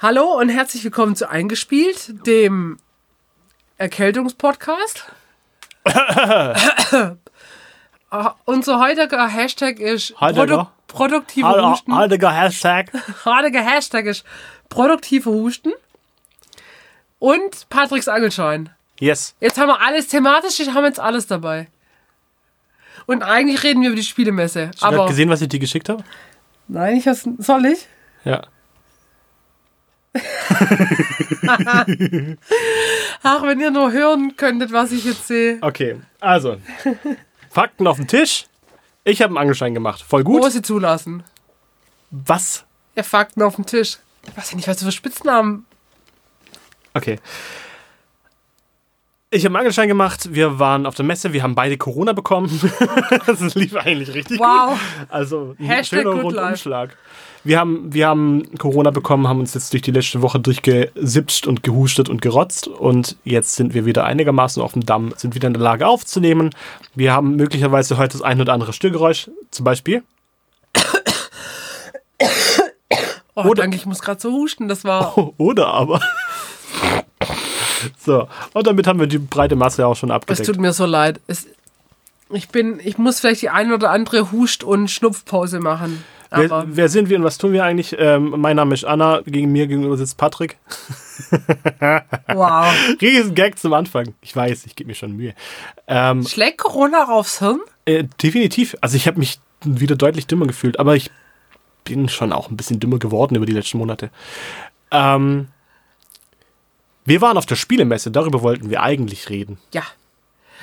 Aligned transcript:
Hallo 0.00 0.38
und 0.38 0.48
herzlich 0.48 0.84
willkommen 0.84 1.16
zu 1.16 1.28
Eingespielt, 1.28 2.24
dem 2.26 2.78
Erkältungspodcast. 3.78 5.06
Unser 8.44 8.78
heutiger 8.80 9.26
Hashtag 9.28 9.80
ist 9.80 10.14
Heutiger? 10.20 10.70
produktive 10.86 11.46
Hal- 11.46 11.70
Husten. 11.70 11.94
Heutiger 11.96 12.30
Hashtag. 12.32 12.92
Heutiger 13.24 13.60
Hashtag 13.62 14.06
ist 14.06 14.24
produktive 14.68 15.30
Husten. 15.30 15.72
Und 17.18 17.68
Patricks 17.68 18.06
Angelschein. 18.06 18.70
Yes. 19.00 19.34
Jetzt 19.40 19.58
haben 19.58 19.66
wir 19.68 19.80
alles 19.80 20.06
thematisch, 20.06 20.58
haben 20.68 20.74
wir 20.82 20.86
jetzt 20.86 21.00
alles 21.00 21.26
dabei. 21.26 21.66
Und 23.06 23.22
eigentlich 23.22 23.62
reden 23.64 23.80
wir 23.82 23.88
über 23.88 23.96
die 23.96 24.04
Spielemesse. 24.04 24.68
Hast 24.68 24.80
du 24.80 24.84
gerade 24.86 24.96
Aber 24.98 25.06
gesehen, 25.08 25.28
was 25.30 25.40
ich 25.40 25.48
dir 25.48 25.58
geschickt 25.58 25.88
habe? 25.88 26.04
nein, 26.68 26.96
ich 26.96 27.08
has, 27.08 27.28
soll 27.38 27.66
ich? 27.66 27.86
Ja. 28.24 28.42
Ach, 33.22 33.42
wenn 33.42 33.60
ihr 33.60 33.70
nur 33.70 33.92
hören 33.92 34.36
könntet, 34.36 34.72
was 34.72 34.92
ich 34.92 35.04
jetzt 35.04 35.26
sehe. 35.26 35.58
Okay, 35.60 36.00
also. 36.20 36.56
Fakten 37.50 37.86
auf 37.86 37.96
dem 37.96 38.06
Tisch. 38.06 38.46
Ich 39.04 39.22
habe 39.22 39.30
einen 39.30 39.38
Angelschein 39.38 39.74
gemacht. 39.74 40.04
Voll 40.06 40.24
gut. 40.24 40.42
Große 40.42 40.62
zulassen. 40.62 41.22
Was? 42.10 42.64
Ja, 42.94 43.02
Fakten 43.02 43.42
auf 43.42 43.56
dem 43.56 43.66
Tisch. 43.66 43.98
Ich 44.26 44.36
weiß 44.36 44.50
ja 44.50 44.56
nicht, 44.56 44.68
was 44.68 44.78
du 44.78 44.84
für 44.84 44.92
Spitznamen. 44.92 45.66
Okay. 46.94 47.18
Ich 49.30 49.44
habe 49.44 49.50
einen 49.54 49.56
Angelschein 49.60 49.88
gemacht. 49.88 50.28
Wir 50.32 50.58
waren 50.58 50.86
auf 50.86 50.94
der 50.94 51.04
Messe. 51.04 51.34
Wir 51.34 51.42
haben 51.42 51.54
beide 51.54 51.76
Corona 51.76 52.14
bekommen. 52.14 52.48
das 53.26 53.54
lief 53.54 53.76
eigentlich 53.76 54.14
richtig 54.14 54.38
Wow. 54.40 54.70
gut. 54.70 54.78
Also 55.10 55.54
ein 55.58 55.66
Hashtag 55.66 56.00
schöner 56.02 56.22
Rundumschlag. 56.22 56.96
Wir 57.44 57.58
haben, 57.60 57.92
wir 57.92 58.08
haben 58.08 58.42
Corona 58.58 58.90
bekommen, 58.90 59.28
haben 59.28 59.40
uns 59.40 59.52
jetzt 59.54 59.72
durch 59.72 59.82
die 59.82 59.90
letzte 59.90 60.22
Woche 60.22 60.40
durchgesipscht 60.40 61.46
und 61.46 61.62
gehustet 61.62 62.08
und 62.08 62.20
gerotzt 62.22 62.68
und 62.68 63.16
jetzt 63.22 63.54
sind 63.54 63.74
wir 63.74 63.84
wieder 63.86 64.04
einigermaßen 64.04 64.62
auf 64.62 64.72
dem 64.72 64.84
Damm, 64.84 65.12
sind 65.16 65.34
wieder 65.34 65.46
in 65.46 65.54
der 65.54 65.62
Lage 65.62 65.86
aufzunehmen. 65.86 66.50
Wir 66.94 67.12
haben 67.12 67.36
möglicherweise 67.36 67.96
heute 67.96 68.12
das 68.18 68.22
ein 68.22 68.40
oder 68.40 68.52
andere 68.54 68.72
Störgeräusch, 68.72 69.30
zum 69.50 69.64
Beispiel. 69.64 70.02
Oh, 73.34 73.42
Oder- 73.44 73.62
danke, 73.62 73.76
ich 73.76 73.86
muss 73.86 74.00
gerade 74.00 74.20
so 74.20 74.32
husten. 74.32 74.66
Das 74.68 74.84
war. 74.84 75.16
Oder 75.38 75.68
aber. 75.68 76.00
So, 77.98 78.28
und 78.54 78.66
damit 78.66 78.86
haben 78.86 79.00
wir 79.00 79.06
die 79.06 79.18
breite 79.18 79.56
Masse 79.56 79.86
auch 79.86 79.96
schon 79.96 80.10
Es 80.10 80.14
abgedeckt. 80.16 80.46
tut 80.46 80.58
mir 80.58 80.72
so 80.72 80.86
leid. 80.86 81.20
Es, 81.26 81.46
ich 82.30 82.48
bin, 82.48 82.80
ich 82.82 82.98
muss 82.98 83.20
vielleicht 83.20 83.42
die 83.42 83.50
ein 83.50 83.72
oder 83.72 83.90
andere 83.90 84.32
Hust- 84.32 84.64
und 84.64 84.88
Schnupfpause 84.90 85.60
machen. 85.60 86.04
Wer, 86.30 86.64
wer 86.66 86.88
sind 86.90 87.08
wir 87.08 87.16
und 87.16 87.24
was 87.24 87.38
tun 87.38 87.52
wir 87.54 87.64
eigentlich? 87.64 87.96
Ähm, 87.98 88.34
mein 88.36 88.56
Name 88.56 88.74
ist 88.74 88.84
Anna, 88.84 89.22
gegen 89.24 89.50
mir 89.50 89.66
gegenüber 89.66 89.96
sitzt 89.96 90.18
Patrick. 90.18 90.58
wow. 92.34 92.66
Riesen 93.00 93.34
Gag 93.34 93.58
zum 93.58 93.72
Anfang. 93.72 94.14
Ich 94.20 94.34
weiß, 94.36 94.66
ich 94.66 94.76
gebe 94.76 94.88
mir 94.88 94.94
schon 94.94 95.12
Mühe. 95.16 95.34
Ähm, 95.86 96.24
Schlägt 96.26 96.58
Corona 96.58 97.08
aufs 97.08 97.38
Hirn? 97.38 97.60
äh, 97.86 98.04
definitiv. 98.22 98.76
Also 98.82 98.96
ich 98.96 99.06
habe 99.06 99.18
mich 99.18 99.40
wieder 99.64 99.96
deutlich 99.96 100.26
dümmer 100.26 100.46
gefühlt, 100.46 100.78
aber 100.78 100.96
ich 100.96 101.10
bin 101.84 102.08
schon 102.10 102.32
auch 102.34 102.50
ein 102.50 102.56
bisschen 102.56 102.78
dümmer 102.78 102.98
geworden 102.98 103.34
über 103.34 103.46
die 103.46 103.52
letzten 103.54 103.78
Monate. 103.78 104.10
Ähm, 104.90 105.48
wir 107.08 107.20
waren 107.20 107.38
auf 107.38 107.46
der 107.46 107.56
Spielemesse, 107.56 108.10
darüber 108.10 108.42
wollten 108.42 108.70
wir 108.70 108.82
eigentlich 108.82 109.30
reden. 109.30 109.58
Ja. 109.72 109.82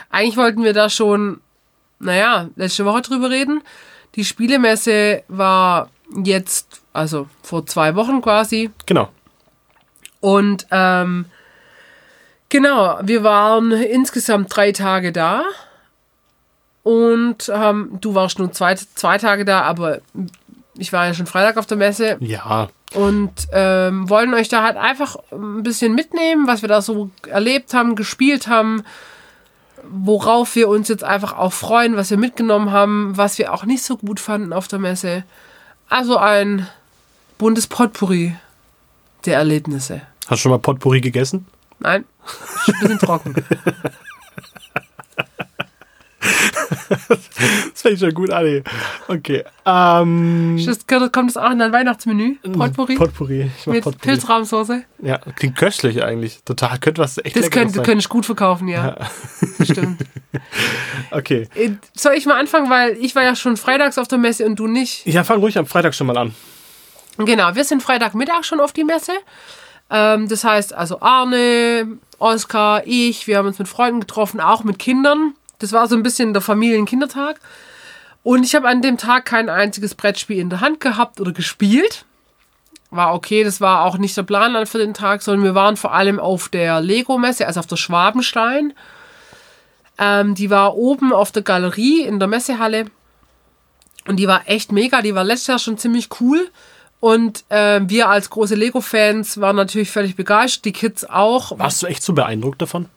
Eigentlich 0.09 0.37
wollten 0.37 0.63
wir 0.63 0.73
da 0.73 0.89
schon, 0.89 1.41
naja, 1.99 2.49
letzte 2.55 2.85
Woche 2.85 3.01
drüber 3.01 3.29
reden. 3.29 3.61
Die 4.15 4.23
Spielemesse 4.23 5.23
war 5.27 5.89
jetzt, 6.23 6.81
also 6.93 7.27
vor 7.41 7.65
zwei 7.65 7.95
Wochen 7.95 8.21
quasi. 8.21 8.69
Genau. 8.85 9.09
Und 10.21 10.67
ähm, 10.71 11.25
genau, 12.49 12.99
wir 13.01 13.23
waren 13.23 13.71
insgesamt 13.71 14.55
drei 14.55 14.71
Tage 14.71 15.11
da. 15.11 15.43
Und 16.83 17.51
ähm, 17.53 17.97
du 17.99 18.13
warst 18.13 18.37
nur 18.37 18.51
zwei, 18.51 18.75
zwei 18.75 19.17
Tage 19.17 19.43
da, 19.43 19.61
aber 19.61 20.01
ich 20.77 20.91
war 20.93 21.05
ja 21.05 21.13
schon 21.13 21.25
Freitag 21.25 21.57
auf 21.57 21.65
der 21.65 21.77
Messe 21.77 22.17
Ja, 22.19 22.69
und 22.93 23.33
ähm, 23.51 24.09
wollen 24.09 24.33
euch 24.33 24.47
da 24.47 24.63
halt 24.63 24.77
einfach 24.77 25.17
ein 25.31 25.63
bisschen 25.63 25.95
mitnehmen, 25.95 26.47
was 26.47 26.61
wir 26.61 26.69
da 26.69 26.81
so 26.81 27.09
erlebt 27.27 27.73
haben, 27.73 27.95
gespielt 27.95 28.47
haben, 28.47 28.83
worauf 29.83 30.55
wir 30.55 30.69
uns 30.69 30.87
jetzt 30.87 31.03
einfach 31.03 31.37
auch 31.37 31.53
freuen, 31.53 31.95
was 31.97 32.09
wir 32.09 32.17
mitgenommen 32.17 32.71
haben, 32.71 33.17
was 33.17 33.37
wir 33.37 33.53
auch 33.53 33.65
nicht 33.65 33.83
so 33.83 33.97
gut 33.97 34.19
fanden 34.19 34.53
auf 34.53 34.67
der 34.67 34.79
Messe. 34.79 35.23
Also 35.89 36.17
ein 36.17 36.67
buntes 37.37 37.67
Potpourri 37.67 38.35
der 39.25 39.37
Erlebnisse. 39.37 40.01
hast 40.27 40.29
du 40.29 40.35
schon 40.37 40.51
mal 40.51 40.59
Potpourri 40.59 41.01
gegessen? 41.01 41.45
Nein, 41.79 42.05
ein 42.67 42.79
bisschen 42.79 42.99
trocken. 42.99 43.35
Das 46.89 47.81
fängt 47.81 47.99
schon 47.99 48.13
gut 48.13 48.31
an. 48.31 48.45
ey. 48.45 48.63
Okay. 49.07 49.43
Ähm, 49.65 50.59
Das, 50.65 50.85
kommt 50.87 51.29
das 51.29 51.37
auch 51.37 51.51
in 51.51 51.59
dein 51.59 51.71
Weihnachtsmenü? 51.71 52.35
Potpourri? 52.53 52.95
Potpourri. 52.95 53.51
Ich 53.59 53.67
mit 53.67 53.83
Potpourri. 53.83 54.01
Pilzrahmsoße? 54.13 54.83
Ja, 55.01 55.17
klingt 55.35 55.55
köstlich 55.57 56.03
eigentlich. 56.03 56.41
Total. 56.43 56.77
Könnte 56.79 57.01
was 57.01 57.17
echt 57.19 57.35
Das 57.35 57.49
könnte, 57.51 57.75
sein. 57.75 57.83
könnte 57.85 57.99
ich 57.99 58.09
gut 58.09 58.25
verkaufen, 58.25 58.67
ja. 58.67 58.95
Das 59.57 59.67
stimmt. 59.67 60.01
Okay. 61.11 61.47
Äh, 61.55 61.71
Soll 61.95 62.13
ich 62.15 62.25
mal 62.25 62.37
anfangen, 62.39 62.69
weil 62.69 62.97
ich 62.99 63.15
war 63.15 63.23
ja 63.23 63.35
schon 63.35 63.55
freitags 63.57 63.97
auf 63.97 64.07
der 64.07 64.17
Messe 64.17 64.45
und 64.45 64.57
du 64.57 64.67
nicht. 64.67 65.05
Ja, 65.05 65.23
fang 65.23 65.39
ruhig 65.39 65.57
am 65.57 65.65
Freitag 65.65 65.93
schon 65.95 66.07
mal 66.07 66.17
an. 66.17 66.35
Genau, 67.17 67.55
wir 67.55 67.63
sind 67.63 67.81
Freitagmittag 67.81 68.43
schon 68.43 68.59
auf 68.59 68.73
die 68.73 68.83
Messe. 68.83 69.13
Ähm, 69.89 70.27
das 70.27 70.43
heißt 70.43 70.73
also 70.73 70.99
Arne, 71.01 71.99
Oskar, 72.19 72.83
ich, 72.85 73.27
wir 73.27 73.37
haben 73.37 73.47
uns 73.47 73.59
mit 73.59 73.67
Freunden 73.67 74.01
getroffen, 74.01 74.41
auch 74.41 74.63
mit 74.63 74.77
Kindern. 74.79 75.35
Das 75.59 75.71
war 75.71 75.87
so 75.87 75.95
ein 75.95 76.03
bisschen 76.03 76.33
der 76.33 76.41
Familienkindertag. 76.41 77.39
Und 78.23 78.43
ich 78.43 78.55
habe 78.55 78.67
an 78.67 78.81
dem 78.81 78.97
Tag 78.97 79.25
kein 79.25 79.49
einziges 79.49 79.93
Brettspiel 79.93 80.39
in 80.39 80.49
der 80.49 80.61
Hand 80.61 80.79
gehabt 80.79 81.21
oder 81.21 81.31
gespielt. 81.31 82.05
War 82.89 83.13
okay, 83.13 83.43
das 83.43 83.61
war 83.61 83.83
auch 83.83 83.97
nicht 83.97 84.17
der 84.17 84.23
Plan 84.23 84.65
für 84.65 84.77
den 84.77 84.93
Tag, 84.93 85.21
sondern 85.21 85.43
wir 85.43 85.55
waren 85.55 85.77
vor 85.77 85.93
allem 85.93 86.19
auf 86.19 86.49
der 86.49 86.81
Lego-Messe, 86.81 87.45
also 87.45 87.59
auf 87.59 87.67
der 87.67 87.75
Schwabenstein. 87.75 88.73
Ähm, 89.97 90.33
die 90.35 90.49
war 90.49 90.75
oben 90.75 91.13
auf 91.13 91.31
der 91.31 91.43
Galerie 91.43 92.01
in 92.01 92.19
der 92.19 92.27
Messehalle. 92.27 92.85
Und 94.07 94.17
die 94.17 94.27
war 94.27 94.43
echt 94.47 94.71
mega. 94.71 95.01
Die 95.01 95.15
war 95.15 95.23
letztes 95.23 95.47
Jahr 95.47 95.59
schon 95.59 95.77
ziemlich 95.77 96.09
cool. 96.19 96.49
Und 96.99 97.43
äh, 97.49 97.81
wir 97.83 98.09
als 98.09 98.29
große 98.29 98.55
Lego-Fans 98.55 99.39
waren 99.39 99.55
natürlich 99.55 99.91
völlig 99.91 100.15
begeistert. 100.15 100.65
Die 100.65 100.73
Kids 100.73 101.05
auch. 101.05 101.57
Warst 101.59 101.83
du 101.83 101.87
echt 101.87 102.01
so 102.01 102.13
beeindruckt 102.13 102.61
davon? 102.61 102.87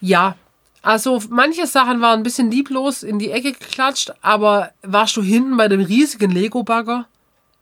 Ja. 0.00 0.36
Also 0.84 1.22
manche 1.30 1.66
Sachen 1.66 2.02
waren 2.02 2.20
ein 2.20 2.22
bisschen 2.22 2.50
lieblos 2.50 3.02
in 3.02 3.18
die 3.18 3.30
Ecke 3.30 3.52
geklatscht, 3.52 4.12
aber 4.20 4.70
warst 4.82 5.16
du 5.16 5.22
hinten 5.22 5.56
bei 5.56 5.66
dem 5.66 5.80
riesigen 5.80 6.30
Lego-Bagger? 6.30 7.06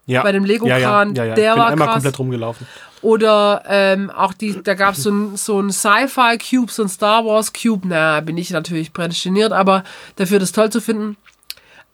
Ja. 0.06 0.25
Bei 0.25 0.33
dem 0.33 0.44
Lego-Kran, 0.44 1.15
ja, 1.15 1.22
ja, 1.22 1.28
ja. 1.28 1.34
der 1.37 1.50
ich 1.50 1.55
bin 1.55 1.61
war 1.61 1.69
einmal 1.71 1.87
krass. 1.87 1.94
komplett 1.94 2.19
rumgelaufen. 2.19 2.66
Oder 3.00 3.62
ähm, 3.69 4.11
auch 4.11 4.32
die, 4.32 4.61
da 4.61 4.75
gab 4.75 4.94
es 4.94 5.05
so 5.05 5.11
ein, 5.11 5.37
so 5.37 5.61
ein 5.61 5.71
Sci-Fi-Cube, 5.71 6.72
so 6.72 6.82
ein 6.82 6.88
Star 6.88 7.25
Wars-Cube. 7.25 7.87
Na, 7.87 8.21
bin 8.21 8.37
ich 8.37 8.50
natürlich 8.50 8.93
prädestiniert, 8.93 9.53
aber 9.53 9.84
dafür 10.16 10.41
das 10.41 10.50
toll 10.50 10.71
zu 10.71 10.81
finden. 10.81 11.16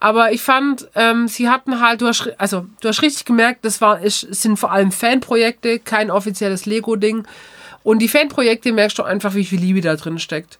Aber 0.00 0.33
ich 0.33 0.41
fand, 0.41 0.88
ähm, 0.94 1.28
sie 1.28 1.50
hatten 1.50 1.81
halt, 1.81 2.00
du 2.00 2.06
hast, 2.06 2.33
also, 2.38 2.65
du 2.81 2.88
hast 2.88 3.03
richtig 3.03 3.27
gemerkt, 3.27 3.67
das 3.67 3.83
war, 3.83 4.00
ist, 4.00 4.22
es 4.22 4.41
sind 4.41 4.56
vor 4.59 4.72
allem 4.72 4.93
Fanprojekte, 4.93 5.78
kein 5.78 6.11
offizielles 6.11 6.65
Lego-Ding. 6.65 7.27
Und 7.83 7.99
die 7.99 8.09
Fanprojekte 8.09 8.72
merkst 8.72 8.99
du 8.99 9.03
einfach, 9.03 9.34
wie 9.34 9.44
viel 9.44 9.61
Liebe 9.61 9.83
da 9.83 9.97
drin 9.97 10.19
steckt. 10.19 10.59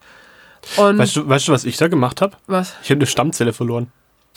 Und 0.77 0.99
Weißt 0.99 1.17
du, 1.17 1.29
weißt 1.29 1.49
du, 1.49 1.53
was 1.53 1.65
ich 1.65 1.77
da 1.77 1.89
gemacht 1.89 2.21
habe? 2.21 2.37
was? 2.47 2.75
Ich 2.83 2.91
habe 2.91 2.99
eine 2.99 3.07
Stammzelle 3.07 3.53
verloren. 3.53 3.91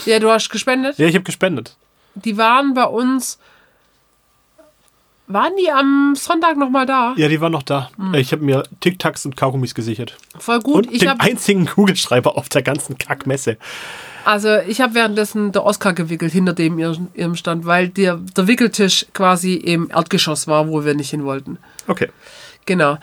Ja, 0.06 0.20
du 0.20 0.30
hast 0.32 0.50
gespendet. 0.50 0.98
Ja, 0.98 1.08
ich 1.08 1.16
habe 1.16 1.24
gespendet. 1.24 1.76
Die 2.16 2.38
waren 2.38 2.74
bei 2.74 2.86
uns. 2.86 3.38
Waren 5.28 5.54
die 5.62 5.72
am 5.72 6.14
Sonntag 6.16 6.58
nochmal 6.58 6.86
da? 6.86 7.14
Ja, 7.16 7.30
die 7.30 7.40
war 7.40 7.50
noch 7.50 7.64
da. 7.64 7.90
Ich 8.14 8.34
habe 8.34 8.44
mir 8.44 8.64
Tic-Tacs 8.82 9.26
und 9.26 9.38
Kaugummis 9.38 9.74
gesichert. 9.74 10.18
Voll 10.38 10.60
gut. 10.60 10.88
Und 10.88 10.92
ich 10.94 11.00
den 11.00 11.20
einzigen 11.22 11.68
Kugelschreiber 11.68 12.38
auf 12.38 12.50
der 12.50 12.64
ganzen 12.64 12.98
Kackmesse. 12.98 13.58
Also 14.26 14.58
ich 14.68 14.82
habe 14.82 14.94
währenddessen 14.94 15.52
der 15.54 15.64
Oscar 15.64 15.94
gewickelt, 15.94 16.34
hinter 16.34 16.54
dem 16.54 16.78
ihr- 16.80 16.98
ihrem 17.14 17.36
stand, 17.36 17.66
weil 17.66 17.88
der, 17.90 18.18
der 18.18 18.48
Wickeltisch 18.48 19.06
quasi 19.14 19.54
im 19.56 19.90
Erdgeschoss 19.90 20.48
war, 20.48 20.68
wo 20.68 20.84
wir 20.84 20.96
nicht 20.96 21.10
hin 21.12 21.24
wollten. 21.24 21.58
Okay. 21.88 22.10
Genau. 22.66 22.98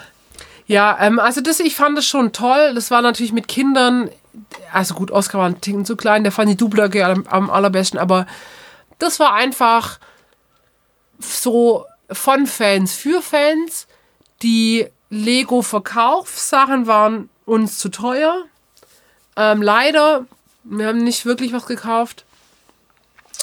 Ja, 0.69 0.99
ähm, 1.01 1.19
also 1.19 1.41
das, 1.41 1.61
ich 1.61 1.75
fand 1.75 1.97
das 1.97 2.07
schon 2.07 2.33
toll. 2.33 2.75
Das 2.75 2.91
war 2.91 3.03
natürlich 3.03 3.33
mit 3.33 3.49
Kindern, 3.49 4.11
also 4.71 4.95
gut, 4.95 5.11
Oscar 5.11 5.39
war 5.39 5.47
ein 5.47 5.61
Ticken 5.61 5.85
zu 5.85 5.97
klein, 5.97 6.23
der 6.23 6.31
fand 6.31 6.51
die 6.51 6.57
Dublöcke 6.57 7.05
am, 7.05 7.27
am 7.27 7.51
allerbesten, 7.51 7.99
aber 7.99 8.27
das 8.99 9.19
war 9.19 9.35
einfach 9.35 9.99
so 11.19 11.87
von 12.11 12.47
Fans 12.47 12.95
für 12.95 13.23
Fans. 13.23 13.89
Die 14.43 14.87
Lego-Verkaufssachen 15.09 16.87
waren 16.87 17.31
uns 17.47 17.79
zu 17.79 17.89
teuer. 17.89 18.45
Ähm, 19.37 19.63
leider, 19.63 20.27
wir 20.65 20.89
haben 20.89 20.99
nicht 20.99 21.25
wirklich 21.25 21.55
was 21.55 21.65
gekauft. 21.65 22.27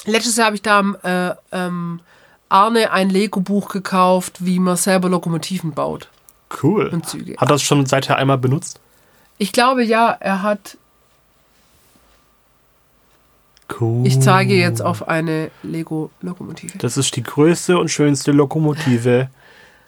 Letztes 0.04 0.36
Jahr 0.36 0.46
habe 0.46 0.56
ich 0.56 0.62
da 0.62 0.78
am, 0.78 0.96
äh, 1.02 1.34
ähm, 1.50 2.00
Arne 2.48 2.92
ein 2.92 3.10
Lego-Buch 3.10 3.68
gekauft, 3.68 4.44
wie 4.44 4.60
man 4.60 4.76
selber 4.76 5.08
Lokomotiven 5.08 5.72
baut. 5.72 6.08
Cool. 6.62 6.88
Und 6.88 7.08
Züge. 7.08 7.36
Hat 7.36 7.50
das 7.50 7.62
schon 7.62 7.86
seither 7.86 8.16
einmal 8.16 8.38
benutzt? 8.38 8.80
Ich 9.38 9.52
glaube 9.52 9.84
ja, 9.84 10.10
er 10.10 10.42
hat. 10.42 10.78
Cool. 13.80 14.06
Ich 14.06 14.20
zeige 14.20 14.54
jetzt 14.54 14.80
auf 14.80 15.08
eine 15.08 15.50
Lego-Lokomotive. 15.62 16.78
Das 16.78 16.96
ist 16.96 17.16
die 17.16 17.22
größte 17.22 17.78
und 17.78 17.88
schönste 17.88 18.30
Lokomotive, 18.30 19.28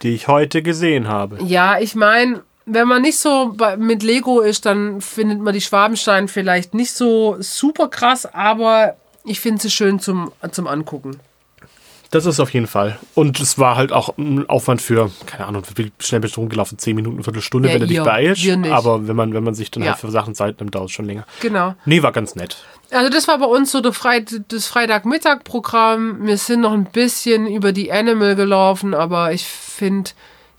die 0.02 0.14
ich 0.14 0.26
heute 0.26 0.62
gesehen 0.62 1.06
habe. 1.06 1.38
Ja, 1.44 1.78
ich 1.78 1.94
meine, 1.94 2.42
wenn 2.66 2.88
man 2.88 3.02
nicht 3.02 3.18
so 3.18 3.56
mit 3.78 4.02
Lego 4.02 4.40
ist, 4.40 4.66
dann 4.66 5.00
findet 5.00 5.40
man 5.40 5.54
die 5.54 5.60
Schwabenstein 5.60 6.26
vielleicht 6.26 6.74
nicht 6.74 6.92
so 6.92 7.36
super 7.38 7.88
krass, 7.88 8.26
aber 8.26 8.96
ich 9.24 9.40
finde 9.40 9.62
sie 9.62 9.70
schön 9.70 10.00
zum, 10.00 10.32
zum 10.50 10.66
Angucken. 10.66 11.20
Das 12.10 12.24
ist 12.24 12.40
auf 12.40 12.54
jeden 12.54 12.66
Fall. 12.66 12.98
Und 13.14 13.38
es 13.38 13.58
war 13.58 13.76
halt 13.76 13.92
auch 13.92 14.16
ein 14.16 14.48
Aufwand 14.48 14.80
für, 14.80 15.10
keine 15.26 15.46
Ahnung, 15.46 15.62
wie 15.74 15.92
schnell 15.98 16.20
bist 16.22 16.36
du 16.36 16.40
rumgelaufen? 16.40 16.78
Zehn 16.78 16.96
Minuten, 16.96 17.16
eine 17.16 17.24
Viertelstunde, 17.24 17.68
Ja, 17.68 17.74
wenn 17.74 17.82
du 17.82 17.86
dich 17.86 18.02
beeilst. 18.02 18.48
Aber 18.70 19.06
wenn 19.06 19.14
man, 19.16 19.34
wenn 19.34 19.44
man 19.44 19.54
sich 19.54 19.70
dann 19.70 19.82
Ja. 19.82 19.90
halt 19.90 20.00
für 20.00 20.10
Sachen 20.10 20.34
Zeit 20.34 20.58
nimmt, 20.58 20.74
dauert 20.74 20.86
es 20.88 20.92
schon 20.92 21.04
länger. 21.04 21.26
Genau. 21.40 21.74
Nee, 21.84 22.02
war 22.02 22.12
ganz 22.12 22.34
nett. 22.34 22.64
Also 22.90 23.10
das 23.10 23.28
war 23.28 23.38
bei 23.38 23.44
uns 23.44 23.70
so 23.70 23.82
das 23.82 24.66
Freitagmittag-Programm. 24.66 26.26
Wir 26.26 26.38
sind 26.38 26.60
noch 26.60 26.72
ein 26.72 26.84
bisschen 26.86 27.46
über 27.46 27.72
die 27.72 27.92
Animal 27.92 28.36
gelaufen, 28.36 28.94
aber 28.94 29.32
ich 29.32 29.44
finde 29.44 30.10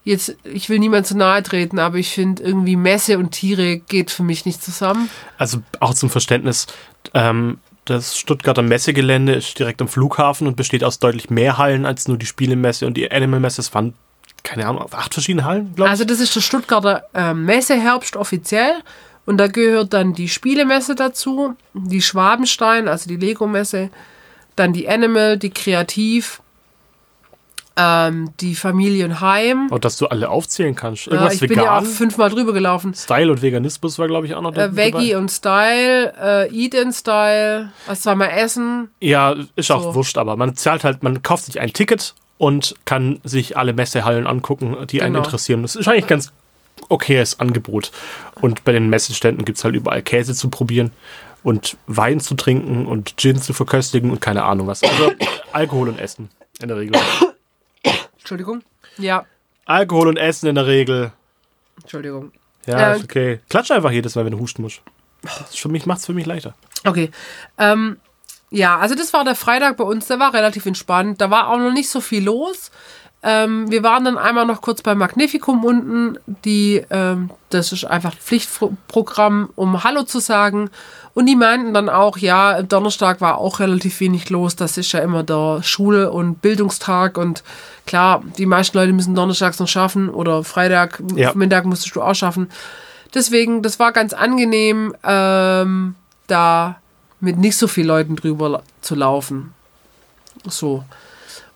jetzt, 0.04 0.36
ich 0.44 0.70
will 0.70 0.80
niemand 0.80 1.08
zu 1.08 1.18
nahe 1.18 1.42
treten, 1.44 1.80
aber 1.80 1.98
ich 1.98 2.10
finde 2.10 2.44
irgendwie 2.44 2.76
Messe 2.76 3.18
und 3.18 3.32
Tiere 3.32 3.78
geht 3.78 4.12
für 4.12 4.24
mich 4.24 4.46
nicht 4.46 4.64
zusammen. 4.64 5.10
Also 5.38 5.60
auch 5.80 5.94
zum 5.94 6.10
Verständnis, 6.10 6.68
ähm, 7.14 7.58
das 7.90 8.18
Stuttgarter 8.18 8.62
Messegelände 8.62 9.34
ist 9.34 9.58
direkt 9.58 9.82
am 9.82 9.88
Flughafen 9.88 10.48
und 10.48 10.56
besteht 10.56 10.84
aus 10.84 11.00
deutlich 11.00 11.30
mehr 11.30 11.58
Hallen 11.58 11.86
als 11.86 12.08
nur 12.08 12.18
die 12.18 12.26
Spielemesse 12.26 12.86
und 12.86 12.96
die 12.96 13.12
Animal-Messe. 13.12 13.62
Es 13.62 13.74
waren, 13.74 13.94
keine 14.44 14.68
Ahnung, 14.68 14.86
acht 14.92 15.14
verschiedene 15.14 15.46
Hallen, 15.46 15.74
glaube 15.76 15.88
ich. 15.88 15.92
Also 15.92 16.06
das 16.06 16.20
ist 16.20 16.36
der 16.36 16.42
Stuttgarter 16.42 17.06
ähm, 17.14 17.46
Messeherbst 17.46 18.16
offiziell 18.16 18.74
und 19.26 19.38
da 19.38 19.48
gehört 19.48 19.94
dann 19.94 20.14
die 20.14 20.30
Spielemesse 20.30 20.96
dazu, 20.96 21.56
die 21.74 22.02
Schwabenstein, 22.02 22.88
also 22.88 23.10
die 23.10 23.18
Lego-Messe, 23.18 23.90
dann 24.56 24.74
die 24.74 24.90
Animal, 24.90 25.38
die 25.38 25.52
Kreativ, 25.52 26.42
ähm, 27.80 28.32
die 28.42 28.56
Familienheim. 28.56 29.68
und 29.72 29.86
dass 29.86 29.98
du 29.98 30.08
alle 30.08 30.30
aufzählen 30.30 30.76
kannst. 30.76 31.08
Irgendwas 31.08 31.36
ich 31.36 31.40
bin 31.48 31.54
ja 31.58 31.78
auch 31.78 31.82
vegan. 31.82 31.86
fünfmal 31.94 32.30
drüber 32.30 32.52
gelaufen. 32.54 32.94
Style 32.94 33.32
und 33.32 33.42
Veganismus 33.42 33.98
war, 34.00 34.08
glaube 34.08 34.28
ich, 34.28 34.36
auch 34.36 34.42
noch 34.42 34.54
Äh, 34.56 34.76
Veggie 34.76 35.10
dabei. 35.12 35.18
und 35.18 35.30
Style, 35.32 36.14
äh, 36.22 36.54
Eat 36.54 36.74
in 36.74 36.92
Style, 36.92 37.72
also 37.88 38.02
zweimal 38.02 38.30
Essen. 38.32 38.90
Ja, 39.00 39.36
ist 39.56 39.72
auch 39.72 39.84
So. 39.84 39.96
wurscht, 39.96 40.18
aber 40.18 40.36
man 40.36 40.56
zahlt 40.56 40.84
halt, 40.84 41.04
man 41.04 41.22
kauft 41.24 41.46
sich 41.46 41.60
ein 41.60 41.72
Ticket 41.74 42.16
und 42.38 42.76
kann 42.86 43.20
sich 43.24 43.58
alle 43.58 43.74
Messehallen 43.74 44.28
angucken, 44.28 44.76
die 44.90 45.02
einen 45.02 45.14
Genau. 45.14 45.26
interessieren. 45.26 45.62
Das 45.62 45.76
ist 45.76 45.88
eigentlich 45.88 46.08
ganz 46.08 46.32
okayes 46.90 47.40
Angebot. 47.40 47.92
Und 48.42 48.64
bei 48.64 48.72
den 48.72 48.90
Messeständen 48.90 49.46
gibt 49.46 49.58
es 49.58 49.64
halt 49.64 49.76
überall 49.76 50.02
Käse 50.02 50.34
zu 50.34 50.50
probieren 50.50 50.92
und 51.44 51.78
Wein 51.88 52.20
zu 52.20 52.36
trinken 52.36 52.86
und 52.86 53.16
Gin 53.18 53.42
zu 53.42 53.54
verköstigen 53.54 54.12
und 54.12 54.22
keine 54.22 54.44
Ahnung 54.44 54.68
was. 54.68 54.84
Also 54.84 55.12
Alkohol 55.52 55.90
und 55.90 56.00
Essen 56.00 56.30
in 56.62 56.68
der 56.70 56.78
Regel. 56.78 57.00
Entschuldigung. 58.30 58.62
Ja, 59.00 59.26
Alkohol 59.66 60.08
und 60.08 60.18
Essen 60.18 60.48
in 60.48 60.54
der 60.54 60.68
Regel. 60.68 61.12
Entschuldigung. 61.82 62.32
Ja, 62.68 62.92
Äh, 62.94 62.98
ist 62.98 63.04
okay. 63.06 63.40
Klatsch 63.50 63.72
einfach 63.72 63.90
jedes 63.90 64.14
Mal, 64.14 64.24
wenn 64.24 64.34
du 64.34 64.40
husten 64.40 64.62
musst. 64.62 64.82
Das 65.24 65.56
für 65.56 65.68
mich 65.70 65.88
macht's 65.88 66.06
für 66.06 66.14
mich 66.14 66.28
leichter. 66.28 66.54
Okay. 66.86 67.10
Ähm, 67.58 67.98
ja, 68.52 68.78
also 68.78 68.94
das 68.94 69.14
war 69.14 69.24
der 69.24 69.34
Freitag 69.34 69.78
bei 69.78 69.84
uns, 69.84 70.06
der 70.06 70.20
war 70.20 70.32
relativ 70.34 70.68
entspannt. 70.68 71.22
Da 71.22 71.32
war 71.32 71.48
auch 71.50 71.58
noch 71.58 71.72
nicht 71.74 71.90
so 71.90 72.02
viel 72.02 72.24
los. 72.24 72.70
Ähm, 73.22 73.70
wir 73.70 73.84
waren 73.84 74.06
dann 74.06 74.18
einmal 74.18 74.46
noch 74.46 74.62
kurz 74.62 74.82
beim 74.82 74.98
Magnificum 74.98 75.66
unten. 75.66 76.18
Die, 76.46 76.84
ähm, 76.90 77.30
das 77.50 77.74
ist 77.74 77.84
einfach 77.84 78.16
Pflichtprogramm, 78.16 79.50
um 79.56 79.84
Hallo 79.84 80.04
zu 80.04 80.20
sagen. 80.20 80.70
Und 81.14 81.26
die 81.26 81.36
meinten 81.36 81.74
dann 81.74 81.90
auch, 81.90 82.18
ja, 82.18 82.62
Donnerstag 82.62 83.20
war 83.20 83.40
auch 83.40 83.60
relativ 83.60 84.00
wenig 84.00 84.30
los. 84.30 84.56
Das 84.56 84.78
ist 84.78 84.94
ja 84.94 85.00
immer 85.02 85.24
der 85.24 85.62
Schule- 85.64 86.12
und 86.12 86.42
Bildungstag. 86.42 87.18
Und 87.18 87.44
klar, 87.86 88.24
die 88.38 88.46
meisten 88.46 88.78
Leute 88.78 88.94
müssen 88.94 89.16
donnerstags 89.16 89.60
noch 89.60 89.68
schaffen 89.68 90.10
oder 90.10 90.46
Freitag, 90.46 91.02
Ja. 91.16 91.34
Mittag 91.34 91.66
musstest 91.66 91.96
du 91.96 92.02
auch 92.02 92.16
schaffen. 92.16 92.50
Deswegen, 93.14 93.64
das 93.64 93.80
war 93.80 93.92
ganz 93.92 94.14
angenehm, 94.14 94.96
ähm, 95.04 95.96
da 96.28 96.78
mit 97.20 97.38
nicht 97.38 97.58
so 97.58 97.68
vielen 97.68 97.88
Leuten 97.88 98.16
drüber 98.16 98.64
zu 98.82 98.96
laufen. 98.96 99.54
So. 100.46 100.86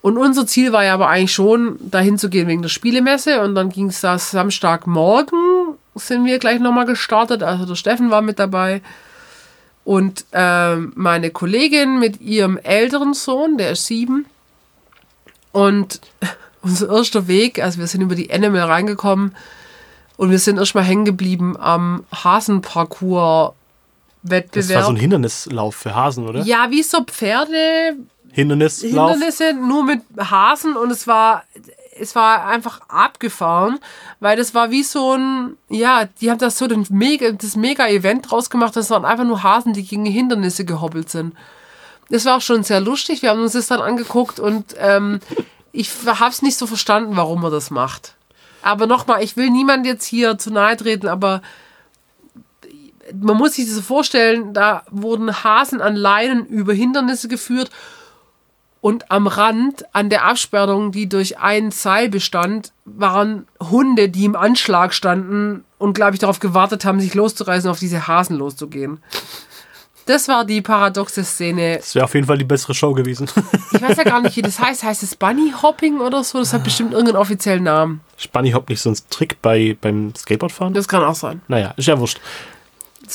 Und 0.04 0.18
unser 0.18 0.46
Ziel 0.46 0.74
war 0.74 0.84
ja 0.84 0.96
aber 0.96 1.08
eigentlich 1.08 1.32
schon, 1.32 1.78
dahin 1.80 2.18
zu 2.18 2.30
gehen 2.30 2.50
wegen 2.50 2.62
der 2.62 2.68
Spielemesse. 2.68 3.42
Und 3.42 3.56
dann 3.56 3.70
ging 3.70 3.88
es 3.88 4.02
da 4.02 4.20
Samstagmorgen, 4.20 5.78
sind 5.96 6.26
wir 6.26 6.40
gleich 6.40 6.60
nochmal 6.60 6.86
gestartet. 6.86 7.42
Also 7.42 7.66
der 7.66 7.76
Steffen 7.76 8.12
war 8.12 8.22
mit 8.22 8.38
dabei. 8.38 8.82
Und 9.86 10.26
ähm, 10.34 10.92
meine 10.96 11.30
Kollegin 11.30 12.00
mit 12.00 12.20
ihrem 12.20 12.58
älteren 12.58 13.14
Sohn, 13.14 13.58
der 13.58 13.72
ist 13.72 13.86
sieben. 13.86 14.26
Und 15.54 16.02
unser 16.62 16.90
erster 16.90 17.30
Weg, 17.30 17.64
also 17.64 17.80
wir 17.80 17.88
sind 17.88 18.02
über 18.02 18.16
die 18.16 18.30
Animal 18.30 18.64
reingekommen 18.64 19.34
und 20.18 20.32
wir 20.32 20.40
sind 20.40 20.58
erstmal 20.58 20.84
hängen 20.84 21.06
geblieben 21.06 21.56
am 21.58 22.04
Hasenparcours-Wettbewerb. 22.14 24.52
Das 24.52 24.70
war 24.70 24.84
so 24.84 24.92
ein 24.92 24.98
Hindernislauf 24.98 25.76
für 25.76 25.96
Hasen, 25.96 26.28
oder? 26.28 26.42
ja, 26.42 26.70
wie 26.72 26.84
so 26.84 27.06
Pferde, 27.06 27.96
Hindernislauf. 28.34 29.12
Hindernisse 29.12 29.54
nur 29.54 29.84
mit 29.84 30.02
Hasen 30.18 30.76
und 30.76 30.92
es 30.92 31.08
war 31.08 31.44
es 32.00 32.16
war 32.16 32.48
einfach 32.48 32.82
abgefahren, 32.88 33.80
weil 34.20 34.36
das 34.36 34.56
war 34.56 34.72
wie 34.72 34.82
so 34.82 35.14
ein, 35.14 35.58
ja, 35.70 36.06
die 36.20 36.32
haben 36.32 36.40
das 36.40 36.58
so 36.58 36.66
den 36.66 36.88
mega, 36.90 37.32
das 37.32 37.56
Mega-Event 37.56 38.32
draus 38.32 38.50
gemacht, 38.50 38.76
das 38.76 38.90
waren 38.90 39.06
einfach 39.06 39.26
nur 39.26 39.44
Hasen, 39.44 39.74
die 39.74 39.84
gegen 39.84 40.06
Hindernisse 40.06 40.66
gehoppelt 40.66 41.10
sind. 41.10 41.36
Das 42.10 42.26
war 42.26 42.38
auch 42.38 42.42
schon 42.42 42.64
sehr 42.64 42.82
lustig, 42.82 43.22
wir 43.22 43.30
haben 43.30 43.44
uns 43.44 43.54
das 43.54 43.68
dann 43.68 43.80
angeguckt 43.80 44.40
und 44.40 44.76
ähm, 44.80 45.20
ich 45.72 45.92
habe 46.06 46.32
es 46.32 46.42
nicht 46.42 46.58
so 46.58 46.66
verstanden, 46.66 47.16
warum 47.16 47.42
man 47.42 47.52
das 47.52 47.70
macht. 47.70 48.16
Aber 48.64 48.88
nochmal, 48.88 49.24
ich 49.24 49.38
will 49.38 49.52
niemand 49.52 49.86
jetzt 49.86 50.06
hier 50.06 50.40
zu 50.40 50.52
nahe 50.52 50.76
treten, 50.76 51.08
aber 51.08 51.44
man 53.14 53.38
muss 53.38 53.54
sich 53.54 53.66
das 53.66 53.76
so 53.76 53.82
vorstellen, 53.82 54.54
da 54.54 54.84
wurden 54.90 55.44
Hasen 55.44 55.80
an 55.80 55.96
Leinen 55.96 56.48
über 56.48 56.74
Hindernisse 56.74 57.28
geführt 57.28 57.70
und 58.84 59.12
am 59.12 59.28
Rand, 59.28 59.86
an 59.96 60.10
der 60.10 60.26
Absperrung, 60.26 60.92
die 60.92 61.08
durch 61.08 61.40
ein 61.40 61.72
Seil 61.72 62.10
bestand, 62.10 62.74
waren 62.84 63.48
Hunde, 63.62 64.10
die 64.10 64.26
im 64.26 64.36
Anschlag 64.36 64.94
standen 64.94 65.64
und, 65.78 65.94
glaube 65.94 66.16
ich, 66.16 66.20
darauf 66.20 66.42
gewartet 66.42 66.84
haben, 66.84 67.00
sich 67.00 67.14
loszureißen, 67.14 67.70
auf 67.70 67.80
diese 67.80 68.10
Hasen 68.10 68.36
loszugehen. 68.36 69.00
Das 70.06 70.28
war 70.28 70.44
die 70.44 70.62
paradoxe 70.62 71.24
Szene. 71.24 71.78
Das 71.78 71.96
wäre 71.96 72.04
auf 72.04 72.14
jeden 72.14 72.28
Fall 72.28 72.38
die 72.38 72.44
bessere 72.44 72.74
Show 72.74 72.94
gewesen. 72.94 73.30
Ich 73.72 73.82
weiß 73.82 73.96
ja 73.96 74.04
gar 74.04 74.20
nicht, 74.20 74.36
wie 74.36 74.42
das 74.42 74.60
heißt. 74.60 74.84
Heißt 74.84 75.02
es 75.02 75.16
Bunny 75.16 75.54
Hopping 75.62 76.02
oder 76.02 76.22
so? 76.26 76.40
Das 76.40 76.52
hat 76.52 76.66
bestimmt 76.66 76.92
irgendeinen 76.92 77.16
offiziellen 77.16 77.64
Namen. 77.64 78.02
Spanny 78.18 78.52
Hop 78.52 78.68
nicht 78.68 78.82
so 78.82 78.90
ein 78.90 78.98
Trick 79.10 79.42
bei, 79.42 79.78
beim 79.80 80.14
Skateboardfahren? 80.14 80.74
Das 80.74 80.90
kann 80.90 81.04
auch 81.04 81.16
sein. 81.16 81.42
Naja, 81.48 81.74
ist 81.78 81.88
ja 81.88 81.98
wurscht. 81.98 82.20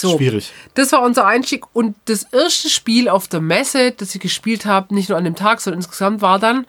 So. 0.01 0.17
Schwierig. 0.17 0.53
Das 0.75 0.93
war 0.93 1.03
unser 1.03 1.27
Einstieg. 1.27 1.65
Und 1.75 1.97
das 2.05 2.25
erste 2.25 2.71
Spiel 2.71 3.09
auf 3.09 3.29
der 3.29 3.41
Messe, 3.41 3.93
das 3.93 4.15
ich 4.15 4.21
gespielt 4.21 4.67
habe, 4.67 4.95
nicht 4.95 5.09
nur 5.09 5.19
an 5.19 5.25
dem 5.25 5.35
Tag, 5.35 5.61
sondern 5.61 5.81
insgesamt, 5.81 6.21
war 6.21 6.39
dann 6.39 6.67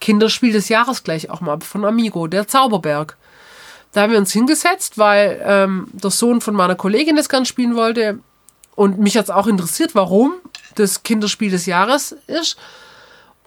Kinderspiel 0.00 0.52
des 0.52 0.68
Jahres 0.68 1.02
gleich 1.02 1.28
auch 1.30 1.40
mal 1.40 1.60
von 1.60 1.84
Amigo, 1.84 2.26
der 2.26 2.48
Zauberberg. 2.48 3.16
Da 3.92 4.02
haben 4.02 4.12
wir 4.12 4.18
uns 4.18 4.32
hingesetzt, 4.32 4.98
weil 4.98 5.42
ähm, 5.44 5.88
der 5.92 6.10
Sohn 6.10 6.40
von 6.40 6.54
meiner 6.54 6.76
Kollegin 6.76 7.16
das 7.16 7.28
gern 7.28 7.44
spielen 7.44 7.76
wollte. 7.76 8.20
Und 8.76 8.98
mich 8.98 9.16
hat 9.16 9.24
es 9.24 9.30
auch 9.30 9.46
interessiert, 9.46 9.94
warum 9.94 10.34
das 10.76 11.02
Kinderspiel 11.02 11.50
des 11.50 11.66
Jahres 11.66 12.12
ist. 12.26 12.56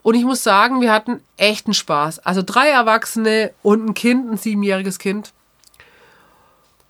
Und 0.02 0.14
ich 0.14 0.24
muss 0.24 0.44
sagen, 0.44 0.80
wir 0.82 0.92
hatten 0.92 1.20
echten 1.38 1.72
Spaß. 1.72 2.20
Also 2.20 2.42
drei 2.44 2.68
Erwachsene 2.68 3.52
und 3.62 3.86
ein 3.86 3.94
Kind, 3.94 4.30
ein 4.30 4.36
siebenjähriges 4.36 4.98
Kind. 4.98 5.32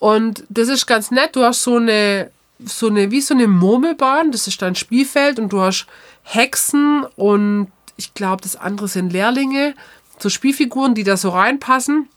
Und 0.01 0.45
das 0.49 0.69
ist 0.69 0.87
ganz 0.87 1.11
nett. 1.11 1.37
Du 1.37 1.45
hast 1.45 1.63
so 1.63 1.77
eine, 1.77 2.31
so 2.65 2.89
eine, 2.89 3.11
wie 3.11 3.21
so 3.21 3.35
eine 3.35 3.49
Murmelbahn, 3.49 4.33
das 4.33 4.47
ist 4.47 4.63
dein 4.63 4.75
Spielfeld 4.75 5.39
und 5.39 5.53
du 5.53 5.61
hast 5.61 5.87
Hexen 6.23 7.05
und 7.17 7.69
ich 7.97 8.15
glaube, 8.15 8.43
das 8.43 8.57
andere 8.57 8.89
sind 8.89 9.13
Lehrlinge, 9.13 9.75
so 10.19 10.29
Spielfiguren, 10.29 10.95
die 10.95 11.05
da 11.05 11.17
so 11.17 11.31
reinpassen 11.31 12.09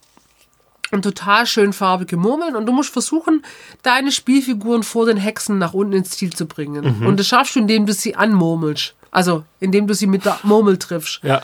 und 0.90 1.02
total 1.02 1.46
schön 1.46 1.72
farbige 1.72 2.16
Murmeln 2.16 2.56
und 2.56 2.66
du 2.66 2.72
musst 2.72 2.92
versuchen, 2.92 3.44
deine 3.82 4.10
Spielfiguren 4.12 4.82
vor 4.82 5.06
den 5.06 5.16
Hexen 5.18 5.58
nach 5.58 5.74
unten 5.74 5.92
ins 5.92 6.10
Ziel 6.10 6.32
zu 6.32 6.46
bringen. 6.46 7.04
Und 7.06 7.18
das 7.20 7.26
schaffst 7.26 7.56
du, 7.56 7.60
indem 7.60 7.84
du 7.86 7.92
sie 7.92 8.16
anmurmelst. 8.16 8.94
Also, 9.10 9.44
indem 9.60 9.86
du 9.86 9.94
sie 9.94 10.06
mit 10.06 10.24
der 10.24 10.38
Murmel 10.42 10.78
triffst 10.78 11.20
Ja. 11.22 11.42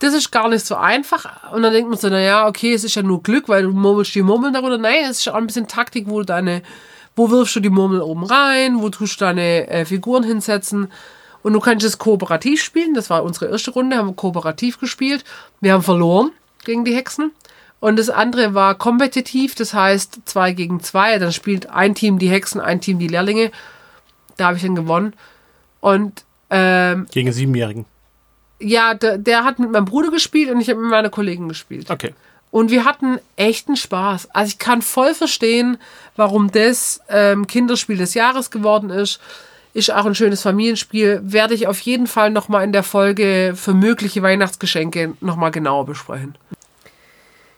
das 0.00 0.14
ist 0.14 0.30
gar 0.30 0.48
nicht 0.48 0.64
so 0.66 0.76
einfach. 0.76 1.52
Und 1.52 1.62
dann 1.62 1.72
denkt 1.72 1.88
man 1.90 1.98
so, 1.98 2.08
naja, 2.08 2.46
okay, 2.46 2.72
es 2.74 2.84
ist 2.84 2.94
ja 2.94 3.02
nur 3.02 3.22
Glück, 3.22 3.48
weil 3.48 3.64
du 3.64 3.70
murmelst 3.72 4.14
die 4.14 4.22
Murmeln 4.22 4.52
darunter. 4.54 4.78
Nein, 4.78 5.04
es 5.08 5.18
ist 5.18 5.28
auch 5.28 5.34
ein 5.34 5.46
bisschen 5.46 5.66
Taktik, 5.68 6.08
wo 6.08 6.20
du 6.20 6.26
deine, 6.26 6.62
wo 7.16 7.30
wirfst 7.30 7.56
du 7.56 7.60
die 7.60 7.70
Murmel 7.70 8.00
oben 8.00 8.24
rein, 8.24 8.80
wo 8.82 8.88
tust 8.88 9.20
du 9.20 9.24
deine 9.24 9.68
äh, 9.68 9.84
Figuren 9.84 10.22
hinsetzen. 10.24 10.90
Und 11.42 11.54
du 11.54 11.60
kannst 11.60 11.86
es 11.86 11.98
kooperativ 11.98 12.62
spielen. 12.62 12.94
Das 12.94 13.08
war 13.10 13.22
unsere 13.22 13.46
erste 13.50 13.70
Runde, 13.70 13.96
haben 13.96 14.08
wir 14.08 14.14
kooperativ 14.14 14.78
gespielt. 14.78 15.24
Wir 15.60 15.72
haben 15.72 15.82
verloren 15.82 16.32
gegen 16.64 16.84
die 16.84 16.94
Hexen. 16.94 17.32
Und 17.80 17.98
das 17.98 18.10
andere 18.10 18.52
war 18.52 18.74
kompetitiv, 18.74 19.54
das 19.54 19.72
heißt 19.72 20.20
zwei 20.26 20.52
gegen 20.52 20.80
zwei. 20.80 21.18
Dann 21.18 21.32
spielt 21.32 21.70
ein 21.70 21.94
Team 21.94 22.18
die 22.18 22.28
Hexen, 22.28 22.60
ein 22.60 22.82
Team 22.82 22.98
die 22.98 23.08
Lehrlinge. 23.08 23.50
Da 24.36 24.48
habe 24.48 24.56
ich 24.58 24.62
dann 24.62 24.74
gewonnen. 24.74 25.14
Und 25.80 26.24
ähm, 26.50 27.06
Gegen 27.10 27.32
Siebenjährigen. 27.32 27.86
ja, 28.60 28.92
der, 28.92 29.16
der 29.16 29.44
hat 29.44 29.58
mit 29.58 29.70
meinem 29.70 29.86
Bruder 29.86 30.10
gespielt 30.10 30.50
und 30.50 30.60
ich 30.60 30.68
habe 30.68 30.80
mit 30.80 30.90
meiner 30.90 31.08
Kollegin 31.08 31.48
gespielt. 31.48 31.90
Okay. 31.90 32.12
Und 32.50 32.70
wir 32.70 32.84
hatten 32.84 33.20
echten 33.36 33.76
Spaß. 33.76 34.30
Also 34.32 34.48
ich 34.48 34.58
kann 34.58 34.82
voll 34.82 35.14
verstehen, 35.14 35.78
warum 36.16 36.50
das 36.50 37.00
ähm, 37.08 37.46
Kinderspiel 37.46 37.96
des 37.96 38.14
Jahres 38.14 38.50
geworden 38.50 38.90
ist. 38.90 39.20
Ist 39.72 39.92
auch 39.92 40.04
ein 40.04 40.16
schönes 40.16 40.42
Familienspiel. 40.42 41.20
Werde 41.22 41.54
ich 41.54 41.68
auf 41.68 41.78
jeden 41.80 42.08
Fall 42.08 42.30
nochmal 42.30 42.64
in 42.64 42.72
der 42.72 42.82
Folge 42.82 43.52
für 43.54 43.72
mögliche 43.72 44.20
Weihnachtsgeschenke 44.22 45.14
nochmal 45.20 45.52
genauer 45.52 45.86
besprechen. 45.86 46.34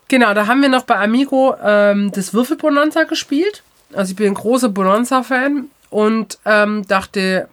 Genau, 0.08 0.34
da 0.34 0.46
haben 0.46 0.60
wir 0.60 0.68
noch 0.68 0.82
bei 0.82 0.98
Amigo 0.98 1.56
ähm, 1.64 2.12
das 2.12 2.34
Würfelbonanza 2.34 3.04
gespielt. 3.04 3.62
Also 3.94 4.10
ich 4.10 4.16
bin 4.16 4.26
ein 4.26 4.34
großer 4.34 4.68
Bonanza-Fan 4.68 5.70
und 5.88 6.38
ähm, 6.44 6.86
dachte, 6.86 7.48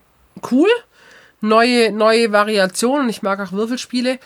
cool, 0.51 0.67
neue, 1.39 1.93
neue 1.93 2.33
Variationen. 2.33 3.07
Ich 3.07 3.21
mag 3.21 3.39
auch 3.39 3.53
Würfelspiele. 3.53 4.19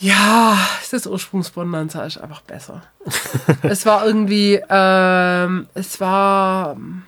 Ja, 0.00 0.56
das 0.90 1.06
Ursprungsbonanza 1.06 2.04
ist 2.04 2.18
einfach 2.18 2.42
besser. 2.42 2.82
es 3.62 3.84
war 3.84 4.06
irgendwie, 4.06 4.60
ähm, 4.68 5.66
es 5.74 6.00
war 6.00 6.74
ähm, 6.74 7.02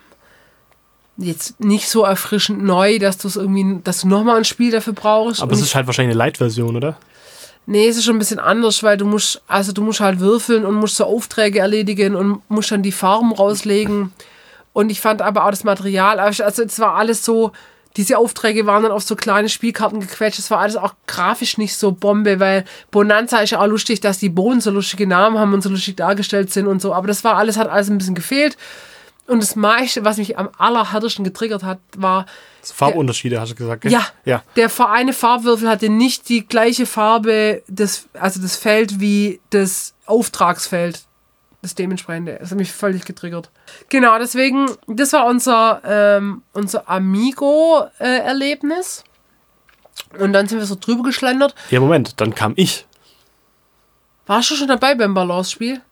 jetzt 1.16 1.60
nicht 1.60 1.88
so 1.88 2.02
erfrischend 2.04 2.64
neu, 2.64 2.98
dass 2.98 3.18
du 3.18 3.28
es 3.28 3.36
irgendwie, 3.36 3.80
dass 3.84 4.00
du 4.00 4.08
nochmal 4.08 4.38
ein 4.38 4.44
Spiel 4.44 4.72
dafür 4.72 4.92
brauchst. 4.92 5.40
Aber 5.40 5.52
es 5.52 5.60
ist 5.60 5.74
halt 5.74 5.86
wahrscheinlich 5.86 6.14
eine 6.14 6.18
Light-Version, 6.18 6.76
oder? 6.76 6.96
Nee, 7.66 7.86
es 7.86 7.96
ist 7.96 8.04
schon 8.04 8.16
ein 8.16 8.18
bisschen 8.18 8.40
anders, 8.40 8.82
weil 8.82 8.96
du 8.96 9.04
musst, 9.04 9.42
also 9.46 9.70
du 9.72 9.82
musst 9.82 10.00
halt 10.00 10.18
würfeln 10.18 10.64
und 10.64 10.74
musst 10.74 10.96
so 10.96 11.04
Aufträge 11.04 11.60
erledigen 11.60 12.16
und 12.16 12.42
musst 12.48 12.72
dann 12.72 12.82
die 12.82 12.90
Farben 12.90 13.32
rauslegen. 13.32 14.12
Und 14.72 14.90
ich 14.90 15.00
fand 15.00 15.22
aber 15.22 15.44
auch 15.44 15.50
das 15.50 15.62
Material, 15.62 16.18
also 16.18 16.42
es 16.42 16.80
war 16.80 16.94
alles 16.94 17.24
so, 17.24 17.52
diese 17.96 18.18
Aufträge 18.18 18.66
waren 18.66 18.82
dann 18.84 18.92
auf 18.92 19.02
so 19.02 19.16
kleine 19.16 19.48
Spielkarten 19.48 20.00
gequetscht. 20.00 20.38
Es 20.38 20.50
war 20.50 20.60
alles 20.60 20.76
auch 20.76 20.94
grafisch 21.06 21.58
nicht 21.58 21.76
so 21.76 21.92
Bombe, 21.92 22.38
weil 22.38 22.64
Bonanza 22.90 23.38
ist 23.40 23.50
ja 23.50 23.60
auch 23.60 23.66
lustig, 23.66 24.00
dass 24.00 24.18
die 24.18 24.28
Bohnen 24.28 24.60
so 24.60 24.70
lustige 24.70 25.06
Namen 25.06 25.38
haben 25.38 25.52
und 25.54 25.62
so 25.62 25.68
lustig 25.68 25.96
dargestellt 25.96 26.52
sind 26.52 26.66
und 26.66 26.80
so. 26.80 26.94
Aber 26.94 27.08
das 27.08 27.24
war 27.24 27.36
alles, 27.36 27.56
hat 27.56 27.68
alles 27.68 27.90
ein 27.90 27.98
bisschen 27.98 28.14
gefehlt. 28.14 28.56
Und 29.26 29.42
das 29.42 29.54
meiste, 29.54 30.04
was 30.04 30.16
mich 30.16 30.38
am 30.38 30.48
allerhärtesten 30.58 31.24
getriggert 31.24 31.62
hat, 31.62 31.78
war, 31.96 32.26
Farbunterschiede, 32.62 33.40
hast 33.40 33.52
du 33.52 33.54
gesagt, 33.54 33.82
gell? 33.82 33.92
ja, 33.92 34.04
Ja. 34.24 34.42
der 34.56 34.68
Vereine 34.68 35.12
Farbwürfel 35.12 35.68
hatte 35.68 35.88
nicht 35.88 36.28
die 36.28 36.46
gleiche 36.46 36.84
Farbe, 36.84 37.62
des, 37.68 38.08
also 38.12 38.40
das 38.40 38.56
Feld 38.56 39.00
wie 39.00 39.40
das 39.50 39.94
Auftragsfeld. 40.04 41.02
Das 41.62 41.74
dementsprechende. 41.74 42.38
Das 42.40 42.50
hat 42.50 42.58
mich 42.58 42.72
völlig 42.72 43.04
getriggert. 43.04 43.50
Genau, 43.90 44.18
deswegen, 44.18 44.66
das 44.86 45.12
war 45.12 45.26
unser, 45.26 45.82
ähm, 45.84 46.42
unser 46.52 46.88
Amigo-Erlebnis. 46.88 49.04
Und 50.18 50.32
dann 50.32 50.46
sind 50.46 50.58
wir 50.58 50.66
so 50.66 50.76
drüber 50.80 51.02
geschlendert. 51.02 51.54
Ja, 51.70 51.80
Moment, 51.80 52.20
dann 52.20 52.34
kam 52.34 52.54
ich 52.56 52.86
Warst 54.26 54.50
du 54.50 54.54
schon 54.54 54.68
dabei 54.68 54.94
beim 54.94 55.12
Balance-Spiel? 55.12 55.82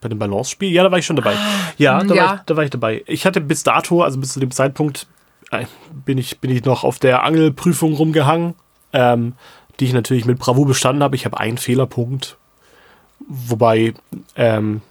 bei 0.00 0.08
dem 0.08 0.18
Balance-Spiel. 0.18 0.70
Ja, 0.70 0.84
da 0.84 0.90
war 0.90 0.98
ich 0.98 1.06
schon 1.06 1.16
dabei. 1.16 1.34
Ja, 1.78 2.02
da, 2.02 2.14
ja. 2.14 2.26
War 2.26 2.34
ich, 2.34 2.40
da 2.42 2.56
war 2.56 2.64
ich 2.64 2.70
dabei. 2.70 3.02
Ich 3.06 3.26
hatte 3.26 3.40
bis 3.40 3.62
dato, 3.62 4.02
also 4.02 4.18
bis 4.18 4.32
zu 4.32 4.40
dem 4.40 4.50
Zeitpunkt, 4.50 5.06
äh, 5.50 5.66
bin 6.04 6.18
ich, 6.18 6.38
bin 6.38 6.50
ich 6.50 6.64
noch 6.64 6.84
auf 6.84 6.98
der 6.98 7.24
Angelprüfung 7.24 7.94
rumgehangen, 7.94 8.54
ähm, 8.92 9.34
die 9.80 9.86
ich 9.86 9.92
natürlich 9.92 10.24
mit 10.24 10.38
Bravo 10.38 10.64
bestanden 10.64 11.02
habe. 11.02 11.16
Ich 11.16 11.24
habe 11.24 11.38
einen 11.38 11.58
Fehlerpunkt, 11.58 12.36
wobei 13.20 13.94
ähm, 14.36 14.82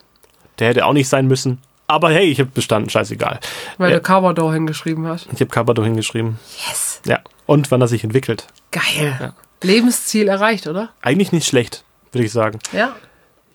der 0.60 0.70
hätte 0.70 0.86
auch 0.86 0.94
nicht 0.94 1.10
sein 1.10 1.28
müssen. 1.28 1.60
Aber 1.88 2.10
hey, 2.10 2.26
ich 2.26 2.40
habe 2.40 2.50
bestanden, 2.52 2.90
scheißegal. 2.90 3.40
Weil 3.78 3.92
Ja. 3.92 3.98
du 3.98 4.02
Cavador 4.02 4.54
hingeschrieben 4.54 5.06
hast. 5.08 5.28
Ich 5.32 5.40
habe 5.40 5.48
Cabado 5.48 5.84
hingeschrieben. 5.84 6.40
Yes. 6.68 7.02
Ja. 7.06 7.20
Und 7.46 7.70
wann 7.70 7.82
er 7.82 7.88
sich 7.88 8.04
entwickelt. 8.04 8.48
Geil. 8.72 9.34
Lebensziel 9.62 10.28
erreicht, 10.28 10.66
oder? 10.68 10.90
Eigentlich 11.02 11.32
nicht 11.32 11.48
schlecht, 11.48 11.84
würde 12.12 12.26
ich 12.26 12.32
sagen. 12.32 12.60
Ja. 12.72 12.96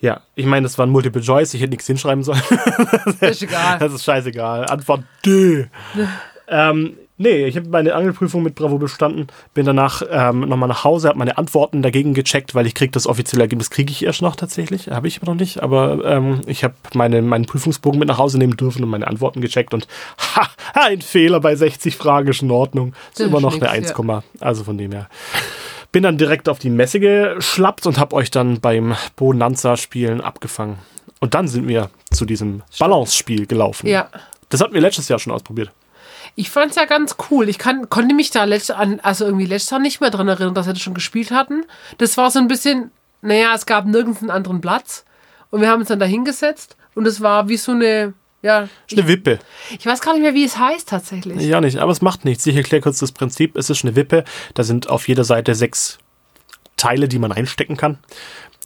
Ja, 0.01 0.23
ich 0.35 0.47
meine, 0.47 0.63
das 0.65 0.79
war 0.79 0.87
ein 0.87 0.91
Multiple 0.91 1.21
Choice, 1.21 1.53
ich 1.55 1.61
hätte 1.61 1.71
nichts 1.73 1.87
hinschreiben 1.87 2.25
sollen. 2.25 2.41
Ist 3.21 3.43
egal. 3.43 3.79
Das 3.81 3.93
ist 3.93 4.05
scheißegal. 4.05 4.65
Antwort 4.67 5.03
D. 5.27 5.69
ähm, 6.49 6.97
nee, 7.21 7.45
ich 7.45 7.57
habe 7.57 7.69
meine 7.69 7.95
Angelprüfung 7.95 8.43
mit 8.43 8.55
Bravo 8.55 8.79
bestanden, 8.79 9.29
bin 9.55 9.67
danach 9.67 10.03
ähm, 10.11 10.41
nochmal 10.41 10.69
nach 10.69 10.85
Hause, 10.85 11.09
habe 11.09 11.19
meine 11.19 11.39
Antworten 11.39 11.83
dagegen 11.83 12.15
gecheckt, 12.15 12.55
weil 12.55 12.67
ich 12.67 12.75
kriege 12.75 12.91
das 12.91 13.07
offizielle 13.07 13.43
Ergebnis, 13.43 13.71
kriege 13.71 13.93
ich 13.93 14.05
erst 14.05 14.23
noch 14.23 14.37
tatsächlich, 14.37 14.89
habe 14.89 15.07
ich 15.07 15.21
aber 15.21 15.33
noch 15.33 15.39
nicht, 15.39 15.63
aber 15.63 16.05
ähm, 16.05 16.41
ich 16.47 16.65
habe 16.65 16.75
meine, 16.95 17.23
meinen 17.23 17.47
Prüfungsbogen 17.47 17.99
mit 17.99 18.09
nach 18.09 18.19
Hause 18.19 18.39
nehmen 18.39 18.57
dürfen 18.57 18.83
und 18.83 18.91
meine 18.91 19.07
Antworten 19.07 19.41
gecheckt 19.41 19.75
und 19.75 19.87
ha, 20.37 20.49
ein 20.75 21.03
Fehler 21.03 21.41
bei 21.41 21.55
60 21.55 21.95
Fragen 21.95 22.29
ist 22.29 22.43
in 22.43 22.51
Ordnung. 22.51 22.95
Ist 23.11 23.21
Das 23.21 23.27
immer 23.27 23.41
noch 23.41 23.53
eine 23.53 23.81
nix, 23.81 23.93
1, 23.93 24.23
also 24.41 24.65
von 24.65 24.79
dem 24.79 24.93
her. 24.93 25.09
Bin 25.93 26.03
dann 26.03 26.19
direkt 26.19 26.49
auf 26.49 26.59
die 26.59 26.71
Messe 26.71 27.01
geschlappt 27.01 27.87
und 27.87 27.99
habe 27.99 28.17
euch 28.17 28.31
dann 28.31 28.61
beim 28.61 28.95
Bonanza-Spielen 29.17 30.21
abgefangen. 30.21 30.79
Und 31.19 31.35
dann 31.35 31.49
sind 31.49 31.69
wir 31.69 31.91
zu 32.11 32.25
diesem 32.25 32.63
Balance-Spiel 32.79 33.47
gelaufen. 33.47 33.89
Ja. 33.89 34.09
Das 34.49 34.61
hatten 34.61 34.73
wir 34.73 34.81
letztes 34.81 35.09
Jahr 35.09 35.19
schon 35.19 35.33
ausprobiert. 35.33 35.71
Ich 36.37 36.51
fand's 36.51 36.77
ja 36.77 36.85
ganz 36.85 37.17
cool. 37.31 37.49
Ich 37.49 37.59
kann, 37.59 37.89
konnte 37.91 38.15
mich 38.15 38.31
da 38.31 38.45
letzt, 38.45 38.71
an, 38.71 39.01
also 39.01 39.25
irgendwie 39.25 39.47
letztes 39.47 39.71
Jahr 39.71 39.81
nicht 39.81 40.01
mehr 40.01 40.11
dran 40.11 40.29
erinnern, 40.29 40.55
dass 40.55 40.67
wir 40.67 40.73
das 40.73 40.83
schon 40.83 40.95
gespielt 40.95 41.31
hatten. 41.31 41.65
Das 41.99 42.17
war 42.17 42.31
so 42.31 42.39
ein 42.39 42.49
bisschen, 42.49 42.91
naja, 43.23 43.53
es 43.55 43.67
gab 43.67 43.87
nirgends 43.87 44.21
einen 44.21 44.31
anderen 44.31 44.61
Platz. 44.61 45.05
Und 45.51 45.61
wir 45.61 45.69
haben 45.69 45.81
uns 45.81 45.89
dann 45.89 45.99
da 45.99 46.07
hingesetzt. 46.07 46.77
Und 46.95 47.07
es 47.07 47.21
war 47.21 47.49
wie 47.49 47.57
so 47.57 47.73
eine, 47.73 48.15
ja, 48.43 48.69
Ist 48.89 48.99
eine 48.99 49.07
Wippe. 49.09 49.39
ich 49.79 49.85
weiß 49.85 50.01
gar 50.01 50.13
nicht 50.15 50.23
mehr, 50.23 50.35
wie 50.35 50.45
es 50.45 50.57
heißt 50.59 50.89
tatsächlich. 50.89 51.41
Ja, 51.43 51.61
nicht, 51.61 51.79
aber 51.79 51.93
es 51.93 52.01
macht 52.01 52.25
nichts. 52.25 52.47
Ich 52.47 52.57
erkläre 52.57 52.83
kurz 52.83 52.99
das 52.99 53.13
Prinzip. 53.13 53.57
Es 53.57 53.69
ist 53.69 53.85
eine 53.85 53.97
Wippe. 53.97 54.25
Da 54.55 54.63
sind 54.63 54.89
auf 54.89 55.09
jeder 55.09 55.25
Seite 55.25 55.55
sechs 55.55 55.99
Teile, 56.77 57.09
die 57.09 57.19
man 57.19 57.33
reinstecken 57.33 57.77
kann. 57.77 57.99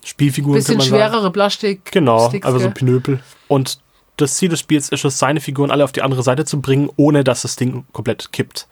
Spielfiguren 0.05 0.57
Bisschen 0.57 0.79
kann 0.79 0.79
man 0.79 0.89
sagen. 0.89 1.11
schwerere 1.13 1.33
Plastik. 1.33 1.91
Genau, 1.91 2.31
also 2.43 2.59
so? 2.59 2.71
Pinöpel. 2.71 3.21
Und 3.49 3.79
das 4.17 4.35
Ziel 4.35 4.49
des 4.49 4.61
Spiels 4.61 4.89
ist 4.91 5.05
es, 5.05 5.19
seine 5.19 5.41
Figuren 5.41 5.71
alle 5.71 5.85
auf 5.85 5.93
die 5.93 6.03
andere 6.03 6.23
Seite 6.23 6.45
zu 6.45 6.61
bringen, 6.61 6.91
ohne 6.97 7.25
dass 7.25 7.43
das 7.43 7.57
Ding 7.57 7.85
komplett 7.93 8.33
kippt. 8.33 8.69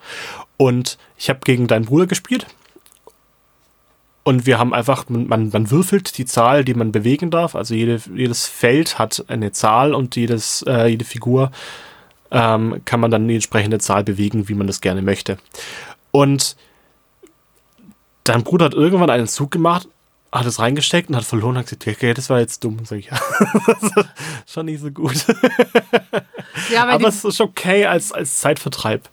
Und 0.57 0.99
ich 1.17 1.29
habe 1.29 1.41
gegen 1.45 1.67
deinen 1.67 1.87
Bruder 1.87 2.07
gespielt. 2.07 2.47
Und 4.25 4.47
wir 4.47 4.59
haben 4.59 4.73
einfach, 4.73 5.09
man, 5.09 5.49
man 5.49 5.71
würfelt 5.73 6.17
die 6.17 6.27
Zahl, 6.27 6.65
die 6.65 6.75
man 6.75 6.93
bewegen 6.93 7.31
darf. 7.31 7.57
Also 7.57 7.75
jede, 7.75 8.01
jedes 8.15 8.47
Feld 8.47 9.01
hat 9.01 9.25
eine 9.27 9.51
Zahl 9.51 9.95
und 9.95 10.15
jedes, 10.15 10.63
äh, 10.69 10.87
jede 10.87 11.05
Figur 11.05 11.51
ähm, 12.31 12.81
kann 12.85 13.01
man 13.01 13.11
dann 13.11 13.27
die 13.27 13.35
entsprechende 13.35 13.79
Zahl 13.79 14.05
bewegen, 14.05 14.49
wie 14.49 14.55
man 14.55 14.69
das 14.69 14.81
gerne 14.81 15.03
möchte. 15.03 15.39
Und 16.13 16.57
dein 18.23 18.45
Bruder 18.45 18.67
hat 18.67 18.75
irgendwann 18.75 19.11
einen 19.11 19.27
Zug 19.27 19.51
gemacht, 19.51 19.89
hat 20.33 20.47
es 20.47 20.59
reingesteckt 20.59 21.11
und 21.11 21.17
hat 21.17 21.25
verloren 21.25 21.51
und 21.51 21.59
hat 21.59 21.67
gesagt, 21.67 21.87
okay, 21.87 22.15
das 22.15 22.31
war 22.31 22.41
jetzt 22.41 22.65
dumm. 22.65 22.79
Sag 22.85 22.99
ich, 22.99 23.07
ja, 23.11 23.19
schon 24.47 24.67
nicht 24.67 24.81
so 24.81 24.91
gut. 24.91 25.27
Ja, 26.71 26.85
Aber 26.85 26.99
die, 26.99 27.05
es 27.05 27.25
ist 27.25 27.41
okay 27.41 27.87
als, 27.87 28.13
als 28.13 28.41
Zeitvertreib. 28.41 29.09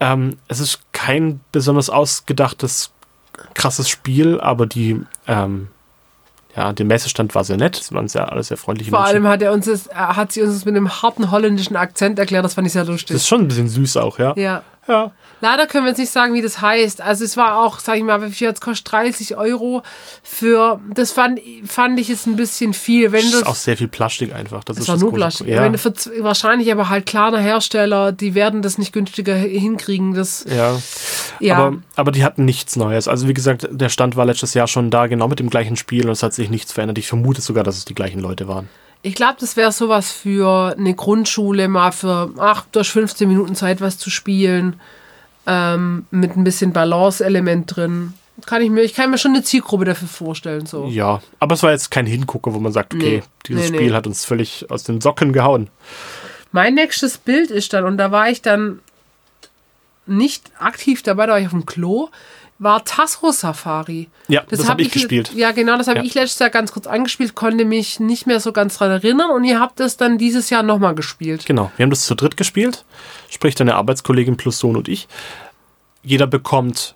Ähm, 0.00 0.36
es 0.46 0.60
ist 0.60 0.80
kein 0.92 1.40
besonders 1.52 1.90
ausgedachtes, 1.90 2.92
krasses 3.54 3.88
Spiel, 3.88 4.40
aber 4.40 4.66
die, 4.66 5.00
ähm, 5.26 5.68
ja, 6.54 6.72
der 6.72 6.86
Messestand 6.86 7.34
war 7.34 7.44
sehr 7.44 7.56
nett. 7.56 7.78
Es 7.78 7.92
waren 7.92 8.08
sehr, 8.08 8.30
alles 8.30 8.48
sehr 8.48 8.56
freundliche 8.56 8.90
vor 8.90 9.00
Menschen. 9.00 9.16
allem 9.16 9.28
hat 9.28 9.42
er 9.42 9.52
uns 9.52 9.66
das, 9.66 9.88
hat 9.94 10.32
sie 10.32 10.42
uns 10.42 10.52
das 10.54 10.64
mit 10.64 10.76
einem 10.76 11.02
harten 11.02 11.30
holländischen 11.30 11.76
Akzent 11.76 12.18
erklärt. 12.18 12.44
Das 12.44 12.54
fand 12.54 12.66
ich 12.66 12.72
sehr 12.74 12.84
lustig. 12.84 13.14
das 13.14 13.22
ist 13.22 13.28
schon 13.28 13.42
ein 13.42 13.48
bisschen 13.48 13.68
süß 13.68 13.96
auch, 13.96 14.18
ja. 14.18 14.34
ja. 14.36 14.62
Ja. 14.88 15.12
Leider 15.40 15.66
können 15.66 15.84
wir 15.84 15.90
jetzt 15.90 15.98
nicht 15.98 16.10
sagen, 16.10 16.34
wie 16.34 16.42
das 16.42 16.60
heißt. 16.60 17.00
Also 17.00 17.24
es 17.24 17.36
war 17.36 17.58
auch, 17.58 17.78
sag 17.78 17.96
ich 17.96 18.02
mal, 18.02 18.22
wie 18.22 18.30
viel 18.30 18.48
jetzt 18.48 18.60
kostet 18.60 18.90
30 18.90 19.36
Euro 19.36 19.82
für, 20.22 20.80
das 20.92 21.12
fand, 21.12 21.40
fand 21.64 22.00
ich 22.00 22.08
jetzt 22.08 22.26
ein 22.26 22.34
bisschen 22.34 22.74
viel. 22.74 23.12
Wenn 23.12 23.22
das, 23.30 23.42
ist 23.42 23.46
auch 23.46 23.54
sehr 23.54 23.76
viel 23.76 23.86
Plastik 23.86 24.34
einfach. 24.34 24.64
Das, 24.64 24.76
das 24.76 24.84
ist 24.84 24.88
war 24.88 24.94
das 24.96 25.02
nur 25.02 25.12
Plastik. 25.12 25.46
Ja. 25.46 25.62
Wenn 25.62 25.78
für, 25.78 25.92
wahrscheinlich 26.20 26.72
aber 26.72 26.88
halt 26.88 27.06
kleine 27.06 27.38
Hersteller, 27.38 28.10
die 28.10 28.34
werden 28.34 28.62
das 28.62 28.78
nicht 28.78 28.92
günstiger 28.92 29.34
hinkriegen. 29.34 30.14
Das, 30.14 30.44
ja. 30.48 30.78
ja. 31.38 31.56
Aber, 31.56 31.76
aber 31.94 32.10
die 32.10 32.24
hatten 32.24 32.44
nichts 32.44 32.74
Neues. 32.74 33.06
Also 33.06 33.28
wie 33.28 33.34
gesagt, 33.34 33.68
der 33.70 33.90
Stand 33.90 34.16
war 34.16 34.24
letztes 34.24 34.54
Jahr 34.54 34.66
schon 34.66 34.90
da, 34.90 35.06
genau 35.06 35.28
mit 35.28 35.38
dem 35.38 35.50
gleichen 35.50 35.76
Spiel 35.76 36.06
und 36.06 36.12
es 36.12 36.22
hat 36.22 36.34
sich 36.34 36.50
nichts 36.50 36.72
verändert. 36.72 36.98
Ich 36.98 37.06
vermute 37.06 37.42
sogar, 37.42 37.62
dass 37.62 37.76
es 37.76 37.84
die 37.84 37.94
gleichen 37.94 38.20
Leute 38.20 38.48
waren. 38.48 38.68
Ich 39.02 39.14
glaube, 39.14 39.36
das 39.40 39.56
wäre 39.56 39.72
sowas 39.72 40.10
für 40.10 40.74
eine 40.76 40.94
Grundschule, 40.94 41.68
mal 41.68 41.92
für 41.92 42.30
ach, 42.38 42.64
durch 42.72 42.90
15 42.90 43.28
Minuten 43.28 43.54
Zeit 43.54 43.80
was 43.80 43.98
zu 43.98 44.10
spielen. 44.10 44.80
Ähm, 45.46 46.04
mit 46.10 46.36
ein 46.36 46.44
bisschen 46.44 46.72
Balance-Element 46.72 47.76
drin. 47.76 48.12
Kann 48.44 48.60
ich 48.62 48.70
mir, 48.70 48.82
ich 48.82 48.94
kann 48.94 49.10
mir 49.10 49.18
schon 49.18 49.32
eine 49.34 49.42
Zielgruppe 49.42 49.84
dafür 49.86 50.08
vorstellen. 50.08 50.66
So. 50.66 50.86
Ja, 50.86 51.22
aber 51.40 51.54
es 51.54 51.62
war 51.62 51.70
jetzt 51.70 51.90
kein 51.90 52.06
Hingucker, 52.06 52.52
wo 52.54 52.58
man 52.60 52.72
sagt, 52.72 52.94
okay, 52.94 53.18
Nee. 53.18 53.22
dieses 53.46 53.70
Nee, 53.70 53.76
Spiel 53.78 53.88
nee. 53.90 53.94
hat 53.94 54.06
uns 54.06 54.24
völlig 54.24 54.70
aus 54.70 54.84
den 54.84 55.00
Socken 55.00 55.32
gehauen. 55.32 55.70
Mein 56.52 56.74
nächstes 56.74 57.18
Bild 57.18 57.50
ist 57.50 57.72
dann, 57.72 57.84
und 57.84 57.96
da 57.98 58.10
war 58.10 58.28
ich 58.30 58.42
dann 58.42 58.80
nicht 60.06 60.50
aktiv 60.58 61.02
dabei, 61.02 61.26
da 61.26 61.32
war 61.32 61.40
ich 61.40 61.46
auf 61.46 61.52
dem 61.52 61.66
Klo, 61.66 62.08
war 62.58 62.84
Tasso 62.84 63.30
Safari. 63.30 64.08
Ja, 64.26 64.42
das 64.48 64.68
hab 64.68 64.80
ich 64.80 64.90
gespielt. 64.90 65.32
Ja, 65.34 65.52
genau, 65.52 65.76
das 65.78 65.86
habe 65.86 66.00
Ja. 66.00 66.04
ich 66.04 66.14
letztes 66.14 66.38
Jahr 66.40 66.50
ganz 66.50 66.72
kurz 66.72 66.86
angespielt, 66.86 67.34
konnte 67.34 67.64
mich 67.64 68.00
nicht 68.00 68.26
mehr 68.26 68.40
so 68.40 68.52
ganz 68.52 68.78
dran 68.78 68.90
erinnern 68.90 69.30
und 69.30 69.44
ihr 69.44 69.60
habt 69.60 69.80
es 69.80 69.96
dann 69.96 70.18
dieses 70.18 70.50
Jahr 70.50 70.62
nochmal 70.62 70.94
gespielt. 70.94 71.46
Genau, 71.46 71.70
wir 71.76 71.84
haben 71.84 71.90
das 71.90 72.04
zu 72.04 72.14
dritt 72.14 72.36
gespielt, 72.36 72.84
sprich 73.30 73.54
deine 73.54 73.76
Arbeitskollegin 73.76 74.36
plus 74.36 74.58
Sohn 74.58 74.76
und 74.76 74.88
ich. 74.88 75.06
Jeder 76.02 76.26
bekommt 76.26 76.94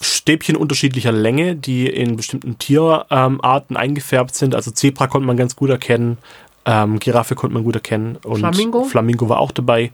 Stäbchen 0.00 0.56
unterschiedlicher 0.56 1.12
Länge, 1.12 1.56
die 1.56 1.86
in 1.86 2.16
bestimmten 2.16 2.58
Tierarten 2.58 3.74
ähm, 3.74 3.76
eingefärbt 3.76 4.34
sind. 4.34 4.54
Also 4.54 4.70
Zebra 4.70 5.06
konnte 5.06 5.26
man 5.26 5.36
ganz 5.36 5.56
gut 5.56 5.70
erkennen, 5.70 6.18
ähm, 6.66 6.98
Giraffe 6.98 7.34
konnte 7.34 7.54
man 7.54 7.64
gut 7.64 7.74
erkennen 7.74 8.16
und 8.24 8.40
Flamingo? 8.40 8.84
Flamingo 8.84 9.28
war 9.28 9.38
auch 9.38 9.52
dabei. 9.52 9.92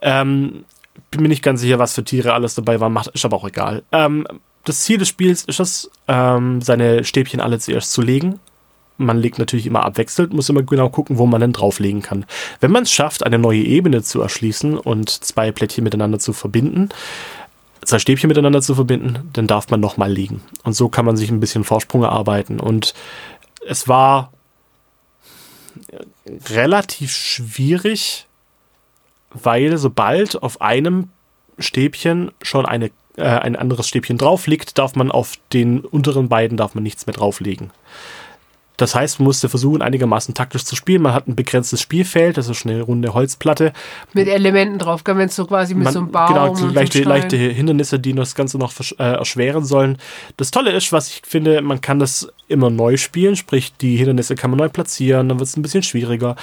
Ähm, 0.00 0.64
bin 1.10 1.22
mir 1.22 1.28
nicht 1.28 1.42
ganz 1.42 1.60
sicher, 1.60 1.78
was 1.78 1.94
für 1.94 2.04
Tiere 2.04 2.32
alles 2.34 2.54
dabei 2.54 2.80
waren, 2.80 2.92
macht, 2.92 3.08
ist 3.08 3.24
aber 3.24 3.36
auch 3.36 3.46
egal. 3.46 3.82
Ähm, 3.92 4.26
das 4.64 4.80
Ziel 4.80 4.98
des 4.98 5.08
Spiels 5.08 5.44
ist 5.44 5.60
es, 5.60 5.90
ähm, 6.08 6.60
seine 6.60 7.04
Stäbchen 7.04 7.40
alle 7.40 7.58
zuerst 7.58 7.92
zu 7.92 8.02
legen. 8.02 8.40
Man 8.98 9.18
legt 9.18 9.38
natürlich 9.38 9.66
immer 9.66 9.84
abwechselnd, 9.84 10.32
muss 10.32 10.48
immer 10.48 10.62
genau 10.62 10.88
gucken, 10.88 11.18
wo 11.18 11.26
man 11.26 11.40
denn 11.40 11.52
drauflegen 11.52 12.02
kann. 12.02 12.24
Wenn 12.60 12.72
man 12.72 12.84
es 12.84 12.92
schafft, 12.92 13.24
eine 13.24 13.38
neue 13.38 13.62
Ebene 13.62 14.02
zu 14.02 14.22
erschließen 14.22 14.76
und 14.78 15.10
zwei 15.10 15.52
Plättchen 15.52 15.84
miteinander 15.84 16.18
zu 16.18 16.32
verbinden, 16.32 16.88
zwei 17.84 17.98
Stäbchen 17.98 18.28
miteinander 18.28 18.62
zu 18.62 18.74
verbinden, 18.74 19.28
dann 19.34 19.46
darf 19.46 19.70
man 19.70 19.80
nochmal 19.80 20.10
legen. 20.10 20.42
Und 20.64 20.72
so 20.72 20.88
kann 20.88 21.04
man 21.04 21.16
sich 21.16 21.30
ein 21.30 21.40
bisschen 21.40 21.62
Vorsprung 21.62 22.02
erarbeiten. 22.02 22.58
Und 22.58 22.94
es 23.68 23.86
war 23.86 24.32
relativ 26.48 27.12
schwierig, 27.12 28.25
weil 29.42 29.76
sobald 29.78 30.42
auf 30.42 30.60
einem 30.60 31.08
Stäbchen 31.58 32.32
schon 32.42 32.66
eine, 32.66 32.90
äh, 33.16 33.22
ein 33.22 33.56
anderes 33.56 33.88
Stäbchen 33.88 34.18
drauf 34.18 34.46
liegt, 34.46 34.78
darf 34.78 34.94
man 34.94 35.10
auf 35.10 35.34
den 35.52 35.80
unteren 35.80 36.28
beiden 36.28 36.56
darf 36.56 36.74
man 36.74 36.82
nichts 36.82 37.06
mehr 37.06 37.14
drauflegen. 37.14 37.70
Das 38.76 38.94
heißt, 38.94 39.20
man 39.20 39.24
musste 39.24 39.48
versuchen, 39.48 39.80
einigermaßen 39.80 40.34
taktisch 40.34 40.64
zu 40.64 40.76
spielen. 40.76 41.02
Man 41.02 41.14
hat 41.14 41.26
ein 41.26 41.34
begrenztes 41.34 41.80
Spielfeld, 41.80 42.36
das 42.36 42.48
ist 42.48 42.66
eine 42.66 42.82
runde 42.82 43.14
Holzplatte. 43.14 43.72
Mit 44.12 44.28
Elementen 44.28 44.78
drauf, 44.78 45.02
wenn 45.06 45.18
es 45.20 45.36
so 45.36 45.46
quasi 45.46 45.74
mit 45.74 45.84
Man, 45.84 45.92
so 45.92 46.00
einem 46.00 46.10
Baum 46.10 46.28
genau, 46.28 46.54
so 46.54 46.66
leichte, 46.68 47.02
leichte 47.02 47.36
Hindernisse, 47.36 47.98
die 47.98 48.12
das 48.12 48.34
Ganze 48.34 48.58
noch 48.58 48.72
äh, 48.98 49.02
erschweren 49.02 49.64
sollen. 49.64 49.96
Das 50.36 50.50
Tolle 50.50 50.72
ist, 50.72 50.92
was 50.92 51.08
ich 51.08 51.22
finde, 51.26 51.62
man 51.62 51.80
kann 51.80 51.98
das 51.98 52.28
immer 52.48 52.68
neu 52.68 52.98
spielen, 52.98 53.36
sprich, 53.36 53.72
die 53.80 53.96
Hindernisse 53.96 54.34
kann 54.34 54.50
man 54.50 54.58
neu 54.58 54.68
platzieren, 54.68 55.28
dann 55.28 55.38
wird 55.38 55.48
es 55.48 55.56
ein 55.56 55.62
bisschen 55.62 55.82
schwieriger. 55.82 56.36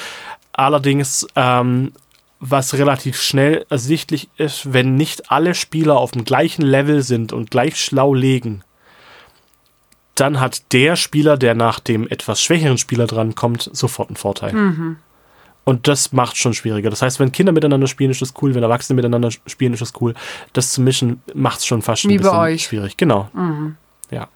Allerdings, 0.53 1.27
ähm, 1.35 1.93
was 2.45 2.73
relativ 2.73 3.21
schnell 3.21 3.65
ersichtlich 3.69 4.29
ist, 4.38 4.73
wenn 4.73 4.95
nicht 4.95 5.31
alle 5.31 5.55
Spieler 5.55 5.95
auf 5.97 6.12
dem 6.12 6.25
gleichen 6.25 6.63
Level 6.63 7.01
sind 7.01 7.31
und 7.31 7.51
gleich 7.51 7.79
schlau 7.79 8.13
legen, 8.13 8.63
dann 10.15 10.39
hat 10.39 10.73
der 10.73 10.95
Spieler, 10.95 11.38
der 11.38 11.55
nach 11.55 11.79
dem 11.79 12.07
etwas 12.07 12.41
schwächeren 12.41 12.77
Spieler 12.77 13.07
drankommt, 13.07 13.69
sofort 13.71 14.09
einen 14.09 14.17
Vorteil. 14.17 14.97
Und 15.63 15.88
das 15.88 16.12
macht 16.12 16.35
schon 16.35 16.53
schwieriger. 16.53 16.89
Das 16.89 17.01
heißt, 17.01 17.19
wenn 17.21 17.31
Kinder 17.31 17.53
miteinander 17.53 17.88
spielen, 17.88 18.12
ist 18.12 18.21
das 18.21 18.33
cool. 18.41 18.53
Wenn 18.53 18.63
Erwachsene 18.63 18.95
miteinander 18.97 19.31
spielen, 19.31 19.73
ist 19.73 19.81
das 19.81 19.93
cool. 20.01 20.13
Das 20.51 20.73
zu 20.73 20.81
mischen, 20.81 21.21
macht 21.33 21.59
es 21.59 21.65
schon 21.65 21.81
fast 21.81 22.03
Wie 22.03 22.15
ein 22.15 22.17
bei 22.17 22.23
bisschen 22.23 22.38
euch. 22.39 22.63
schwierig. 22.63 22.97
Genau. 22.97 23.29
Ja. 24.12 24.27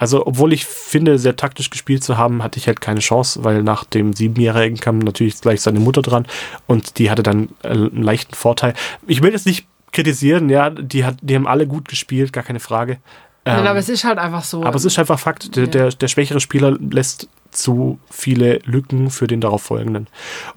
Also, 0.00 0.26
obwohl 0.26 0.52
ich 0.54 0.64
finde, 0.64 1.18
sehr 1.18 1.36
taktisch 1.36 1.68
gespielt 1.70 2.02
zu 2.02 2.16
haben, 2.16 2.42
hatte 2.42 2.58
ich 2.58 2.66
halt 2.66 2.80
keine 2.80 3.00
Chance, 3.00 3.44
weil 3.44 3.62
nach 3.62 3.84
dem 3.84 4.14
Siebenjährigen 4.14 4.78
kam 4.80 4.98
natürlich 4.98 5.40
gleich 5.40 5.60
seine 5.60 5.78
Mutter 5.78 6.00
dran 6.02 6.26
und 6.66 6.98
die 6.98 7.10
hatte 7.10 7.22
dann 7.22 7.50
äh, 7.62 7.68
einen 7.68 8.02
leichten 8.02 8.34
Vorteil. 8.34 8.72
Ich 9.06 9.22
will 9.22 9.30
das 9.30 9.44
nicht 9.44 9.66
kritisieren, 9.92 10.48
ja, 10.48 10.70
die, 10.70 11.04
hat, 11.04 11.16
die 11.20 11.34
haben 11.36 11.46
alle 11.46 11.66
gut 11.66 11.86
gespielt, 11.88 12.32
gar 12.32 12.42
keine 12.44 12.60
Frage. 12.60 12.98
Nein, 13.44 13.60
Ähm, 13.60 13.66
aber 13.66 13.78
es 13.78 13.88
ist 13.88 14.04
halt 14.04 14.18
einfach 14.18 14.42
so. 14.44 14.64
aber 14.64 14.76
es 14.76 14.84
ist 14.84 14.98
einfach 14.98 15.18
Fakt, 15.18 15.54
der, 15.56 15.64
Ja. 15.64 15.70
der, 15.70 15.88
der 15.90 16.08
schwächere 16.08 16.40
Spieler 16.40 16.78
lässt 16.78 17.28
zu 17.50 17.98
viele 18.10 18.60
Lücken 18.64 19.10
für 19.10 19.26
den 19.26 19.40
darauf 19.40 19.62
folgenden. 19.62 20.06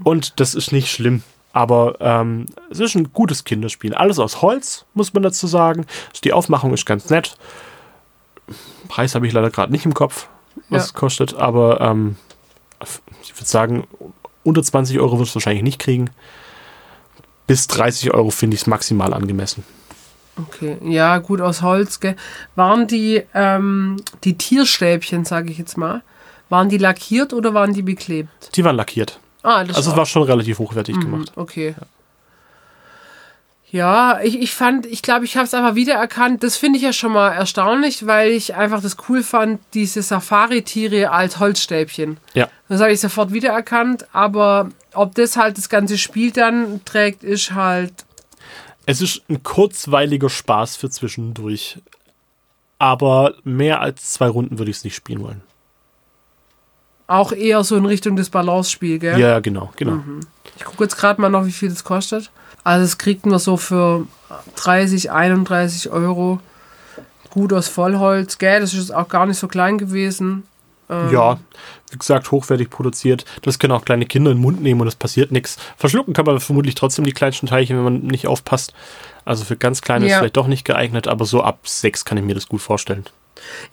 Und 0.03 0.39
das 0.39 0.55
ist 0.55 0.71
nicht 0.71 0.89
schlimm. 0.91 1.21
Aber 1.51 1.97
ähm, 1.99 2.45
es 2.71 2.79
ist 2.79 2.95
ein 2.95 3.11
gutes 3.13 3.43
Kinderspiel. 3.43 3.93
Alles 3.93 4.19
aus 4.19 4.41
Holz, 4.41 4.85
muss 4.93 5.13
man 5.13 5.21
dazu 5.23 5.47
sagen. 5.47 5.85
Die 6.23 6.33
Aufmachung 6.33 6.73
ist 6.73 6.85
ganz 6.85 7.09
nett. 7.09 7.35
Preis 8.87 9.15
habe 9.15 9.27
ich 9.27 9.33
leider 9.33 9.49
gerade 9.49 9.71
nicht 9.71 9.85
im 9.85 9.93
Kopf, 9.93 10.27
was 10.69 10.81
Ja. 10.81 10.85
es 10.85 10.93
kostet. 10.93 11.33
Aber 11.35 11.81
ähm, 11.81 12.17
ich 13.23 13.35
würde 13.35 13.49
sagen, 13.49 13.87
unter 14.43 14.61
20 14.63 14.99
Euro 14.99 15.17
wird 15.19 15.29
es 15.29 15.35
wahrscheinlich 15.35 15.63
nicht 15.63 15.79
kriegen. 15.79 16.09
Bis 17.47 17.67
30 17.67 18.13
Euro 18.13 18.29
finde 18.29 18.55
ich 18.55 18.61
es 18.61 18.67
maximal 18.67 19.13
angemessen. 19.13 19.63
Okay, 20.47 20.77
ja, 20.83 21.19
gut 21.19 21.41
aus 21.41 21.61
Holz, 21.61 21.99
gell. 21.99 22.15
Waren 22.55 22.87
die, 22.87 23.21
ähm, 23.35 23.97
die 24.23 24.35
Tierstäbchen, 24.37 25.25
sage 25.25 25.51
ich 25.51 25.57
jetzt 25.59 25.77
mal, 25.77 26.01
waren 26.49 26.69
die 26.69 26.77
lackiert 26.79 27.33
oder 27.33 27.53
waren 27.53 27.73
die 27.73 27.83
beklebt? 27.83 28.29
Die 28.55 28.63
waren 28.63 28.75
lackiert. 28.75 29.19
Ah, 29.43 29.63
das 29.63 29.75
Also 29.77 29.91
es 29.91 29.97
war 29.97 30.05
schon 30.05 30.23
relativ 30.23 30.57
hochwertig 30.59 30.99
gemacht. 30.99 31.31
Okay. 31.35 31.75
Ja, 31.79 31.85
ich, 33.73 34.39
ich 34.39 34.53
fand, 34.53 34.85
ich 34.85 35.01
glaube, 35.01 35.25
ich 35.25 35.35
habe 35.35 35.45
es 35.45 35.53
einfach 35.55 35.73
wiedererkannt. 35.73 36.43
Das 36.43 36.57
finde 36.57 36.77
ich 36.77 36.83
ja 36.83 36.93
schon 36.93 37.11
mal 37.11 37.29
erstaunlich, 37.29 38.05
weil 38.05 38.29
ich 38.29 38.53
einfach 38.53 38.83
das 38.83 38.97
cool 39.09 39.23
fand, 39.23 39.61
diese 39.73 40.03
Safari-Tiere 40.03 41.09
als 41.09 41.39
Holzstäbchen. 41.39 42.17
Ja. 42.35 42.49
Das 42.69 42.81
habe 42.81 42.91
ich 42.91 42.99
sofort 42.99 43.33
wiedererkannt, 43.33 44.05
aber 44.13 44.69
ob 44.93 45.15
das 45.15 45.37
halt 45.37 45.57
das 45.57 45.69
ganze 45.69 45.97
Spiel 45.97 46.29
dann 46.29 46.81
trägt, 46.85 47.23
ist 47.23 47.55
halt. 47.55 48.05
Es 48.85 49.01
ist 49.01 49.23
ein 49.27 49.41
kurzweiliger 49.41 50.29
Spaß 50.29 50.75
für 50.75 50.91
zwischendurch. 50.91 51.79
Aber 52.77 53.33
mehr 53.43 53.81
als 53.81 54.11
zwei 54.11 54.27
Runden 54.27 54.59
würde 54.59 54.69
ich 54.69 54.77
es 54.77 54.83
nicht 54.83 54.95
spielen 54.95 55.21
wollen. 55.23 55.41
Auch 57.07 57.31
eher 57.31 57.63
so 57.63 57.75
in 57.75 57.85
Richtung 57.85 58.17
des 58.17 58.29
Balance-Spiel, 58.29 58.99
gell? 58.99 59.19
Ja, 59.19 59.39
genau, 59.39 59.71
genau. 59.77 59.99
Ich 60.57 60.63
gucke 60.63 60.83
jetzt 60.83 60.95
gerade 60.95 61.19
mal 61.19 61.29
noch, 61.29 61.47
wie 61.47 61.51
viel 61.51 61.69
das 61.69 61.83
kostet. 61.83 62.29
Also 62.63 62.85
es 62.85 62.97
kriegt 62.97 63.25
man 63.25 63.39
so 63.39 63.57
für 63.57 64.07
30, 64.55 65.11
31 65.11 65.89
Euro. 65.89 66.39
Gut 67.29 67.51
aus 67.51 67.67
Vollholz, 67.67 68.37
gell? 68.37 68.59
Das 68.61 68.73
ist 68.73 68.93
auch 68.93 69.07
gar 69.09 69.25
nicht 69.25 69.37
so 69.39 69.47
klein 69.47 69.77
gewesen. 69.77 70.43
Ähm, 70.89 71.11
Ja, 71.11 71.39
wie 71.91 71.97
gesagt, 71.97 72.31
hochwertig 72.31 72.69
produziert. 72.69 73.25
Das 73.41 73.57
können 73.59 73.73
auch 73.73 73.83
kleine 73.85 74.05
Kinder 74.05 74.31
in 74.31 74.37
den 74.37 74.41
Mund 74.43 74.61
nehmen 74.61 74.81
und 74.81 74.87
es 74.87 74.95
passiert 74.95 75.31
nichts. 75.31 75.57
Verschlucken 75.77 76.13
kann 76.13 76.25
man 76.25 76.39
vermutlich 76.39 76.75
trotzdem 76.75 77.05
die 77.05 77.11
kleinsten 77.11 77.47
Teilchen, 77.47 77.75
wenn 77.77 77.83
man 77.83 77.97
nicht 78.01 78.27
aufpasst. 78.27 78.73
Also 79.25 79.45
für 79.45 79.55
ganz 79.57 79.81
kleine 79.81 80.05
ist 80.05 80.11
Ja. 80.11 80.19
vielleicht 80.19 80.37
doch 80.37 80.47
nicht 80.47 80.63
geeignet, 80.65 81.07
aber 81.07 81.25
so 81.25 81.41
ab 81.41 81.59
sechs 81.63 82.05
kann 82.05 82.17
ich 82.17 82.23
mir 82.23 82.35
das 82.35 82.47
gut 82.47 82.61
vorstellen. 82.61 83.05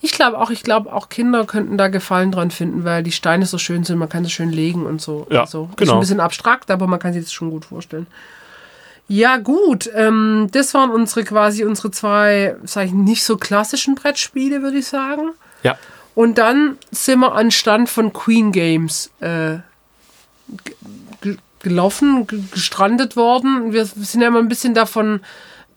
Ich 0.00 0.12
glaube 0.12 0.38
auch, 0.38 0.50
ich 0.50 0.62
glaube 0.62 0.92
auch 0.92 1.08
Kinder 1.10 1.44
könnten 1.44 1.76
da 1.76 1.88
Gefallen 1.88 2.32
dran 2.32 2.50
finden, 2.50 2.84
weil 2.84 3.02
die 3.02 3.12
Steine 3.12 3.46
so 3.46 3.58
schön 3.58 3.84
sind, 3.84 3.98
man 3.98 4.08
kann 4.08 4.24
sie 4.24 4.30
schön 4.30 4.50
legen 4.50 4.86
und 4.86 5.00
so. 5.02 5.26
Ja, 5.30 5.42
also, 5.42 5.68
Ist 5.72 5.76
genau. 5.76 5.94
ein 5.94 6.00
bisschen 6.00 6.20
abstrakt, 6.20 6.70
aber 6.70 6.86
man 6.86 6.98
kann 6.98 7.12
sich 7.12 7.24
das 7.24 7.32
schon 7.32 7.50
gut 7.50 7.66
vorstellen. 7.66 8.06
Ja, 9.12 9.38
gut. 9.38 9.90
Ähm, 9.94 10.46
das 10.52 10.72
waren 10.72 10.90
unsere 10.90 11.24
quasi 11.24 11.64
unsere 11.64 11.90
zwei, 11.90 12.54
sag 12.62 12.86
ich, 12.86 12.92
nicht 12.92 13.24
so 13.24 13.36
klassischen 13.36 13.96
Brettspiele, 13.96 14.62
würde 14.62 14.78
ich 14.78 14.86
sagen. 14.86 15.30
Ja, 15.64 15.76
Und 16.14 16.38
dann 16.38 16.78
sind 16.92 17.18
wir 17.18 17.34
an 17.34 17.50
Stand 17.50 17.88
von 17.88 18.12
Queen 18.12 18.52
Games 18.52 19.10
äh, 19.20 19.56
ge- 20.64 20.74
ge- 21.22 21.36
gelaufen, 21.62 22.26
ge- 22.28 22.40
gestrandet 22.52 23.16
worden. 23.16 23.72
Wir 23.72 23.84
sind 23.84 24.20
ja 24.20 24.28
immer 24.28 24.38
ein 24.38 24.48
bisschen 24.48 24.74
davon, 24.74 25.20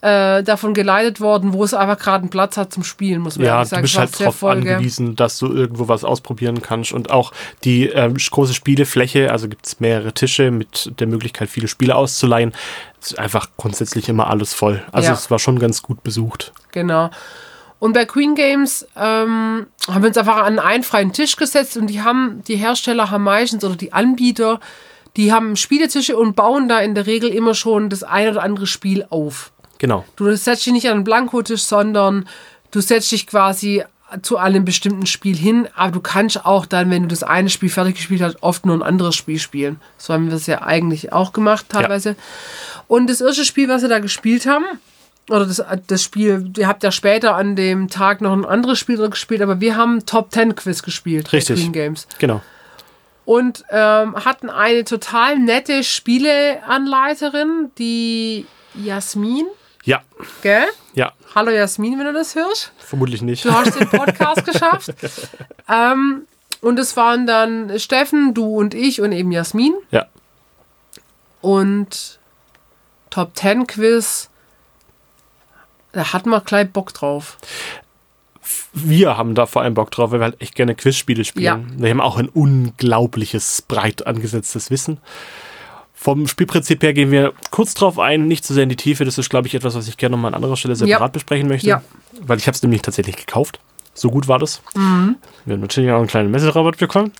äh, 0.01 0.43
davon 0.43 0.73
geleitet 0.75 1.19
worden, 1.19 1.53
wo 1.53 1.63
es 1.63 1.73
einfach 1.73 1.97
gerade 1.97 2.21
einen 2.23 2.29
Platz 2.29 2.55
hat 2.57 2.71
zum 2.71 2.83
Spielen, 2.83 3.21
muss 3.21 3.37
man 3.37 3.47
ja 3.47 3.63
du 3.63 3.67
sagen. 3.69 3.81
bist 3.81 3.93
Es 3.93 3.97
war 3.97 4.05
halt 4.05 4.19
darauf 4.19 4.43
angewiesen, 4.43 5.15
dass 5.15 5.39
du 5.39 5.47
irgendwo 5.51 5.87
was 5.87 6.03
ausprobieren 6.03 6.61
kannst. 6.61 6.91
Und 6.91 7.09
auch 7.09 7.31
die 7.63 7.87
ähm, 7.87 8.15
große 8.15 8.53
Spielefläche, 8.53 9.31
also 9.31 9.47
gibt 9.47 9.65
es 9.65 9.79
mehrere 9.79 10.13
Tische 10.13 10.51
mit 10.51 10.91
der 10.99 11.07
Möglichkeit, 11.07 11.49
viele 11.49 11.67
Spiele 11.67 11.95
auszuleihen. 11.95 12.53
Ist 13.03 13.19
einfach 13.19 13.49
grundsätzlich 13.57 14.07
immer 14.09 14.29
alles 14.29 14.53
voll. 14.53 14.83
Also 14.91 15.09
Ja. 15.09 15.13
es 15.13 15.29
war 15.29 15.39
schon 15.39 15.59
ganz 15.59 15.81
gut 15.81 16.03
besucht. 16.03 16.53
Genau. 16.71 17.09
Und 17.79 17.91
bei 17.93 18.05
Queen 18.05 18.33
Games 18.33 18.87
ähm, 18.95 19.67
haben 19.89 20.01
wir 20.03 20.07
uns 20.07 20.17
einfach 20.17 20.37
an 20.37 20.57
einen 20.59 20.83
freien 20.83 21.11
Tisch 21.11 21.35
gesetzt 21.35 21.75
und 21.75 21.87
die 21.87 22.01
haben, 22.01 22.41
die 22.47 22.55
Hersteller 22.55 23.11
haben 23.11 23.25
meistens 23.25 23.63
oder 23.65 23.75
die 23.75 23.91
Anbieter, 23.91 24.61
die 25.17 25.33
haben 25.33 25.57
Spieletische 25.57 26.15
und 26.15 26.35
bauen 26.35 26.69
da 26.69 26.79
in 26.79 26.95
der 26.95 27.05
Regel 27.07 27.29
immer 27.29 27.53
schon 27.53 27.89
das 27.89 28.03
ein 28.03 28.29
oder 28.29 28.41
andere 28.41 28.67
Spiel 28.67 29.05
auf. 29.09 29.51
Genau. 29.79 30.05
Du 30.15 30.33
setzt 30.35 30.65
dich 30.65 30.71
nicht 30.71 30.87
an 30.87 30.93
einen 30.93 31.03
Blankotisch, 31.03 31.63
sondern 31.63 32.25
du 32.71 32.79
setzt 32.79 33.11
dich 33.11 33.27
quasi 33.27 33.83
zu 34.21 34.37
einem 34.37 34.63
bestimmten 34.65 35.05
Spiel 35.05 35.35
hin, 35.35 35.67
aber 35.75 35.91
du 35.91 35.99
kannst 35.99 36.45
auch 36.45 36.65
dann, 36.65 36.89
wenn 36.91 37.03
du 37.03 37.07
das 37.07 37.23
eine 37.23 37.49
Spiel 37.49 37.69
fertig 37.69 37.95
gespielt 37.95 38.21
hast, 38.21 38.41
oft 38.41 38.65
nur 38.65 38.75
ein 38.75 38.83
anderes 38.83 39.15
Spiel 39.15 39.39
spielen. 39.39 39.79
So 39.97 40.13
haben 40.13 40.27
wir 40.29 40.35
es 40.35 40.45
ja 40.47 40.61
eigentlich 40.61 41.11
auch 41.13 41.33
gemacht 41.33 41.67
teilweise. 41.69 42.15
Und 42.87 43.09
das 43.09 43.21
erste 43.21 43.45
Spiel, 43.45 43.69
was 43.69 43.81
wir 43.81 43.89
da 43.89 43.99
gespielt 43.99 44.45
haben, 44.45 44.65
oder 45.29 45.45
das, 45.45 45.63
das 45.87 46.03
Spiel, 46.03 46.51
ihr 46.57 46.67
habt 46.67 46.83
ja 46.83 46.91
später 46.91 47.35
an 47.35 47.55
dem 47.55 47.87
Tag 47.89 48.19
noch 48.21 48.33
ein 48.33 48.45
anderes 48.45 48.77
Spiel 48.77 48.97
drin 48.97 49.11
gespielt, 49.11 49.41
aber 49.41 49.61
wir 49.61 49.77
haben 49.77 50.05
Top 50.05 50.31
Ten 50.31 50.53
Quiz 50.55 50.83
gespielt. 50.83 51.31
Richtig. 51.31 51.61
Queen 51.61 51.71
Games 51.71 52.07
Genau. 52.19 52.41
und 53.25 53.63
ähm, 53.69 54.15
hatten 54.25 54.49
eine 54.49 54.83
total 54.83 55.39
nette 55.39 55.81
Spieleanleiterin, 55.83 57.71
die 57.77 58.45
Jasmin. 58.75 59.45
Ja, 59.83 60.01
Gell? 60.41 60.67
ja, 60.93 61.11
Hallo 61.35 61.51
Jasmin, 61.51 61.97
wenn 61.99 62.05
du 62.05 62.13
das 62.13 62.35
hörst. 62.35 62.71
vermutlich 62.77 63.21
nicht. 63.21 63.43
Du 63.43 63.51
hast 63.51 63.77
den 63.77 63.89
Podcast 63.89 64.45
geschafft. 64.51 64.93
Ähm, 65.67 66.25
und 66.61 66.79
es 66.79 66.95
waren 66.95 67.27
dann 67.27 67.77
Steffen, 67.79 68.33
du 68.33 68.45
und 68.45 68.73
ich 68.73 69.01
und 69.01 69.11
eben 69.11 69.31
Jasmin. 69.31 69.73
Ja, 69.91 70.05
Und 71.41 72.19
Top 73.09 73.35
10 73.35 73.67
Quiz. 73.67 74.29
Da 75.91 76.13
hatten 76.13 76.29
wir 76.29 76.39
gleich 76.41 76.69
Bock 76.71 76.93
drauf. 76.93 77.37
wir 78.73 79.17
haben 79.17 79.35
da 79.35 79.45
vor 79.45 79.61
allem 79.61 79.73
Bock 79.73 79.91
drauf, 79.91 80.11
weil 80.11 80.19
wir 80.19 80.25
halt 80.25 80.41
echt 80.41 80.55
gerne 80.55 80.75
Quizspiele 80.75 81.25
spielen. 81.25 81.43
Ja. 81.77 81.81
Wir 81.83 81.89
haben 81.89 82.01
auch 82.01 82.17
ein 82.17 82.29
unglaubliches, 82.29 83.61
breit 83.63 84.07
angesetztes 84.07 84.71
Wissen. 84.71 84.99
Vom 86.03 86.27
Spielprinzip 86.27 86.83
her 86.83 86.91
gehen 86.93 87.11
wir 87.11 87.31
kurz 87.49 87.75
drauf 87.75 87.97
ein, 87.97 88.27
nicht 88.27 88.43
zu 88.43 88.53
sehr 88.53 88.63
in 88.63 88.69
die 88.69 88.75
Tiefe. 88.75 89.05
Das 89.05 89.17
ist, 89.17 89.29
glaube 89.29 89.47
ich, 89.47 89.55
etwas, 89.55 89.73
was 89.73 89.87
ich 89.87 89.95
gerne 89.95 90.17
nochmal 90.17 90.31
an 90.31 90.35
anderer 90.35 90.57
Stelle 90.57 90.75
separat 90.75 90.99
Ja. 90.99 91.07
besprechen 91.07 91.47
möchte. 91.47 91.67
Ja. 91.67 91.81
Weil 92.21 92.39
ich 92.39 92.45
habe 92.47 92.55
es 92.55 92.61
nämlich 92.61 92.81
tatsächlich 92.81 93.15
gekauft. 93.15 93.61
So 93.93 94.11
gut 94.11 94.27
war 94.27 94.37
das. 94.37 94.61
Mhm. 94.75 95.15
Wir 95.45 95.53
haben 95.53 95.61
natürlich 95.61 95.89
auch 95.91 95.99
einen 95.99 96.07
kleinen 96.07 96.29
Messerabatt 96.29 96.77
bekommen. 96.77 97.13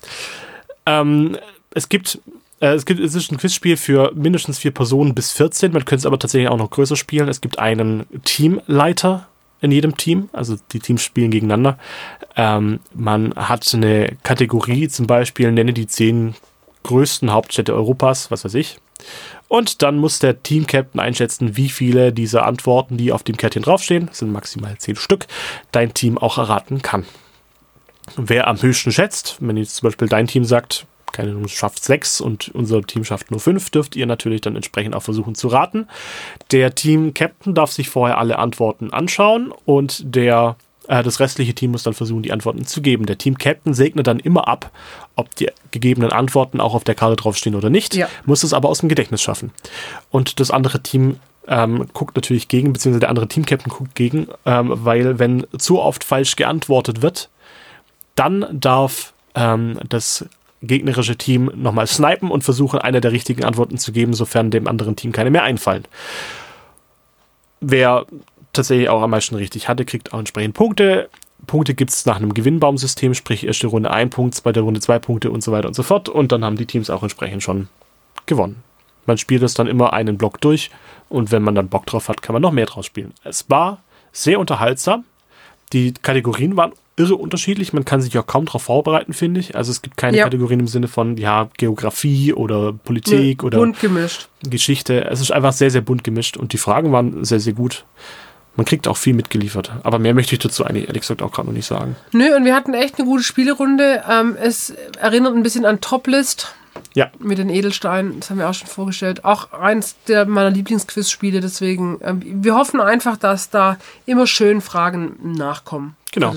Ähm, 0.84 1.38
es 1.74 1.88
gibt 1.88 2.18
äh, 2.60 2.74
es 2.74 2.84
gibt 2.84 3.00
es 3.00 3.14
ist 3.14 3.32
ein 3.32 3.38
Quizspiel 3.38 3.78
für 3.78 4.12
mindestens 4.14 4.58
vier 4.58 4.70
Personen 4.72 5.14
bis 5.14 5.32
14. 5.32 5.72
Man 5.72 5.86
könnte 5.86 6.00
es 6.00 6.06
aber 6.06 6.18
tatsächlich 6.18 6.50
auch 6.50 6.58
noch 6.58 6.68
größer 6.70 6.96
spielen. 6.96 7.28
Es 7.28 7.40
gibt 7.40 7.58
einen 7.58 8.04
Teamleiter 8.24 9.26
in 9.62 9.72
jedem 9.72 9.96
Team, 9.96 10.28
also 10.34 10.56
die 10.72 10.78
Teams 10.80 11.02
spielen 11.02 11.30
gegeneinander. 11.30 11.78
Ähm, 12.36 12.80
man 12.92 13.32
hat 13.34 13.66
eine 13.72 14.14
Kategorie, 14.24 14.88
zum 14.88 15.06
Beispiel 15.06 15.52
nenne 15.52 15.72
die 15.72 15.86
zehn 15.86 16.34
größten 16.84 17.32
Hauptstädte 17.32 17.74
Europas, 17.74 18.30
was 18.30 18.44
weiß 18.44 18.54
ich. 18.54 18.78
Und 19.48 19.82
dann 19.82 19.98
muss 19.98 20.18
der 20.18 20.42
Team-Captain 20.42 21.00
einschätzen, 21.00 21.56
wie 21.56 21.68
viele 21.68 22.12
dieser 22.12 22.46
Antworten, 22.46 22.96
die 22.96 23.12
auf 23.12 23.22
dem 23.22 23.36
Kärtchen 23.36 23.62
draufstehen, 23.62 24.08
sind 24.12 24.32
maximal 24.32 24.78
zehn 24.78 24.96
Stück, 24.96 25.26
dein 25.72 25.92
Team 25.92 26.16
auch 26.16 26.38
erraten 26.38 26.80
kann. 26.80 27.04
Wer 28.16 28.46
am 28.48 28.60
höchsten 28.60 28.92
schätzt, 28.92 29.38
wenn 29.40 29.56
jetzt 29.56 29.76
zum 29.76 29.88
Beispiel 29.88 30.08
dein 30.08 30.26
Team 30.26 30.44
sagt, 30.44 30.86
keine 31.12 31.30
Ahnung, 31.30 31.48
schafft 31.48 31.84
sechs 31.84 32.20
und 32.20 32.50
unser 32.54 32.82
Team 32.82 33.04
schafft 33.04 33.30
nur 33.30 33.40
fünf, 33.40 33.70
dürft 33.70 33.96
ihr 33.96 34.06
natürlich 34.06 34.40
dann 34.40 34.56
entsprechend 34.56 34.94
auch 34.94 35.02
versuchen 35.02 35.34
zu 35.34 35.48
raten. 35.48 35.86
Der 36.50 36.74
Team-Captain 36.74 37.54
darf 37.54 37.70
sich 37.70 37.88
vorher 37.88 38.18
alle 38.18 38.38
Antworten 38.38 38.92
anschauen 38.92 39.52
und 39.64 40.02
der 40.04 40.56
das 40.88 41.20
restliche 41.20 41.54
Team 41.54 41.70
muss 41.72 41.82
dann 41.82 41.94
versuchen, 41.94 42.22
die 42.22 42.32
Antworten 42.32 42.64
zu 42.66 42.82
geben. 42.82 43.06
Der 43.06 43.18
Team-Captain 43.18 43.74
segnet 43.74 44.06
dann 44.06 44.18
immer 44.18 44.48
ab, 44.48 44.70
ob 45.16 45.34
die 45.36 45.50
gegebenen 45.70 46.12
Antworten 46.12 46.60
auch 46.60 46.74
auf 46.74 46.84
der 46.84 46.94
Karte 46.94 47.16
draufstehen 47.16 47.56
oder 47.56 47.70
nicht, 47.70 47.94
Ja. 47.94 48.08
muss 48.26 48.42
es 48.42 48.52
aber 48.52 48.68
aus 48.68 48.80
dem 48.80 48.88
Gedächtnis 48.88 49.22
schaffen. 49.22 49.50
Und 50.10 50.40
das 50.40 50.50
andere 50.50 50.82
Team 50.82 51.16
ähm, 51.46 51.86
guckt 51.92 52.16
natürlich 52.16 52.48
gegen, 52.48 52.72
beziehungsweise 52.72 53.00
der 53.00 53.10
andere 53.10 53.28
Team-Captain 53.28 53.70
guckt 53.72 53.94
gegen, 53.94 54.28
ähm, 54.46 54.72
weil 54.72 55.18
wenn 55.18 55.46
zu 55.58 55.80
oft 55.80 56.02
falsch 56.04 56.36
geantwortet 56.36 57.02
wird, 57.02 57.28
dann 58.14 58.46
darf 58.52 59.12
ähm, 59.34 59.78
das 59.88 60.26
gegnerische 60.62 61.16
Team 61.16 61.50
nochmal 61.54 61.86
snipen 61.86 62.30
und 62.30 62.44
versuchen, 62.44 62.78
eine 62.78 63.00
der 63.02 63.12
richtigen 63.12 63.44
Antworten 63.44 63.76
zu 63.76 63.92
geben, 63.92 64.14
sofern 64.14 64.50
dem 64.50 64.66
anderen 64.66 64.96
Team 64.96 65.12
keine 65.12 65.30
mehr 65.30 65.42
einfallen. 65.42 65.84
Wer 67.60 68.06
tatsächlich 68.54 68.88
auch 68.88 69.02
am 69.02 69.10
meisten 69.10 69.34
richtig 69.34 69.68
hatte, 69.68 69.84
kriegt 69.84 70.12
auch 70.12 70.18
entsprechend 70.18 70.54
Punkte. 70.54 71.08
Punkte 71.46 71.74
gibt 71.74 71.90
es 71.90 72.06
nach 72.06 72.16
einem 72.16 72.32
Gewinnbaumsystem, 72.32 73.14
sprich 73.14 73.46
erste 73.46 73.66
Runde 73.66 73.90
ein 73.90 74.10
Punkt, 74.10 74.34
zweite 74.34 74.60
Runde 74.60 74.80
zwei 74.80 74.98
Punkte 74.98 75.30
und 75.30 75.42
so 75.42 75.52
weiter 75.52 75.68
und 75.68 75.74
so 75.74 75.82
fort. 75.82 76.08
Und 76.08 76.32
dann 76.32 76.44
haben 76.44 76.56
die 76.56 76.66
Teams 76.66 76.90
auch 76.90 77.02
entsprechend 77.02 77.42
schon 77.42 77.68
gewonnen. 78.26 78.62
Man 79.06 79.18
spielt 79.18 79.42
das 79.42 79.54
dann 79.54 79.66
immer 79.66 79.92
einen 79.92 80.16
Block 80.16 80.40
durch 80.40 80.70
und 81.10 81.30
wenn 81.30 81.42
man 81.42 81.54
dann 81.54 81.68
Bock 81.68 81.84
drauf 81.86 82.08
hat, 82.08 82.22
kann 82.22 82.32
man 82.32 82.40
noch 82.40 82.52
mehr 82.52 82.66
draus 82.66 82.86
spielen. 82.86 83.12
Es 83.22 83.50
war 83.50 83.82
sehr 84.12 84.40
unterhaltsam. 84.40 85.04
Die 85.72 85.92
Kategorien 85.92 86.56
waren 86.56 86.72
irre 86.96 87.16
unterschiedlich. 87.16 87.72
Man 87.72 87.84
kann 87.84 88.00
sich 88.00 88.16
auch 88.18 88.26
kaum 88.26 88.46
darauf 88.46 88.62
vorbereiten, 88.62 89.12
finde 89.12 89.40
ich. 89.40 89.56
Also 89.56 89.72
es 89.72 89.82
gibt 89.82 89.96
keine 89.96 90.16
Ja. 90.16 90.24
Kategorien 90.24 90.60
im 90.60 90.68
Sinne 90.68 90.88
von 90.88 91.16
ja, 91.16 91.48
Geografie 91.56 92.32
oder 92.32 92.72
Politik 92.72 93.42
oder 93.42 93.58
Bunt 93.58 93.80
gemischt. 93.80 94.28
Geschichte. 94.42 95.04
Es 95.04 95.20
ist 95.20 95.32
einfach 95.32 95.52
sehr, 95.52 95.70
sehr 95.70 95.80
bunt 95.80 96.04
gemischt 96.04 96.36
und 96.36 96.52
die 96.52 96.58
Fragen 96.58 96.92
waren 96.92 97.24
sehr, 97.24 97.40
sehr 97.40 97.52
gut. 97.54 97.84
Man 98.56 98.66
kriegt 98.66 98.86
auch 98.86 98.96
viel 98.96 99.14
mitgeliefert. 99.14 99.72
Aber 99.82 99.98
mehr 99.98 100.14
möchte 100.14 100.34
ich 100.34 100.38
dazu 100.38 100.64
eigentlich 100.64 100.86
ehrlich 100.86 101.02
gesagt 101.02 101.22
auch 101.22 101.32
gerade 101.32 101.48
noch 101.48 101.54
nicht 101.54 101.66
sagen. 101.66 101.96
Nö, 102.12 102.36
und 102.36 102.44
wir 102.44 102.54
hatten 102.54 102.74
echt 102.74 102.98
eine 102.98 103.06
gute 103.06 103.24
Spielerunde. 103.24 104.04
Ähm, 104.08 104.36
es 104.40 104.70
erinnert 105.00 105.34
ein 105.34 105.42
bisschen 105.42 105.64
an 105.64 105.80
Toplist 105.80 106.54
Ja, 106.94 107.10
mit 107.18 107.38
den 107.38 107.50
Edelsteinen. 107.50 108.20
Das 108.20 108.30
haben 108.30 108.38
wir 108.38 108.48
auch 108.48 108.54
schon 108.54 108.68
vorgestellt. 108.68 109.24
Auch 109.24 109.52
eins 109.52 109.96
der 110.06 110.24
meiner 110.26 110.50
Lieblingsquiz-Spiele. 110.50 111.40
Deswegen, 111.40 111.98
ähm, 112.02 112.20
wir 112.22 112.54
hoffen 112.54 112.80
einfach, 112.80 113.16
dass 113.16 113.50
da 113.50 113.76
immer 114.06 114.26
schön 114.28 114.60
Fragen 114.60 115.16
nachkommen. 115.36 115.96
Genau. 116.12 116.32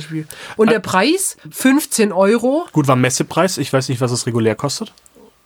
Und 0.56 0.72
der 0.72 0.80
Preis, 0.80 1.38
15 1.52 2.12
Euro. 2.12 2.66
gut 2.72 2.88
war 2.88 2.96
Messepreis. 2.96 3.60
Ich 3.60 3.72
weiß 3.72 3.90
nicht, 3.90 4.02
was 4.02 4.12
es 4.12 4.26
regulär 4.26 4.56
kostet. 4.56 4.92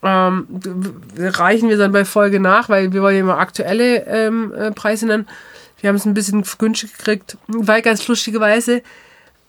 Ähm, 0.03 0.47
reichen 1.17 1.69
wir 1.69 1.77
dann 1.77 1.91
bei 1.91 2.05
Folge 2.05 2.39
nach, 2.39 2.69
weil 2.69 2.91
wir 2.93 3.01
wollen 3.01 3.15
ja 3.15 3.21
immer 3.21 3.37
aktuelle 3.37 4.05
ähm, 4.07 4.53
äh, 4.53 4.71
Preise 4.71 5.05
nennen. 5.05 5.27
Wir 5.81 5.89
haben 5.89 5.97
es 5.97 6.05
ein 6.05 6.13
bisschen 6.13 6.43
günstig 6.57 6.97
gekriegt, 6.97 7.37
weil 7.47 7.81
ganz 7.81 8.07
lustigerweise 8.07 8.81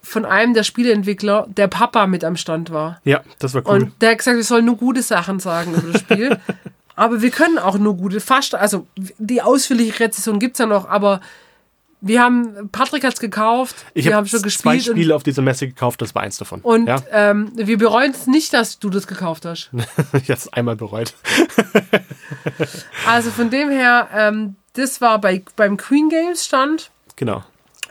von 0.03 0.25
einem 0.25 0.53
der 0.55 0.65
Spieleentwickler 0.65 1.47
der 1.49 1.69
Papa 1.69 2.07
mit 2.07 2.25
am 2.25 2.37
Stand 2.37 2.73
war. 2.73 3.01
Ja, 3.05 3.23
das 3.39 3.55
war 3.55 3.63
cool. 3.67 3.75
Und 3.75 4.03
der 4.03 4.11
hat 4.11 4.19
gesagt, 4.19 4.37
wir 4.37 4.45
sollen 4.45 4.65
nur 4.65 4.77
gute 4.77 5.03
Sachen 5.03 5.39
sagen 5.39 5.75
über 5.75 5.93
das 5.93 6.01
Spiel. 6.01 6.39
aber 6.97 7.23
wir 7.23 7.31
können 7.31 7.59
auch 7.59 7.79
nur 7.79 7.97
gute, 7.97 8.21
fast, 8.21 8.55
also 8.55 8.87
die 8.97 9.43
ausführliche 9.43 10.01
Rezession 10.01 10.41
gibt 10.41 10.57
es 10.57 10.59
ja 10.59 10.67
noch, 10.67 10.89
aber 10.89 11.21
wir 12.05 12.21
haben, 12.21 12.69
Patrick 12.73 13.05
hat 13.05 13.15
es 13.15 13.21
gekauft, 13.21 13.77
ich 13.95 14.05
wir 14.05 14.13
habe 14.13 14.23
haben 14.23 14.27
schon 14.27 14.41
zwei 14.41 14.75
gespielt 14.75 14.97
Spiele 14.97 15.15
auf 15.15 15.23
dieser 15.23 15.41
Messe 15.41 15.69
gekauft. 15.69 16.03
Das 16.03 16.17
war 16.17 16.23
eins 16.23 16.37
davon. 16.37 16.61
und, 16.63 16.81
und 16.81 16.87
ja, 16.89 17.01
ähm, 17.13 17.53
wir 17.55 17.79
bereuen 17.79 18.11
es 18.11 18.27
nicht, 18.27 18.53
dass 18.53 18.81
du 18.81 18.91
das 18.91 19.07
gekauft 19.07 19.45
hast. 19.45 19.71
ich 20.15 20.29
habe 20.29 20.33
es 20.33 20.53
einmal 20.53 20.75
bereut. 20.75 21.15
Also 23.07 23.31
von 23.31 23.51
dem 23.51 23.71
her, 23.71 24.09
ähm, 24.13 24.57
das 24.75 25.01
war 25.01 25.21
bei, 25.21 25.43
beim 25.57 25.77
Queen 25.77 26.09
Games 26.09 26.45
Stand. 26.45 26.91
Genau. 27.17 27.43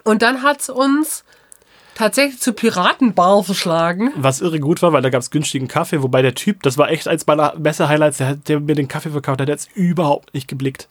Und 0.03 0.21
dann 0.21 0.41
hat 0.41 0.61
es 0.61 0.69
uns 0.69 1.23
tatsächlich 1.95 2.39
zur 2.39 2.55
Piratenbar 2.55 3.43
verschlagen. 3.43 4.11
Was 4.15 4.41
irre 4.41 4.59
gut 4.59 4.81
war, 4.81 4.93
weil 4.93 5.01
da 5.01 5.09
gab 5.09 5.21
es 5.21 5.29
günstigen 5.29 5.67
Kaffee, 5.67 6.01
wobei 6.01 6.21
der 6.21 6.33
Typ, 6.33 6.63
das 6.63 6.77
war 6.77 6.89
echt 6.89 7.07
eins 7.07 7.27
meiner 7.27 7.53
Messe-Highlights, 7.57 8.17
der, 8.17 8.35
der 8.35 8.59
mir 8.59 8.75
den 8.75 8.87
Kaffee 8.87 9.11
verkauft 9.11 9.41
hat, 9.41 9.47
der 9.47 9.53
hat 9.53 9.59
es 9.59 9.69
überhaupt 9.75 10.33
nicht 10.33 10.47
geblickt. 10.47 10.87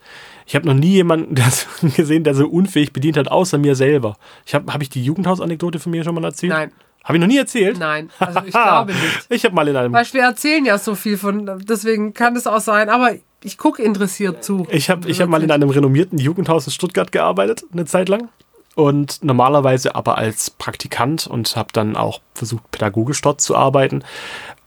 Ich 0.47 0.55
habe 0.55 0.67
noch 0.67 0.75
nie 0.75 0.93
jemanden 0.93 1.35
gesehen, 1.97 2.25
der 2.25 2.35
so 2.35 2.47
unfähig 2.47 2.93
bedient 2.93 3.17
hat, 3.17 3.29
außer 3.29 3.59
mir 3.59 3.75
selber. 3.75 4.17
Ich 4.47 4.55
habe 4.55 4.73
hab 4.73 4.83
ich 4.83 4.91
die 4.91 5.03
Jugendhaus-Anekdote 5.05 5.79
von 5.79 5.91
mir 5.91 6.05
schon 6.05 6.15
mal 6.15 6.25
erzählt? 6.25 6.53
Nein. 6.53 6.73
Habe 7.03 7.17
ich 7.17 7.21
noch 7.21 7.29
nie 7.29 7.39
erzählt? 7.39 7.79
Nein, 7.79 8.11
also 8.19 8.41
ich 8.45 8.53
glaube 8.53 8.93
nicht. 8.93 9.27
Ich 9.31 9.45
habe 9.45 9.55
mal 9.55 9.67
in 9.67 9.77
einem 9.77 9.93
Weißt, 9.93 10.13
wir 10.13 10.23
erzählen 10.23 10.65
ja 10.65 10.77
so 10.79 10.95
viel 10.95 11.17
von, 11.17 11.65
deswegen 11.65 12.13
kann 12.13 12.37
es 12.37 12.47
auch 12.47 12.61
sein, 12.61 12.91
aber 12.91 13.15
ich 13.43 13.59
gucke 13.59 13.83
interessiert 13.83 14.45
zu. 14.45 14.67
Ich 14.71 14.91
habe 14.91 15.09
ich 15.09 15.21
hab 15.21 15.29
mal 15.29 15.43
in 15.43 15.51
einem 15.51 15.71
renommierten 15.71 16.19
Jugendhaus 16.19 16.67
in 16.67 16.73
Stuttgart 16.73 17.11
gearbeitet, 17.13 17.65
eine 17.73 17.87
Zeit 17.87 18.09
lang. 18.09 18.29
Und 18.77 19.23
normalerweise 19.25 19.95
aber 19.95 20.17
als 20.17 20.51
Praktikant 20.51 21.27
und 21.27 21.57
habe 21.57 21.71
dann 21.73 21.97
auch 21.97 22.21
versucht, 22.35 22.71
pädagogisch 22.71 23.21
dort 23.21 23.41
zu 23.41 23.57
arbeiten. 23.57 24.05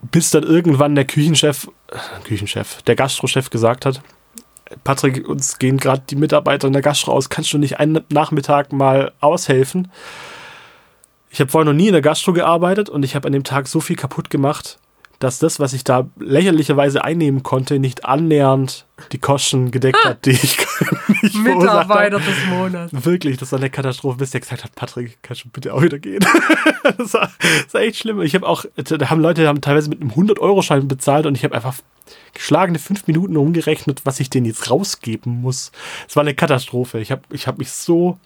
Bis 0.02 0.30
dann 0.30 0.44
irgendwann 0.44 0.96
der 0.96 1.06
Küchenchef, 1.06 1.70
äh, 1.88 1.98
Küchenchef, 2.26 2.82
der 2.84 2.96
Gastrochef 2.96 3.50
gesagt 3.50 3.86
hat, 3.86 4.02
Patrick, 4.84 5.28
uns 5.28 5.60
gehen 5.60 5.78
gerade 5.78 6.04
die 6.10 6.16
Mitarbeiter 6.16 6.68
in 6.68 6.74
der 6.74 6.82
Gastro 6.82 7.14
aus, 7.14 7.30
kannst 7.30 7.54
du 7.54 7.58
nicht 7.58 7.80
einen 7.80 8.02
Nachmittag 8.10 8.74
mal 8.74 9.12
aushelfen? 9.20 9.92
Ich 11.30 11.40
habe 11.40 11.50
vorher 11.50 11.72
noch 11.72 11.78
nie 11.78 11.88
in 11.88 11.94
der 11.94 12.02
Gastro 12.02 12.34
gearbeitet 12.34 12.90
und 12.90 13.04
ich 13.04 13.16
habe 13.16 13.28
an 13.28 13.34
dem 13.34 13.44
Tag 13.44 13.68
so 13.68 13.80
viel 13.80 13.96
kaputt 13.96 14.30
gemacht, 14.30 14.78
dass 15.24 15.40
das, 15.40 15.60
was 15.60 15.74
ich 15.74 15.84
da 15.84 16.10
lächerlicherweise 16.20 17.04
einnehmen 17.04 17.44
konnte, 17.44 17.80
nicht 17.80 18.06
annähernd 18.06 18.86
die 19.12 19.20
Kosten 19.20 19.72
gedeckt 19.72 20.04
hat, 20.04 20.26
die 20.26 20.32
ich, 20.32 20.58
ich 21.22 21.36
Mitarbeiter 21.36 22.20
des 22.20 22.46
Monats. 22.50 22.92
Wirklich, 23.06 23.38
das 23.38 23.52
war 23.52 23.60
eine 23.60 23.70
Katastrophe, 23.70 24.18
bis 24.18 24.32
der 24.32 24.42
gesagt 24.42 24.64
hat, 24.64 24.76
Patrick, 24.76 25.18
kannst 25.22 25.46
du 25.46 25.50
bitte 25.50 25.74
auch 25.74 25.82
wieder 25.82 25.98
gehen? 25.98 26.20
das, 26.98 27.14
war, 27.14 27.32
das 27.64 27.74
war 27.74 27.82
echt 27.82 28.00
schlimm. 28.00 28.22
Ich 28.22 28.36
habe 28.36 28.48
auch, 28.48 28.66
da 28.76 29.10
haben 29.10 29.22
Leute 29.22 29.48
haben 29.48 29.62
teilweise 29.62 29.90
mit 29.90 30.02
einem 30.02 30.12
100-Euro-Schein 30.12 30.88
bezahlt 30.88 31.26
und 31.26 31.36
ich 31.36 31.44
habe 31.44 31.56
einfach 31.56 31.76
geschlagene 32.34 32.80
fünf 32.80 33.08
Minuten 33.08 33.38
umgerechnet, 33.38 34.02
was 34.04 34.20
ich 34.20 34.30
denen 34.30 34.46
jetzt 34.46 34.70
rausgeben 34.70 35.42
muss. 35.42 35.72
Es 36.08 36.18
war 36.18 36.22
eine 36.22 36.36
Katastrophe. 36.36 37.00
Ich 37.00 37.12
habe 37.12 37.22
ich 37.32 37.48
hab 37.48 37.58
mich 37.60 37.72
so 37.72 38.18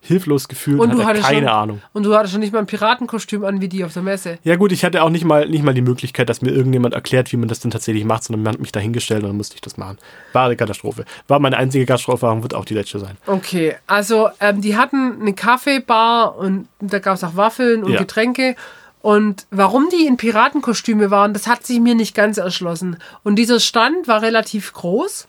hilflos 0.00 0.48
gefühlt 0.48 0.78
Und 0.80 0.90
und 0.90 0.96
du 0.96 0.98
hatte 0.98 1.08
hattest 1.08 1.26
keine 1.26 1.48
schon, 1.48 1.48
Ahnung. 1.48 1.82
Und 1.92 2.04
du 2.04 2.14
hattest 2.14 2.32
schon 2.32 2.40
nicht 2.40 2.52
mal 2.52 2.60
ein 2.60 2.66
Piratenkostüm 2.66 3.44
an 3.44 3.60
wie 3.60 3.68
die 3.68 3.84
auf 3.84 3.92
der 3.92 4.02
Messe. 4.02 4.38
Ja 4.44 4.56
gut, 4.56 4.72
ich 4.72 4.84
hatte 4.84 5.02
auch 5.02 5.10
nicht 5.10 5.24
mal, 5.24 5.48
nicht 5.48 5.64
mal 5.64 5.74
die 5.74 5.82
Möglichkeit, 5.82 6.28
dass 6.28 6.40
mir 6.40 6.50
irgendjemand 6.50 6.94
erklärt, 6.94 7.32
wie 7.32 7.36
man 7.36 7.48
das 7.48 7.60
denn 7.60 7.70
tatsächlich 7.70 8.04
macht, 8.04 8.24
sondern 8.24 8.42
man 8.44 8.54
hat 8.54 8.60
mich 8.60 8.72
dahingestellt 8.72 9.22
und 9.22 9.30
dann 9.30 9.36
musste 9.36 9.56
ich 9.56 9.60
das 9.60 9.76
machen. 9.76 9.98
War 10.32 10.46
eine 10.46 10.56
Katastrophe. 10.56 11.04
War 11.26 11.40
meine 11.40 11.56
einzige 11.56 11.84
Gastroerfahrung, 11.84 12.42
wird 12.42 12.54
auch 12.54 12.64
die 12.64 12.74
letzte 12.74 13.00
sein. 13.00 13.16
Okay, 13.26 13.74
also 13.86 14.28
ähm, 14.40 14.60
die 14.60 14.76
hatten 14.76 15.20
eine 15.20 15.34
Kaffeebar 15.34 16.36
und 16.38 16.68
da 16.80 17.00
gab 17.00 17.14
es 17.16 17.24
auch 17.24 17.36
Waffeln 17.36 17.82
und 17.82 17.92
Ja. 17.92 17.98
Getränke. 17.98 18.54
Und 19.00 19.46
warum 19.50 19.88
die 19.90 20.06
in 20.06 20.16
Piratenkostüme 20.16 21.10
waren, 21.10 21.32
das 21.32 21.46
hat 21.46 21.64
sich 21.66 21.80
mir 21.80 21.94
nicht 21.94 22.14
ganz 22.14 22.36
erschlossen. 22.36 22.98
Und 23.24 23.36
dieser 23.36 23.60
Stand 23.60 24.08
war 24.08 24.22
relativ 24.22 24.72
groß. 24.72 25.28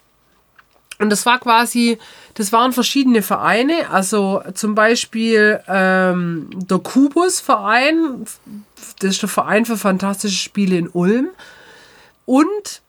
Und 1.00 1.10
das 1.10 1.26
war 1.26 1.40
quasi, 1.40 1.98
das 2.34 2.52
waren 2.52 2.74
verschiedene 2.74 3.22
Vereine, 3.22 3.90
also 3.90 4.44
zum 4.54 4.76
Beispiel 4.76 5.62
ähm, 5.68 6.50
der 6.54 6.80
Kubus-Verein, 6.80 8.26
das 9.00 9.12
ist 9.12 9.22
der 9.22 9.30
Verein 9.30 9.66
für 9.66 9.78
fantastische 9.78 10.38
Spiele 10.38 10.78
in 10.78 10.90
Ulm. 10.90 11.30
Und 12.26 12.82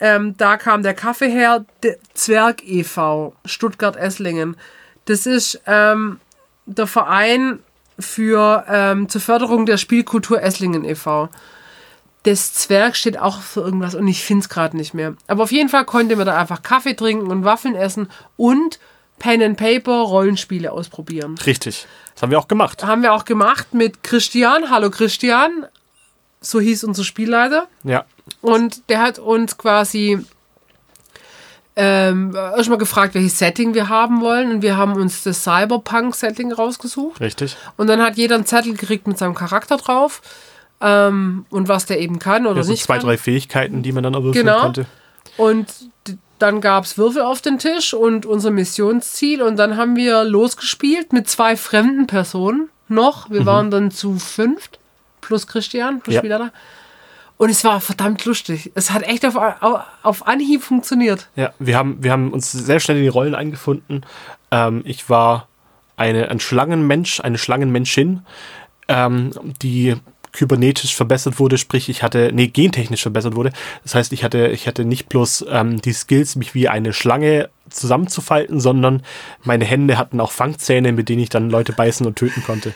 ähm, 0.00 0.36
da 0.36 0.56
kam 0.56 0.82
der 0.82 0.94
Kaffee 0.94 1.30
her, 1.30 1.64
der 1.84 1.96
Zwerg 2.12 2.62
e.V., 2.66 3.34
Stuttgart-Esslingen. 3.44 4.56
Das 5.04 5.24
ist 5.24 5.60
ähm, 5.66 6.18
der 6.66 6.88
Verein 6.88 7.60
für 7.98 8.64
ähm, 8.68 9.08
zur 9.08 9.20
Förderung 9.20 9.64
der 9.64 9.76
Spielkultur 9.76 10.42
Esslingen 10.42 10.84
e.V. 10.84 11.28
Das 12.24 12.54
Zwerg 12.54 12.96
steht 12.96 13.18
auch 13.18 13.40
für 13.40 13.60
irgendwas 13.60 13.94
und 13.94 14.08
ich 14.08 14.24
finde 14.24 14.42
es 14.42 14.48
gerade 14.48 14.76
nicht 14.76 14.94
mehr. 14.94 15.14
Aber 15.26 15.42
auf 15.44 15.52
jeden 15.52 15.68
Fall 15.68 15.84
konnte 15.84 16.16
man 16.16 16.26
da 16.26 16.38
einfach 16.38 16.62
Kaffee 16.62 16.94
trinken 16.94 17.30
und 17.30 17.44
Waffeln 17.44 17.74
essen 17.74 18.10
und 18.36 18.78
Pen 19.18 19.42
and 19.42 19.56
Paper 19.56 20.00
Rollenspiele 20.00 20.72
ausprobieren. 20.72 21.36
Richtig. 21.46 21.86
Das 22.14 22.22
haben 22.22 22.30
wir 22.30 22.38
auch 22.38 22.48
gemacht. 22.48 22.84
Haben 22.84 23.02
wir 23.02 23.12
auch 23.12 23.24
gemacht 23.24 23.74
mit 23.74 24.02
Christian. 24.02 24.70
Hallo 24.70 24.90
Christian. 24.90 25.66
So 26.40 26.60
hieß 26.60 26.84
unser 26.84 27.04
Spielleiter. 27.04 27.68
Ja. 27.84 28.04
Und 28.40 28.88
der 28.88 29.00
hat 29.00 29.18
uns 29.18 29.58
quasi 29.58 30.24
ähm, 31.76 32.34
erstmal 32.34 32.78
gefragt, 32.78 33.14
welches 33.14 33.38
Setting 33.38 33.74
wir 33.74 33.88
haben 33.88 34.20
wollen. 34.20 34.50
Und 34.52 34.62
wir 34.62 34.76
haben 34.76 34.94
uns 34.94 35.22
das 35.24 35.42
Cyberpunk-Setting 35.42 36.52
rausgesucht. 36.52 37.20
Richtig. 37.20 37.56
Und 37.76 37.88
dann 37.88 38.02
hat 38.02 38.16
jeder 38.16 38.36
einen 38.36 38.46
Zettel 38.46 38.74
gekriegt 38.74 39.06
mit 39.06 39.18
seinem 39.18 39.34
Charakter 39.34 39.76
drauf. 39.76 40.22
Ähm, 40.86 41.46
und 41.48 41.68
was 41.68 41.86
der 41.86 41.98
eben 42.00 42.18
kann 42.18 42.46
oder 42.46 42.58
Ja, 42.58 42.62
so 42.64 42.70
nicht 42.72 42.84
zwei, 42.84 42.98
kann. 42.98 43.06
drei 43.06 43.16
Fähigkeiten, 43.16 43.82
die 43.82 43.92
man 43.92 44.02
dann 44.02 44.12
erwürfeln 44.12 44.44
Genau. 44.44 44.60
konnte. 44.60 44.86
Und 45.38 45.66
dann 46.38 46.60
gab 46.60 46.84
es 46.84 46.98
Würfel 46.98 47.22
auf 47.22 47.40
den 47.40 47.58
Tisch 47.58 47.94
und 47.94 48.26
unser 48.26 48.50
Missionsziel. 48.50 49.40
Und 49.40 49.56
dann 49.56 49.76
haben 49.78 49.96
wir 49.96 50.24
losgespielt 50.24 51.12
mit 51.14 51.28
zwei 51.28 51.56
fremden 51.56 52.06
Personen 52.06 52.68
noch. 52.88 53.30
Wir 53.30 53.46
waren 53.46 53.70
dann 53.70 53.90
zu 53.90 54.18
fünft, 54.18 54.78
plus 55.22 55.46
Christian, 55.46 56.00
plus 56.00 56.16
Ja. 56.16 56.20
Spieler. 56.20 56.52
Und 57.38 57.50
es 57.50 57.64
war 57.64 57.80
verdammt 57.80 58.24
lustig. 58.26 58.70
Es 58.74 58.90
hat 58.90 59.02
echt 59.04 59.24
auf, 59.24 59.36
auf, 59.36 59.80
auf 60.02 60.26
Anhieb 60.26 60.62
funktioniert. 60.62 61.28
Ja, 61.34 61.52
wir 61.58 61.78
haben, 61.78 62.02
wir 62.02 62.12
haben 62.12 62.30
uns 62.32 62.52
sehr 62.52 62.78
schnell 62.78 62.98
in 62.98 63.02
die 63.04 63.08
Rollen 63.08 63.34
eingefunden. 63.34 64.04
Ähm, 64.50 64.82
ich 64.84 65.08
war 65.08 65.48
eine, 65.96 66.30
ein 66.30 66.40
Schlangenmensch, 66.40 67.20
eine 67.20 67.38
Schlangenmenschin, 67.38 68.20
ähm, 68.88 69.30
die 69.62 69.96
kybernetisch 70.34 70.94
verbessert 70.94 71.38
wurde, 71.38 71.56
sprich 71.56 71.88
ich 71.88 72.02
hatte, 72.02 72.30
nee, 72.34 72.48
gentechnisch 72.48 73.02
verbessert 73.02 73.36
wurde. 73.36 73.52
Das 73.82 73.94
heißt, 73.94 74.12
ich 74.12 74.22
hatte, 74.24 74.48
ich 74.48 74.66
hatte 74.66 74.84
nicht 74.84 75.08
bloß 75.08 75.46
ähm, 75.48 75.80
die 75.80 75.92
Skills, 75.92 76.36
mich 76.36 76.54
wie 76.54 76.68
eine 76.68 76.92
Schlange 76.92 77.48
zusammenzufalten, 77.70 78.60
sondern 78.60 79.02
meine 79.42 79.64
Hände 79.64 79.96
hatten 79.96 80.20
auch 80.20 80.32
Fangzähne, 80.32 80.92
mit 80.92 81.08
denen 81.08 81.22
ich 81.22 81.30
dann 81.30 81.48
Leute 81.50 81.72
beißen 81.72 82.06
und 82.06 82.16
töten 82.16 82.42
konnte. 82.44 82.74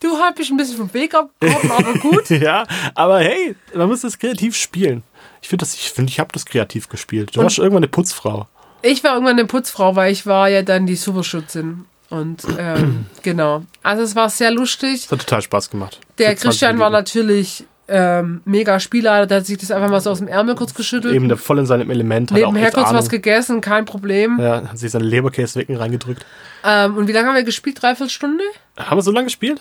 Du 0.00 0.08
hast 0.18 0.36
mich 0.38 0.50
ein 0.50 0.56
bisschen 0.58 0.76
vom 0.76 0.92
Weg 0.92 1.14
abgekommen, 1.14 1.70
aber 1.72 1.94
gut. 1.94 2.28
ja, 2.30 2.66
aber 2.94 3.20
hey, 3.20 3.54
man 3.74 3.88
muss 3.88 4.02
das 4.02 4.18
kreativ 4.18 4.54
spielen. 4.54 5.02
Ich 5.40 5.48
finde, 5.48 5.64
ich, 5.64 5.90
find, 5.90 6.10
ich 6.10 6.20
habe 6.20 6.30
das 6.32 6.44
kreativ 6.44 6.88
gespielt. 6.88 7.34
Du 7.34 7.40
Und- 7.40 7.44
warst 7.44 7.58
irgendwann 7.58 7.84
eine 7.84 7.88
Putzfrau. 7.88 8.46
Ich 8.82 9.02
war 9.02 9.14
irgendwann 9.14 9.38
eine 9.38 9.46
Putzfrau, 9.46 9.96
weil 9.96 10.12
ich 10.12 10.26
war 10.26 10.48
ja 10.48 10.62
dann 10.62 10.86
die 10.86 10.96
Superschützin. 10.96 11.86
Und 12.10 12.42
ähm, 12.58 13.06
genau. 13.22 13.62
Also 13.82 14.02
es 14.02 14.14
war 14.14 14.28
sehr 14.30 14.50
lustig. 14.50 15.02
Das 15.02 15.12
hat 15.12 15.20
total 15.26 15.42
Spaß 15.42 15.70
gemacht. 15.70 16.00
Der 16.18 16.30
Für 16.30 16.36
20 16.36 16.42
Christian 16.48 16.78
war 16.78 16.90
natürlich 16.90 17.64
ähm, 17.88 18.40
mega 18.44 18.80
Spielleiter, 18.80 19.26
der 19.26 19.38
hat 19.38 19.46
sich 19.46 19.58
das 19.58 19.70
einfach 19.70 19.88
mal 19.88 20.00
so 20.00 20.10
aus 20.10 20.18
dem 20.18 20.26
Ärmel 20.28 20.56
kurz 20.56 20.74
geschüttelt. 20.74 21.14
eben 21.14 21.28
der 21.28 21.36
voll 21.36 21.58
in 21.58 21.66
seinem 21.66 21.88
Element. 21.90 22.32
Hat 22.32 22.38
Nebenher 22.38 22.72
kurz 22.72 22.88
Ahnung. 22.88 22.98
was 22.98 23.08
gegessen, 23.08 23.60
kein 23.60 23.84
Problem. 23.84 24.38
Ja, 24.40 24.68
hat 24.68 24.78
sich 24.78 24.90
seine 24.90 25.04
Leberkäsewecken 25.04 25.76
reingedrückt. 25.76 26.26
Ähm, 26.64 26.96
und 26.96 27.06
wie 27.06 27.12
lange 27.12 27.28
haben 27.28 27.36
wir 27.36 27.44
gespielt? 27.44 27.80
Dreiviertel 27.80 28.10
Stunde? 28.10 28.42
Haben 28.76 28.98
wir 28.98 29.02
so 29.02 29.12
lange 29.12 29.26
gespielt? 29.26 29.60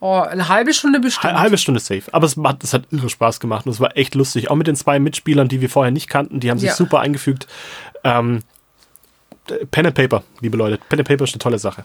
Oh, 0.00 0.20
eine 0.20 0.48
halbe 0.48 0.72
Stunde 0.74 1.00
bestimmt. 1.00 1.24
Eine 1.32 1.40
halbe 1.40 1.56
Stunde 1.58 1.80
safe. 1.80 2.02
Aber 2.12 2.26
es 2.26 2.36
hat, 2.36 2.62
es 2.62 2.74
hat 2.74 2.84
irre 2.90 3.08
Spaß 3.08 3.40
gemacht 3.40 3.66
und 3.66 3.72
es 3.72 3.80
war 3.80 3.96
echt 3.96 4.14
lustig. 4.14 4.50
Auch 4.50 4.54
mit 4.56 4.66
den 4.66 4.76
zwei 4.76 4.98
Mitspielern, 4.98 5.48
die 5.48 5.60
wir 5.60 5.70
vorher 5.70 5.90
nicht 5.90 6.08
kannten, 6.08 6.40
die 6.40 6.50
haben 6.50 6.58
sich 6.58 6.68
Ja. 6.68 6.74
super 6.76 7.00
eingefügt. 7.00 7.46
Ähm, 8.04 8.40
Pen 9.70 9.86
and 9.86 9.94
Paper, 9.94 10.22
liebe 10.40 10.56
Leute. 10.56 10.78
Pen 10.88 11.00
and 11.00 11.08
Paper 11.08 11.24
ist 11.24 11.34
eine 11.34 11.38
tolle 11.38 11.58
Sache. 11.58 11.84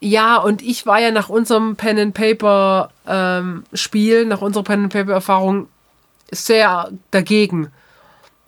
Ja, 0.00 0.36
und 0.36 0.60
ich 0.62 0.86
war 0.86 1.00
ja 1.00 1.10
nach 1.10 1.28
unserem 1.28 1.76
Pen 1.76 1.98
and 1.98 2.14
Paper 2.14 2.90
ähm, 3.06 3.64
Spiel, 3.72 4.26
nach 4.26 4.42
unserer 4.42 4.64
Pen 4.64 4.84
and 4.84 4.92
Paper 4.92 5.12
Erfahrung 5.12 5.68
sehr 6.30 6.90
dagegen. 7.10 7.70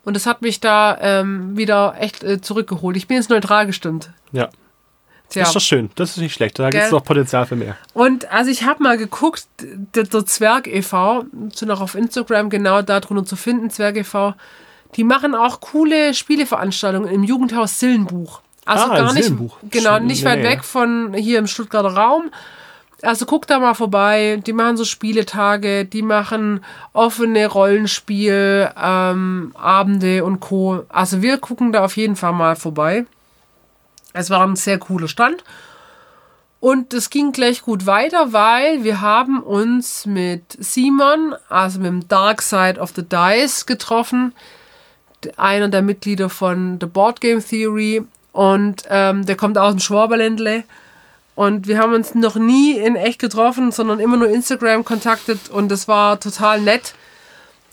Und 0.03 0.15
das 0.15 0.25
hat 0.25 0.41
mich 0.41 0.59
da 0.59 0.97
ähm, 1.01 1.57
wieder 1.57 1.95
echt 1.99 2.23
äh, 2.23 2.39
zurückgeholt. 2.39 2.95
Ich 2.95 3.07
bin 3.07 3.17
jetzt 3.17 3.29
neutral 3.29 3.65
gestimmt. 3.65 4.11
Ja. 4.31 4.49
Tja. 5.29 5.41
Das 5.41 5.49
ist 5.49 5.55
doch 5.55 5.61
schön. 5.61 5.89
Das 5.95 6.11
ist 6.11 6.17
nicht 6.17 6.33
schlecht. 6.33 6.57
Da 6.59 6.69
gibt 6.69 6.83
es 6.83 6.91
noch 6.91 7.03
Potenzial 7.03 7.45
für 7.45 7.55
mehr. 7.55 7.75
Und 7.93 8.31
also 8.31 8.49
ich 8.49 8.63
habe 8.63 8.81
mal 8.81 8.97
geguckt, 8.97 9.47
der, 9.59 10.03
der 10.03 10.25
Zwerg 10.25 10.67
e.V., 10.67 11.25
sind 11.53 11.69
auch 11.71 11.81
auf 11.81 11.95
Instagram 11.95 12.49
genau 12.49 12.81
darunter 12.81 13.25
zu 13.25 13.35
finden, 13.35 13.69
Zwerg 13.69 13.97
e.V., 13.97 14.35
die 14.95 15.03
machen 15.03 15.35
auch 15.35 15.59
coole 15.61 16.13
Spieleveranstaltungen 16.13 17.09
im 17.09 17.23
Jugendhaus 17.23 17.79
Sillenbuch. 17.79 18.41
Also 18.65 18.85
Ah, 18.85 18.97
gar 18.97 19.13
nicht, 19.13 19.31
genau, 19.69 19.99
nicht 19.99 20.25
weit 20.25 20.43
weg 20.43 20.63
von 20.63 21.13
hier 21.13 21.39
im 21.39 21.47
Stuttgarter 21.47 21.95
Raum. 21.95 22.31
Also 23.01 23.25
guck 23.25 23.47
da 23.47 23.59
mal 23.59 23.75
vorbei. 23.75 24.41
Die 24.45 24.53
machen 24.53 24.75
so 24.75 24.83
Spieletage, 24.83 25.85
die 25.85 26.01
machen 26.01 26.63
offene 26.93 27.47
Rollenspiel, 27.47 28.71
ähm, 28.75 29.53
Abende 29.55 30.25
und 30.25 30.39
Co. 30.39 30.83
Also 30.89 31.21
wir 31.21 31.37
gucken 31.37 31.71
da 31.71 31.85
auf 31.85 31.95
jeden 31.95 32.15
Fall 32.15 32.33
mal 32.33 32.55
vorbei. 32.55 33.05
Es 34.13 34.29
war 34.29 34.45
ein 34.45 34.55
sehr 34.55 34.79
cooler 34.79 35.07
Stand. 35.07 35.43
Und 36.59 36.93
es 36.93 37.11
ging 37.11 37.31
gleich 37.31 37.61
gut 37.61 37.85
weiter, 37.85 38.33
weil 38.33 38.83
wir 38.83 38.99
haben 38.99 39.43
uns 39.43 40.07
mit 40.07 40.57
Simon, 40.59 41.35
also 41.49 41.77
mit 41.79 41.87
dem 41.87 42.07
Dark 42.07 42.41
Side 42.41 42.79
of 42.79 42.93
the 42.95 43.03
Dice 43.03 43.67
getroffen, 43.67 44.33
einer 45.37 45.69
der 45.69 45.81
Mitglieder 45.81 46.29
von 46.29 46.77
The 46.79 46.87
Board 46.87 47.21
Game 47.21 47.43
Theory 47.43 48.03
und 48.31 48.83
ähm, 48.89 49.25
der 49.25 49.35
kommt 49.35 49.57
aus 49.57 49.73
dem 49.73 49.79
Schwaberländle 49.79 50.63
und 51.35 51.67
wir 51.67 51.79
haben 51.79 51.93
uns 51.93 52.15
noch 52.15 52.35
nie 52.35 52.77
in 52.77 52.95
echt 52.95 53.19
getroffen, 53.19 53.71
sondern 53.71 53.99
immer 53.99 54.17
nur 54.17 54.29
Instagram 54.29 54.85
kontaktet 54.85 55.49
und 55.49 55.69
das 55.69 55.87
war 55.87 56.19
total 56.19 56.61
nett, 56.61 56.93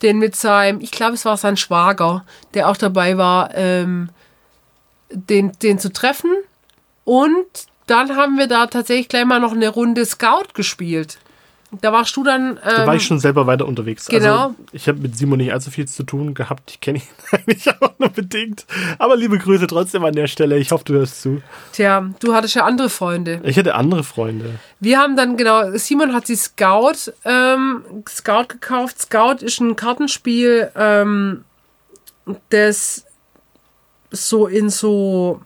den 0.03 0.19
mit 0.19 0.37
seinem, 0.37 0.81
ich 0.81 0.91
glaube 0.91 1.15
es 1.15 1.25
war 1.25 1.37
sein 1.37 1.57
Schwager, 1.57 2.25
der 2.55 2.69
auch 2.69 2.77
dabei 2.77 3.17
war, 3.19 3.55
ähm, 3.55 4.09
den, 5.11 5.53
den 5.63 5.79
zu 5.79 5.93
treffen 5.93 6.31
und 7.05 7.47
dann 7.87 8.17
haben 8.17 8.39
wir 8.39 8.47
da 8.47 8.67
tatsächlich 8.67 9.09
gleich 9.09 9.27
mal 9.27 9.41
noch 9.41 9.53
eine 9.53 9.69
Runde 9.69 10.05
Scout 10.07 10.55
gespielt. 10.55 11.19
Da 11.81 11.93
warst 11.93 12.17
du 12.17 12.25
dann. 12.25 12.57
Da 12.65 12.83
Ähm, 12.83 12.87
war 12.87 12.95
ich 12.97 13.05
schon 13.05 13.19
selber 13.19 13.47
weiter 13.47 13.67
unterwegs. 13.67 14.07
genau. 14.07 14.43
Also, 14.49 14.55
ich 14.73 14.89
habe 14.89 14.99
mit 15.01 15.17
Simon 15.17 15.39
nicht 15.39 15.53
allzu 15.53 15.71
viel 15.71 15.87
zu 15.87 16.03
tun 16.05 16.35
gehabt. 16.35 16.71
Ich 16.71 16.81
kenne 16.81 16.99
ihn 16.99 17.05
eigentlich 17.33 17.69
auch 17.81 17.93
nur 17.99 18.09
bedingt. 18.11 18.67
Aber 18.99 19.17
liebe 19.17 19.39
Grüße 19.39 19.67
trotzdem 19.67 20.05
an 20.05 20.15
der 20.15 20.27
Stelle. 20.27 20.59
Ich 20.59 20.71
hoffe, 20.73 20.85
du 20.85 20.95
hörst 20.95 21.23
zu. 21.23 21.43
Tja, 21.73 22.09
du 22.21 22.35
hattest 22.35 22.55
ja 22.55 22.65
andere 22.65 22.91
Freunde. 22.91 23.41
Ich 23.45 23.57
hätte 23.57 23.75
andere 23.75 24.05
Freunde. 24.05 24.59
Wir 24.81 24.99
haben 24.99 25.17
dann, 25.17 25.37
genau, 25.37 25.77
Simon 25.77 26.13
hat 26.13 26.27
sich 26.27 26.41
Scout, 26.41 27.13
ähm, 27.25 27.83
Scout 28.09 28.49
gekauft. 28.49 29.01
Scout 29.01 29.37
ist 29.45 29.61
ein 29.61 29.77
Kartenspiel, 29.77 30.71
ähm, 30.77 31.45
das 32.51 33.05
so 34.11 34.47
in 34.47 34.71
so, 34.71 35.41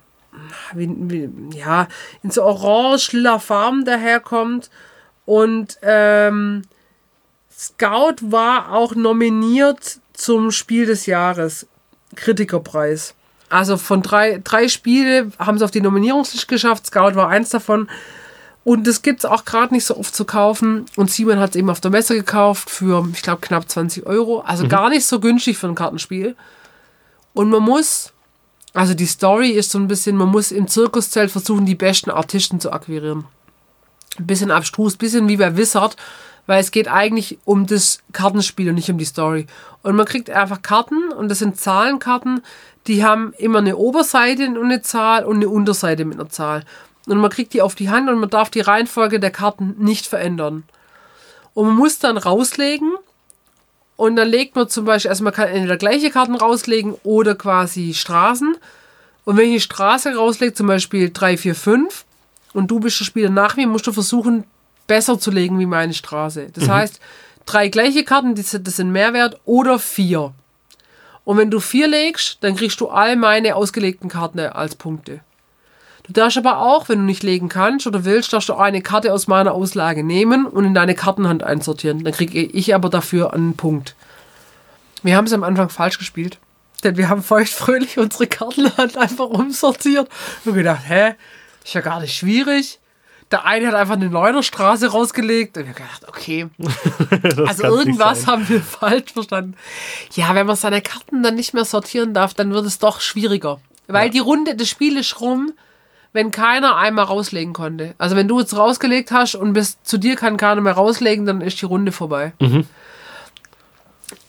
wie, 0.75 0.89
wie, 0.91 1.31
ja, 1.57 1.89
in 2.23 2.31
so 2.31 2.43
orange-lila 2.45 3.39
Farben 3.39 3.85
daherkommt. 3.85 4.71
Und 5.29 5.77
ähm, 5.83 6.63
Scout 7.55 8.15
war 8.23 8.73
auch 8.73 8.95
nominiert 8.95 10.01
zum 10.15 10.51
Spiel 10.51 10.87
des 10.87 11.05
Jahres. 11.05 11.67
Kritikerpreis. 12.17 13.15
Also 13.51 13.77
von 13.77 14.01
drei, 14.01 14.41
drei 14.43 14.69
Spiele 14.69 15.31
haben 15.39 15.59
sie 15.59 15.65
auf 15.67 15.71
die 15.71 15.83
Nominierungsliste 15.83 16.47
geschafft. 16.47 16.87
Scout 16.87 17.15
war 17.15 17.29
eins 17.29 17.51
davon. 17.51 17.91
Und 18.65 18.87
das 18.87 19.03
gibt 19.03 19.19
es 19.19 19.25
auch 19.27 19.45
gerade 19.45 19.75
nicht 19.75 19.85
so 19.85 19.99
oft 19.99 20.15
zu 20.15 20.25
kaufen. 20.25 20.87
Und 20.97 21.11
Simon 21.11 21.41
hat 21.41 21.51
es 21.51 21.57
eben 21.57 21.69
auf 21.69 21.81
der 21.81 21.91
Messe 21.91 22.15
gekauft 22.15 22.71
für, 22.71 23.07
ich 23.13 23.21
glaube, 23.21 23.43
knapp 23.43 23.69
20 23.69 24.07
Euro. 24.07 24.41
Also 24.41 24.67
gar 24.67 24.89
nicht 24.89 25.05
so 25.05 25.21
günstig 25.21 25.59
für 25.59 25.67
ein 25.67 25.75
Kartenspiel. 25.75 26.37
Und 27.35 27.51
man 27.51 27.63
muss, 27.63 28.15
also 28.73 28.95
die 28.95 29.05
Story 29.05 29.51
ist 29.51 29.73
so 29.73 29.79
ein 29.79 29.89
bisschen, 29.89 30.17
man 30.17 30.29
muss 30.29 30.53
im 30.53 30.69
Zirkuszelt 30.69 31.31
versuchen, 31.31 31.67
die 31.67 31.75
besten 31.75 32.11
Artisten 32.11 32.61
zu 32.61 32.73
akquirieren. 32.73 33.27
Ein 34.19 34.27
bisschen 34.27 34.51
abstrus, 34.51 34.97
bisschen 34.97 35.29
wie 35.29 35.37
bei 35.37 35.57
Wizard, 35.57 35.97
weil 36.47 36.61
es 36.61 36.71
geht 36.71 36.89
eigentlich 36.89 37.39
um 37.45 37.67
das 37.67 38.01
Kartenspiel 38.13 38.71
und 38.71 38.75
nicht 38.77 38.91
um 38.91 38.99
die 38.99 39.05
Story. 39.05 39.47
Und 39.83 39.97
man 39.97 40.07
kriegt 40.07 40.31
einfach 40.31 40.63
Karten 40.63 41.13
und 41.13 41.29
das 41.29 41.39
sind 41.39 41.61
Zahlenkarten, 41.61 42.43
die 42.87 43.05
haben 43.05 43.35
immer 43.39 43.59
eine 43.59 43.77
Oberseite 43.77 44.47
und 44.47 44.65
eine 44.65 44.83
Zahl 44.83 45.25
und 45.25 45.37
eine 45.37 45.49
Unterseite 45.49 46.05
mit 46.05 46.19
einer 46.19 46.31
Zahl. 46.31 46.65
Und 47.07 47.19
man 47.19 47.31
kriegt 47.31 47.53
die 47.53 47.63
auf 47.63 47.75
die 47.75 47.91
Hand 47.91 48.09
und 48.09 48.19
man 48.19 48.31
darf 48.31 48.51
die 48.51 48.61
Reihenfolge 48.61 49.21
der 49.21 49.31
Karten 49.31 49.77
nicht 49.79 50.07
verändern. 50.07 50.65
Und 51.55 51.67
man 51.67 51.77
muss 51.77 51.99
dann 51.99 52.17
rauslegen 52.17 52.93
und 53.97 54.17
dann 54.17 54.29
legt 54.29 54.55
man 54.55 54.69
zum 54.69 54.85
Beispiel, 54.85 55.11
also 55.11 55.25
man 55.25 55.33
kann 55.33 55.49
entweder 55.49 55.77
gleiche 55.77 56.11
Karten 56.11 56.37
rauslegen 56.37 56.95
oder 57.03 57.35
quasi 57.35 57.95
Straßen. 57.95 58.57
Und 59.25 59.37
wenn 59.37 59.47
ich 59.47 59.51
eine 59.51 59.61
Straße 59.61 60.15
rauslege, 60.15 60.55
zum 60.55 60.69
Beispiel 60.69 61.11
3, 61.13 61.37
4, 61.37 61.55
5, 61.55 62.05
und 62.53 62.71
du 62.71 62.81
bist 62.81 63.01
der 63.01 63.05
Spieler 63.05 63.31
nach 63.31 63.57
mir, 63.57 63.67
musst 63.67 63.87
du 63.87 63.93
versuchen, 63.93 64.45
besser 64.87 65.19
zu 65.19 65.31
legen 65.31 65.59
wie 65.59 65.67
meine 65.67 65.95
Straße. 65.95 66.49
Das 66.53 66.69
heißt, 66.69 67.01
drei 67.47 67.69
gleiche 67.69 68.05
Karten, 68.05 68.35
das 68.35 68.59
das 68.61 68.77
sind 68.77 68.91
Mehrwert, 68.91 69.41
oder 69.45 69.79
vier. 69.79 70.33
Und 71.25 71.37
wenn 71.37 71.51
du 71.51 71.61
vier 71.61 71.89
legst, 71.89 72.39
dann 72.41 72.57
kriegst 72.57 72.81
du 72.81 72.89
all 72.89 73.17
meine 73.17 73.55
ausgelegten 73.55 74.09
Karten 74.09 74.41
als 74.41 74.75
Punkte. 74.75 75.21
Du 76.05 76.15
darfst 76.15 76.39
aber 76.39 76.63
auch, 76.63 76.89
wenn 76.89 77.01
du 77.01 77.05
nicht 77.05 77.23
legen 77.23 77.51
kannst 77.51 77.87
oder 77.87 78.07
willst, 78.07 78.33
darfst 78.33 78.49
du 78.49 78.55
eine 78.55 78.81
Karte 78.81 79.13
aus 79.13 79.27
meiner 79.27 79.53
Auslage 79.53 80.03
nehmen 80.03 80.47
und 80.47 80.65
in 80.65 80.73
deine 80.73 80.95
Kartenhand 80.95 81.43
einsortieren. 81.43 82.03
Dann 82.03 82.15
kriege 82.15 82.41
ich 82.41 82.75
aber 82.75 82.89
dafür 82.89 83.35
einen 83.35 83.57
Punkt. 83.57 83.95
Wir 85.03 85.17
haben 85.17 85.27
es 85.27 85.35
am 85.35 85.45
Anfang 85.45 85.69
falsch 85.69 85.99
gespielt. 85.99 86.39
Denn 86.85 86.97
wir 86.97 87.09
haben 87.09 87.23
feuchtfröhlich 87.23 87.99
unsere 87.99 88.27
Kartenhand 88.27 88.97
einfach 88.97 89.27
umsortiert 89.27 90.09
und 90.45 90.55
gedacht, 90.55 90.83
hä, 90.87 91.15
ist 91.69 91.75
ja 91.75 91.81
gar 91.83 92.01
nicht 92.01 92.17
schwierig. 92.17 92.81
Der 93.31 93.45
eine 93.45 93.67
hat 93.67 93.75
einfach 93.75 93.97
eine 93.97 94.09
Neunerstraße 94.09 94.91
rausgelegt 94.91 95.59
und 95.59 95.65
wir 95.65 95.75
haben 95.75 95.77
gedacht, 95.77 96.09
okay, 96.09 96.49
also 97.47 97.65
irgendwas 97.65 98.27
haben 98.27 98.49
wir 98.49 98.63
falsch 98.81 99.13
verstanden. 99.13 99.55
Ja, 100.15 100.35
wenn 100.35 100.47
man 100.47 100.57
seine 100.57 100.81
Karten 100.81 101.23
dann 101.23 101.35
nicht 101.35 101.53
mehr 101.53 101.67
sortieren 101.67 102.15
darf, 102.15 102.33
dann 102.33 102.55
wird 102.55 102.65
es 102.65 102.79
doch 102.79 103.03
schwieriger. 103.03 103.61
Weil 103.87 104.09
die 104.09 104.19
Runde 104.19 104.55
des 104.55 104.71
Spiels 104.71 105.01
ist 105.01 105.21
rum, 105.21 105.53
wenn 106.15 106.31
keiner 106.31 106.77
einmal 106.77 107.05
rauslegen 107.05 107.53
konnte. 107.53 107.95
Also 107.99 108.17
wenn 108.17 108.29
du 108.29 108.41
jetzt 108.41 108.57
rausgelegt 108.57 109.11
hast 109.11 109.35
und 109.35 109.53
bis 109.53 109.83
zu 109.83 109.99
dir 109.99 110.17
kann 110.17 110.39
keiner 110.39 110.63
mehr 110.63 110.73
rauslegen, 110.73 111.27
dann 111.27 111.43
ist 111.43 111.61
die 111.61 111.67
Runde 111.67 111.93
vorbei. 111.93 112.33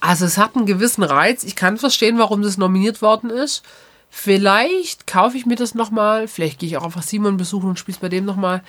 Also 0.00 0.26
es 0.26 0.36
hat 0.36 0.56
einen 0.56 0.66
gewissen 0.66 1.02
Reiz. 1.02 1.42
Ich 1.42 1.56
kann 1.56 1.78
verstehen, 1.78 2.18
warum 2.18 2.42
das 2.42 2.58
nominiert 2.58 3.00
worden 3.00 3.30
ist. 3.30 3.62
Vielleicht 4.10 5.06
kaufe 5.06 5.36
ich 5.36 5.46
mir 5.46 5.56
das 5.56 5.74
nochmal. 5.74 6.28
Vielleicht 6.28 6.58
gehe 6.58 6.68
ich 6.68 6.76
auch 6.76 6.84
einfach 6.84 7.02
Simon 7.02 7.36
besuchen 7.36 7.70
und 7.70 7.78
spiele 7.78 7.94
es 7.94 8.00
bei 8.00 8.08
dem 8.08 8.24
nochmal. 8.24 8.62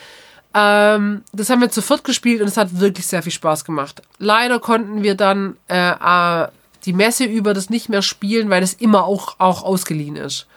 Ähm, 0.54 1.24
das 1.34 1.50
haben 1.50 1.62
wir 1.62 1.72
zu 1.72 1.82
viert 1.82 2.04
gespielt 2.04 2.42
und 2.42 2.48
es 2.48 2.58
hat 2.58 2.80
wirklich 2.80 3.08
sehr 3.08 3.24
viel 3.24 3.32
Spaß 3.32 3.66
gemacht. 3.66 4.02
Leider 4.20 4.60
konnten 4.60 5.02
wir 5.02 5.16
dann 5.16 5.58
äh, 5.68 5.92
äh, 5.92 6.48
die 6.86 6.94
Messe 6.94 7.26
über 7.26 7.54
das 7.54 7.70
nicht 7.70 7.90
mehr 7.90 8.02
spielen, 8.02 8.50
weil 8.50 8.62
es 8.62 8.74
immer 8.74 9.06
auch, 9.06 9.36
auch 9.40 9.64
ausgeliehen 9.64 10.16
ist. 10.16 10.48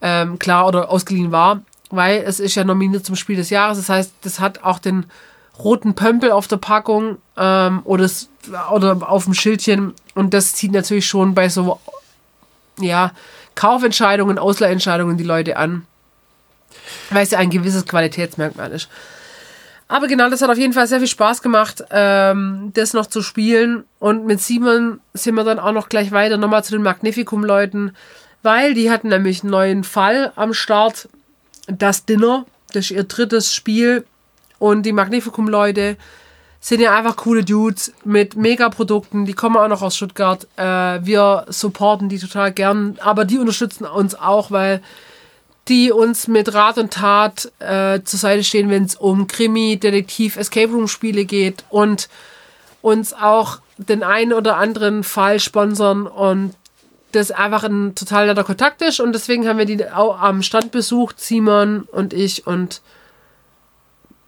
Ähm, 0.00 0.38
klar, 0.38 0.66
oder 0.66 0.90
ausgeliehen 0.90 1.32
war, 1.32 1.62
weil 1.90 2.22
es 2.26 2.40
ist 2.40 2.54
ja 2.54 2.64
nominiert 2.64 3.04
zum 3.04 3.16
Spiel 3.16 3.36
des 3.36 3.50
Jahres. 3.50 3.78
Das 3.78 3.88
heißt, 3.88 4.12
das 4.22 4.40
hat 4.40 4.62
auch 4.62 4.78
den 4.78 5.06
roten 5.58 5.94
Pömpel 5.94 6.30
auf 6.32 6.48
der 6.48 6.58
Packung 6.58 7.18
ähm, 7.36 7.80
oder, 7.84 8.08
oder 8.70 9.10
auf 9.10 9.24
dem 9.24 9.34
Schildchen 9.34 9.94
und 10.14 10.34
das 10.34 10.52
zieht 10.52 10.72
natürlich 10.72 11.06
schon 11.06 11.34
bei 11.34 11.48
so 11.48 11.80
ja, 12.78 13.12
Kaufentscheidungen, 13.56 14.38
Ausleihentscheidungen 14.38 15.16
die 15.16 15.24
Leute 15.24 15.56
an, 15.56 15.84
weil 17.10 17.24
es 17.24 17.32
ja 17.32 17.38
ein 17.38 17.50
gewisses 17.50 17.84
Qualitätsmerkmal 17.86 18.70
ist. 18.70 18.88
Aber 19.88 20.08
genau, 20.08 20.28
das 20.28 20.42
hat 20.42 20.50
auf 20.50 20.58
jeden 20.58 20.72
Fall 20.72 20.86
sehr 20.86 20.98
viel 20.98 21.08
Spaß 21.08 21.42
gemacht, 21.42 21.84
ähm, 21.90 22.72
das 22.74 22.92
noch 22.92 23.06
zu 23.06 23.22
spielen. 23.22 23.84
Und 23.98 24.26
mit 24.26 24.40
Simon 24.40 25.00
sind 25.14 25.34
wir 25.34 25.44
dann 25.44 25.60
auch 25.60 25.72
noch 25.72 25.88
gleich 25.88 26.10
weiter, 26.10 26.36
nochmal 26.36 26.64
zu 26.64 26.72
den 26.72 26.82
Magnificum-Leuten, 26.82 27.92
weil 28.42 28.74
die 28.74 28.90
hatten 28.90 29.08
nämlich 29.08 29.42
einen 29.42 29.50
neuen 29.50 29.84
Fall 29.84 30.32
am 30.34 30.54
Start. 30.54 31.08
Das 31.68 32.04
Dinner, 32.04 32.46
das 32.72 32.86
ist 32.86 32.90
ihr 32.92 33.04
drittes 33.04 33.54
Spiel. 33.54 34.04
Und 34.58 34.84
die 34.84 34.92
Magnificum-Leute 34.92 35.96
sind 36.66 36.80
ja 36.80 36.96
einfach 36.96 37.14
coole 37.14 37.44
Dudes 37.44 37.92
mit 38.02 38.34
Mega-Produkten. 38.34 39.24
Die 39.24 39.34
kommen 39.34 39.56
auch 39.56 39.68
noch 39.68 39.82
aus 39.82 39.94
Stuttgart. 39.94 40.48
Äh, 40.56 40.98
wir 41.06 41.46
supporten 41.48 42.08
die 42.08 42.18
total 42.18 42.50
gern, 42.50 42.98
aber 43.00 43.24
die 43.24 43.38
unterstützen 43.38 43.84
uns 43.84 44.16
auch, 44.16 44.50
weil 44.50 44.82
die 45.68 45.92
uns 45.92 46.26
mit 46.26 46.52
Rat 46.54 46.78
und 46.78 46.92
Tat 46.92 47.52
äh, 47.60 48.00
zur 48.02 48.18
Seite 48.18 48.42
stehen, 48.42 48.68
wenn 48.68 48.82
es 48.82 48.96
um 48.96 49.28
Krimi, 49.28 49.76
Detektiv, 49.76 50.36
Escape 50.36 50.72
Room 50.72 50.88
Spiele 50.88 51.24
geht 51.24 51.62
und 51.70 52.08
uns 52.82 53.12
auch 53.12 53.60
den 53.78 54.02
einen 54.02 54.32
oder 54.32 54.56
anderen 54.56 55.04
Fall 55.04 55.38
sponsern 55.38 56.08
und 56.08 56.52
das 57.12 57.30
einfach 57.30 57.62
ein 57.62 57.94
total 57.94 58.26
netter 58.26 58.42
Kontakt 58.42 58.82
ist 58.82 58.98
und 58.98 59.12
deswegen 59.12 59.46
haben 59.46 59.58
wir 59.58 59.66
die 59.66 59.88
auch 59.88 60.20
am 60.20 60.42
Stand 60.42 60.72
besucht, 60.72 61.20
Simon 61.20 61.82
und 61.92 62.12
ich 62.12 62.44
und 62.44 62.80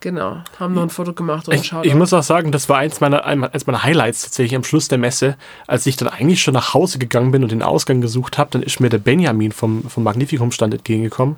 genau, 0.00 0.38
haben 0.58 0.74
noch 0.74 0.82
ein 0.82 0.90
Foto 0.90 1.12
gemacht 1.12 1.48
und 1.48 1.54
Ich, 1.54 1.66
schaut 1.66 1.86
ich 1.86 1.94
muss 1.94 2.12
auch 2.12 2.22
sagen, 2.22 2.52
das 2.52 2.68
war 2.68 2.78
eins 2.78 3.00
meiner, 3.00 3.24
eins 3.24 3.66
meiner 3.66 3.82
Highlights 3.82 4.22
tatsächlich 4.22 4.56
am 4.56 4.64
Schluss 4.64 4.88
der 4.88 4.98
Messe, 4.98 5.36
als 5.66 5.86
ich 5.86 5.96
dann 5.96 6.08
eigentlich 6.08 6.42
schon 6.42 6.54
nach 6.54 6.74
Hause 6.74 6.98
gegangen 6.98 7.30
bin 7.30 7.42
und 7.42 7.52
den 7.52 7.62
Ausgang 7.62 8.00
gesucht 8.00 8.38
habe, 8.38 8.50
dann 8.52 8.62
ist 8.62 8.80
mir 8.80 8.88
der 8.88 8.98
Benjamin 8.98 9.52
vom, 9.52 9.84
vom 9.84 10.04
Magnificum-Stand 10.04 10.74
entgegengekommen. 10.74 11.36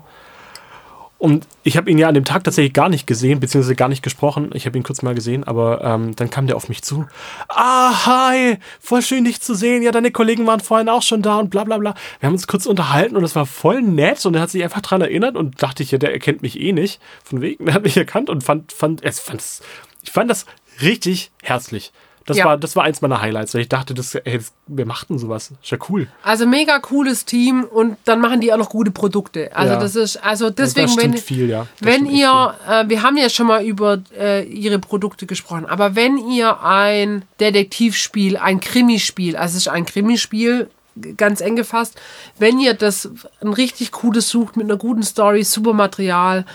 Und 1.21 1.47
ich 1.61 1.77
habe 1.77 1.91
ihn 1.91 1.99
ja 1.99 2.07
an 2.07 2.15
dem 2.15 2.25
Tag 2.25 2.43
tatsächlich 2.45 2.73
gar 2.73 2.89
nicht 2.89 3.05
gesehen, 3.05 3.39
beziehungsweise 3.39 3.75
gar 3.75 3.89
nicht 3.89 4.01
gesprochen. 4.01 4.49
Ich 4.55 4.65
habe 4.65 4.75
ihn 4.75 4.81
kurz 4.81 5.03
mal 5.03 5.13
gesehen, 5.13 5.43
aber 5.43 5.83
ähm, 5.83 6.15
dann 6.15 6.31
kam 6.31 6.47
der 6.47 6.55
auf 6.55 6.67
mich 6.67 6.81
zu. 6.81 7.05
Ah, 7.47 8.07
hi, 8.07 8.57
voll 8.79 9.03
schön 9.03 9.23
dich 9.23 9.39
zu 9.39 9.53
sehen. 9.53 9.83
Ja, 9.83 9.91
deine 9.91 10.09
Kollegen 10.09 10.47
waren 10.47 10.61
vorhin 10.61 10.89
auch 10.89 11.03
schon 11.03 11.21
da 11.21 11.37
und 11.37 11.51
bla 11.51 11.63
bla 11.63 11.77
bla. 11.77 11.93
Wir 12.19 12.25
haben 12.25 12.33
uns 12.33 12.47
kurz 12.47 12.65
unterhalten 12.65 13.15
und 13.15 13.23
es 13.23 13.35
war 13.35 13.45
voll 13.45 13.83
nett 13.83 14.25
und 14.25 14.33
er 14.33 14.41
hat 14.41 14.49
sich 14.49 14.63
einfach 14.63 14.81
dran 14.81 15.01
erinnert 15.01 15.35
und 15.35 15.61
dachte 15.61 15.83
ich, 15.83 15.91
ja, 15.91 15.99
der 15.99 16.11
erkennt 16.11 16.41
mich 16.41 16.59
eh 16.59 16.71
nicht. 16.71 16.99
Von 17.23 17.39
wegen, 17.39 17.67
er 17.67 17.75
hat 17.75 17.83
mich 17.83 17.97
erkannt 17.97 18.27
und 18.31 18.43
fand, 18.43 18.73
fand, 18.73 19.03
es 19.03 19.19
fand, 19.19 19.43
ich 20.01 20.09
fand 20.09 20.27
das 20.27 20.47
richtig 20.81 21.29
herzlich. 21.43 21.91
Das, 22.25 22.37
Ja. 22.37 22.45
war, 22.45 22.57
das 22.57 22.75
war 22.75 22.83
eins 22.83 23.01
meiner 23.01 23.19
Highlights, 23.21 23.53
weil 23.55 23.61
ich 23.61 23.69
dachte, 23.69 23.93
das, 23.93 24.13
ey, 24.15 24.37
das, 24.37 24.51
wer 24.67 24.85
macht 24.85 25.09
denn 25.09 25.17
sowas? 25.17 25.51
Ist 25.61 25.71
ja 25.71 25.77
cool. 25.89 26.07
Also 26.23 26.45
mega 26.45 26.77
cooles 26.79 27.25
Team 27.25 27.63
und 27.63 27.97
dann 28.05 28.21
machen 28.21 28.41
die 28.41 28.53
auch 28.53 28.57
noch 28.57 28.69
gute 28.69 28.91
Produkte. 28.91 29.55
Also 29.55 29.73
Ja. 29.73 29.79
das 29.79 29.95
ist, 29.95 30.17
also 30.23 30.49
deswegen, 30.51 30.87
das 30.87 30.97
wenn, 30.97 31.11
stimmt 31.13 31.19
viel, 31.19 31.49
ja. 31.49 31.67
Wenn 31.79 32.05
ihr, 32.05 32.53
äh, 32.69 32.87
wir 32.87 33.01
haben 33.01 33.17
ja 33.17 33.29
schon 33.29 33.47
mal 33.47 33.65
über 33.65 33.99
äh, 34.17 34.43
ihre 34.43 34.77
Produkte 34.79 35.25
gesprochen, 35.25 35.65
aber 35.65 35.95
wenn 35.95 36.17
ihr 36.17 36.61
ein 36.63 37.23
Detektivspiel, 37.39 38.37
ein 38.37 38.59
Krimispiel, 38.59 39.35
also 39.35 39.53
es 39.57 39.63
ist 39.63 39.67
ein 39.67 39.85
Krimispiel, 39.85 40.69
ganz 41.17 41.39
eng 41.41 41.55
gefasst, 41.55 41.99
wenn 42.37 42.59
ihr 42.59 42.73
das 42.73 43.09
ein 43.41 43.53
richtig 43.53 43.91
cooles 43.91 44.29
sucht 44.29 44.57
mit 44.57 44.65
einer 44.65 44.77
guten 44.77 45.03
Story, 45.03 45.43
super 45.43 45.73
Material, 45.73 46.45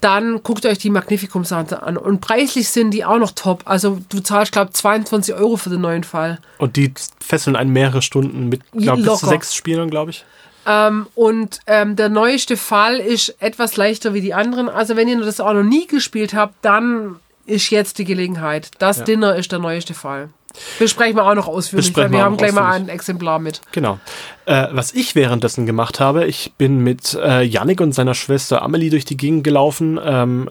dann 0.00 0.42
guckt 0.42 0.66
euch 0.66 0.78
die 0.78 0.90
Magnificum-Sachen 0.90 1.74
an. 1.74 1.96
Und 1.96 2.20
preislich 2.20 2.68
sind 2.68 2.90
die 2.92 3.04
auch 3.04 3.18
noch 3.18 3.32
top. 3.32 3.62
Also 3.64 3.98
du 4.08 4.20
zahlst, 4.20 4.52
glaube 4.52 4.70
ich, 4.70 4.76
22 4.76 5.34
Euro 5.34 5.56
für 5.56 5.70
den 5.70 5.80
neuen 5.80 6.04
Fall. 6.04 6.38
Und 6.58 6.76
die 6.76 6.92
fesseln 7.20 7.56
einen 7.56 7.72
mehrere 7.72 8.02
Stunden 8.02 8.48
mit, 8.48 8.60
glaube 8.72 9.02
bis 9.02 9.18
zu 9.20 9.26
sechs 9.26 9.54
Spielern, 9.54 9.90
glaube 9.90 10.10
ich. 10.10 10.24
Ähm, 10.66 11.06
und 11.14 11.60
ähm, 11.66 11.96
der 11.96 12.08
neueste 12.08 12.56
Fall 12.56 12.98
ist 12.98 13.36
etwas 13.40 13.76
leichter 13.76 14.14
wie 14.14 14.20
die 14.20 14.34
anderen. 14.34 14.68
Also 14.68 14.96
wenn 14.96 15.08
ihr 15.08 15.18
das 15.20 15.40
auch 15.40 15.52
noch 15.52 15.62
nie 15.62 15.86
gespielt 15.86 16.34
habt, 16.34 16.54
dann 16.62 17.16
ist 17.46 17.70
jetzt 17.70 17.98
die 17.98 18.04
Gelegenheit. 18.04 18.70
Das 18.78 18.98
Ja. 18.98 19.04
Dinner 19.04 19.36
ist 19.36 19.52
der 19.52 19.60
neueste 19.60 19.94
Fall. 19.94 20.30
Besprechen 20.78 21.16
wir 21.16 21.24
auch 21.24 21.34
noch 21.34 21.48
ausführlich, 21.48 21.96
weil 21.96 22.10
wir 22.12 22.22
haben 22.22 22.36
gleich 22.36 22.52
mal 22.52 22.72
ein 22.72 22.88
Exemplar 22.88 23.38
mit. 23.38 23.60
Genau. 23.72 23.98
Äh, 24.46 24.68
was 24.72 24.92
ich 24.94 25.14
währenddessen 25.14 25.66
gemacht 25.66 26.00
habe, 26.00 26.26
ich 26.26 26.52
bin 26.58 26.78
mit 26.78 27.14
äh, 27.14 27.42
Yannick 27.42 27.80
und 27.80 27.92
seiner 27.92 28.14
Schwester 28.14 28.62
Amelie 28.62 28.90
durch 28.90 29.04
die 29.04 29.16
Gegend 29.16 29.44
gelaufen 29.44 29.98
ähm, 30.02 30.50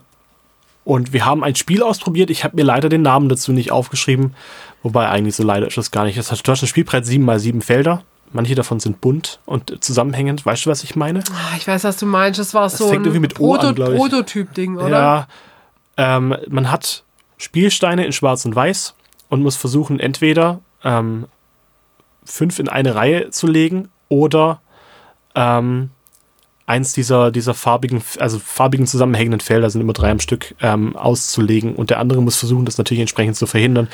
und 0.83 1.13
wir 1.13 1.25
haben 1.25 1.43
ein 1.43 1.55
Spiel 1.55 1.81
ausprobiert. 1.81 2.29
Ich 2.29 2.43
habe 2.43 2.55
mir 2.55 2.63
leider 2.63 2.89
den 2.89 3.01
Namen 3.01 3.27
dazu 3.29 3.51
nicht 3.51 3.71
aufgeschrieben, 3.71 4.35
wobei 4.83 5.09
eigentlich 5.09 5.35
so 5.35 5.43
leider 5.43 5.67
ist 5.67 5.77
das 5.77 5.91
gar 5.91 6.05
nicht. 6.05 6.17
Das 6.17 6.31
hat, 6.31 6.47
du 6.47 6.51
hast 6.51 6.61
ein 6.61 6.67
Spielbrett 6.67 7.05
7 7.05 7.23
mal 7.23 7.39
7 7.39 7.61
Felder. 7.61 8.03
Manche 8.31 8.53
davon 8.55 8.79
sind 8.79 9.01
bunt 9.01 9.39
und 9.45 9.83
zusammenhängend. 9.83 10.45
Weißt 10.45 10.65
du, 10.65 10.69
was 10.69 10.83
ich 10.83 10.95
meine? 10.95 11.21
Ah, 11.31 11.55
Ich 11.57 11.67
weiß, 11.67 11.85
was 11.85 11.97
du 11.97 12.05
meinst. 12.05 12.39
Das 12.39 12.53
war 12.53 12.69
so 12.69 12.89
fängt 12.89 13.01
ein 13.01 13.05
irgendwie 13.05 13.19
mit 13.19 13.33
Proto. 13.35 13.73
Prototyp-Ding, 13.73 14.77
oder? 14.77 14.89
Ja. 14.89 15.27
Ähm, 15.97 16.35
man 16.49 16.69
hat 16.69 17.03
Spielsteine 17.37 18.05
in 18.05 18.11
Schwarz 18.11 18.43
und 18.45 18.55
Weiß 18.55 18.93
und 19.29 19.41
muss 19.43 19.55
versuchen, 19.55 19.99
entweder 19.99 20.59
ähm, 20.83 21.25
fünf 22.23 22.59
in 22.59 22.69
eine 22.69 22.95
Reihe 22.95 23.29
zu 23.31 23.47
legen 23.47 23.89
oder 24.09 24.61
ähm, 25.35 25.89
eins 26.67 26.93
dieser, 26.93 27.31
dieser 27.31 27.53
farbigen, 27.53 28.01
also 28.19 28.39
farbigen 28.39 28.87
zusammenhängenden 28.87 29.39
Felder 29.41 29.69
sind 29.69 29.81
immer 29.81 29.93
drei 29.93 30.09
am 30.11 30.19
Stück 30.19 30.55
ähm, 30.61 30.95
auszulegen 30.95 31.75
und 31.75 31.89
der 31.91 31.99
andere 31.99 32.21
muss 32.21 32.37
versuchen, 32.37 32.65
das 32.65 32.77
natürlich 32.77 33.01
entsprechend 33.01 33.35
zu 33.35 33.45
verhindern. 33.45 33.87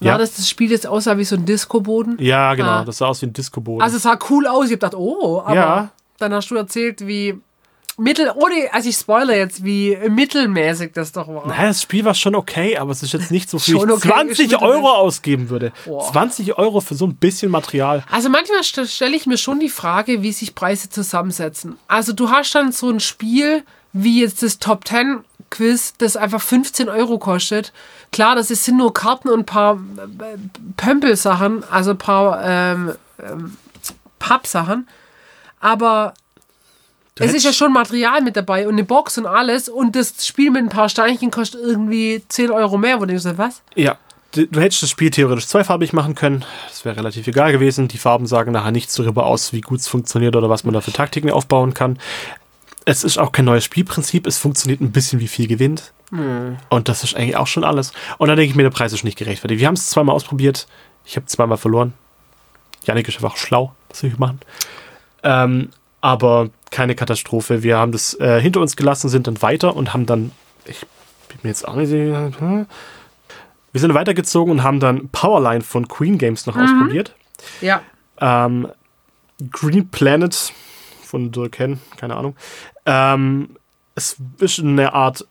War 0.00 0.06
Ja. 0.12 0.18
das 0.18 0.36
das 0.36 0.48
Spiel 0.48 0.70
jetzt 0.70 0.86
aussah 0.86 1.16
wie 1.18 1.24
so 1.24 1.36
ein 1.36 1.44
Disco-Boden? 1.46 2.16
Ja, 2.20 2.54
genau. 2.54 2.68
Ah. 2.68 2.84
Das 2.84 2.98
sah 2.98 3.06
aus 3.06 3.22
wie 3.22 3.26
ein 3.26 3.32
Disco-Boden. 3.32 3.82
Also 3.82 3.96
es 3.96 4.02
sah 4.04 4.18
cool 4.30 4.46
aus. 4.46 4.66
Ich 4.66 4.72
hab 4.72 4.80
gedacht, 4.80 4.94
oh, 4.94 5.40
aber 5.44 5.54
Ja. 5.54 5.88
dann 6.18 6.32
hast 6.34 6.50
du 6.50 6.56
erzählt, 6.56 7.06
wie 7.06 7.38
mittel, 7.96 8.30
ohne, 8.34 8.54
also 8.72 8.88
ich 8.88 8.96
spoilere 8.96 9.36
jetzt, 9.36 9.64
wie 9.64 9.96
mittelmäßig 10.08 10.92
das 10.92 11.12
doch 11.12 11.28
war. 11.28 11.46
Naja, 11.46 11.68
das 11.68 11.82
Spiel 11.82 12.04
war 12.04 12.14
schon 12.14 12.34
okay, 12.34 12.76
aber 12.76 12.90
es 12.92 13.02
ist 13.02 13.12
jetzt 13.12 13.30
nicht 13.30 13.48
so 13.48 13.58
viel. 13.58 13.76
Okay, 13.76 14.08
20 14.08 14.52
ist 14.52 14.62
Euro 14.62 14.90
ausgeben 14.90 15.48
würde. 15.50 15.72
Boah. 15.84 16.10
20 16.12 16.58
Euro 16.58 16.80
für 16.80 16.94
so 16.94 17.06
ein 17.06 17.14
bisschen 17.16 17.50
Material. 17.50 18.02
Also 18.10 18.28
manchmal 18.28 18.62
st 18.64 18.88
stelle 18.88 19.16
ich 19.16 19.26
mir 19.26 19.38
schon 19.38 19.60
die 19.60 19.68
Frage, 19.68 20.22
wie 20.22 20.32
sich 20.32 20.54
Preise 20.54 20.88
zusammensetzen. 20.90 21.76
Also 21.88 22.12
du 22.12 22.30
hast 22.30 22.54
dann 22.54 22.72
so 22.72 22.90
ein 22.90 23.00
Spiel 23.00 23.62
wie 23.92 24.20
jetzt 24.22 24.42
das 24.42 24.58
Top 24.58 24.86
10 24.88 25.20
Quiz, 25.50 25.94
das 25.98 26.16
einfach 26.16 26.40
15 26.42 26.88
Euro 26.88 27.18
kostet. 27.18 27.72
Klar, 28.10 28.34
das 28.34 28.50
ist- 28.50 28.64
sind 28.64 28.76
nur 28.76 28.92
Karten 28.92 29.28
und 29.28 29.40
ein 29.40 29.46
paar 29.46 29.74
äh, 29.76 30.36
Pömpelsachen, 30.76 31.62
also 31.70 31.90
ein 31.92 31.98
paar 31.98 32.42
ähm, 32.44 32.92
ähm, 33.24 33.56
Pappsachen. 34.18 34.88
Aber 35.60 36.14
es 37.18 37.32
ist 37.32 37.44
ja 37.44 37.52
schon 37.52 37.72
Material 37.72 38.22
mit 38.22 38.36
dabei 38.36 38.66
und 38.66 38.74
eine 38.74 38.84
Box 38.84 39.18
und 39.18 39.26
alles 39.26 39.68
und 39.68 39.94
das 39.94 40.26
Spiel 40.26 40.50
mit 40.50 40.62
ein 40.62 40.68
paar 40.68 40.88
Steinchen 40.88 41.30
kostet 41.30 41.60
irgendwie 41.60 42.22
10 42.28 42.50
Euro 42.50 42.76
mehr, 42.76 42.96
wo 42.96 43.04
du 43.04 43.16
denkst, 43.16 43.24
was? 43.36 43.62
Ja, 43.74 43.96
du 44.32 44.46
du 44.46 44.60
hättest 44.60 44.82
das 44.82 44.90
Spiel 44.90 45.10
theoretisch 45.10 45.46
zweifarbig 45.46 45.92
machen 45.92 46.14
können. 46.14 46.44
Das 46.68 46.84
wäre 46.84 46.96
relativ 46.96 47.26
egal 47.26 47.52
gewesen. 47.52 47.88
Die 47.88 47.98
Farben 47.98 48.26
sagen 48.26 48.52
nachher 48.52 48.72
nichts 48.72 48.94
darüber 48.94 49.26
aus, 49.26 49.52
wie 49.52 49.60
gut 49.60 49.80
es 49.80 49.88
funktioniert 49.88 50.34
oder 50.34 50.50
was 50.50 50.64
man 50.64 50.74
da 50.74 50.80
für 50.80 50.92
Taktiken 50.92 51.30
aufbauen 51.30 51.72
kann. 51.72 51.98
Es 52.84 53.04
ist 53.04 53.18
auch 53.18 53.32
kein 53.32 53.44
neues 53.46 53.64
Spielprinzip. 53.64 54.26
Es 54.26 54.38
funktioniert 54.38 54.80
ein 54.80 54.92
bisschen 54.92 55.20
wie 55.20 55.28
viel 55.28 55.46
gewinnt. 55.46 55.92
Und 56.68 56.88
das 56.88 57.02
ist 57.02 57.16
eigentlich 57.16 57.36
auch 57.36 57.46
schon 57.46 57.64
alles. 57.64 57.92
Und 58.18 58.28
dann 58.28 58.36
denke 58.36 58.50
ich 58.50 58.56
mir, 58.56 58.62
der 58.62 58.70
Preis 58.70 58.92
ist 58.92 59.04
nicht 59.04 59.18
gerechtfertigt. 59.18 59.60
Wir 59.60 59.66
haben 59.66 59.74
es 59.74 59.90
zweimal 59.90 60.14
ausprobiert. 60.14 60.66
Ich 61.04 61.16
habe 61.16 61.26
zweimal 61.26 61.58
verloren. 61.58 61.92
Janik 62.84 63.08
ist 63.08 63.16
einfach 63.16 63.36
schlau, 63.36 63.72
das 63.88 64.02
will 64.02 64.10
ich 64.10 64.18
machen. 64.18 64.40
Ähm, 65.22 65.70
aber 66.00 66.50
keine 66.74 66.96
Katastrophe. 66.96 67.62
Wir 67.62 67.78
haben 67.78 67.92
das 67.92 68.18
äh, 68.18 68.40
hinter 68.40 68.60
uns 68.60 68.74
gelassen, 68.74 69.08
sind 69.08 69.28
dann 69.28 69.40
weiter 69.42 69.76
und 69.76 69.94
haben 69.94 70.06
dann, 70.06 70.32
ich 70.66 70.80
bin 71.28 71.38
mir 71.44 71.50
jetzt 71.50 71.66
auch 71.68 71.76
nicht 71.76 71.88
sicher, 71.88 72.32
hm? 72.36 72.66
wir 73.70 73.80
sind 73.80 73.94
weitergezogen 73.94 74.50
und 74.50 74.62
haben 74.64 74.80
dann 74.80 75.08
Powerline 75.10 75.62
von 75.62 75.86
Queen 75.86 76.18
Games 76.18 76.46
noch 76.46 76.56
ausprobiert. 76.56 77.14
Ja. 77.60 77.80
Ähm, 78.20 78.68
Green 79.52 79.88
Planet 79.88 80.52
von 81.04 81.30
Dirk 81.30 81.60
Henn, 81.60 81.78
keine 81.96 82.16
Ahnung. 82.16 82.34
Ähm, 82.86 83.50
es 83.94 84.16
ist 84.38 84.58
eine 84.58 84.94
Art 84.94 85.26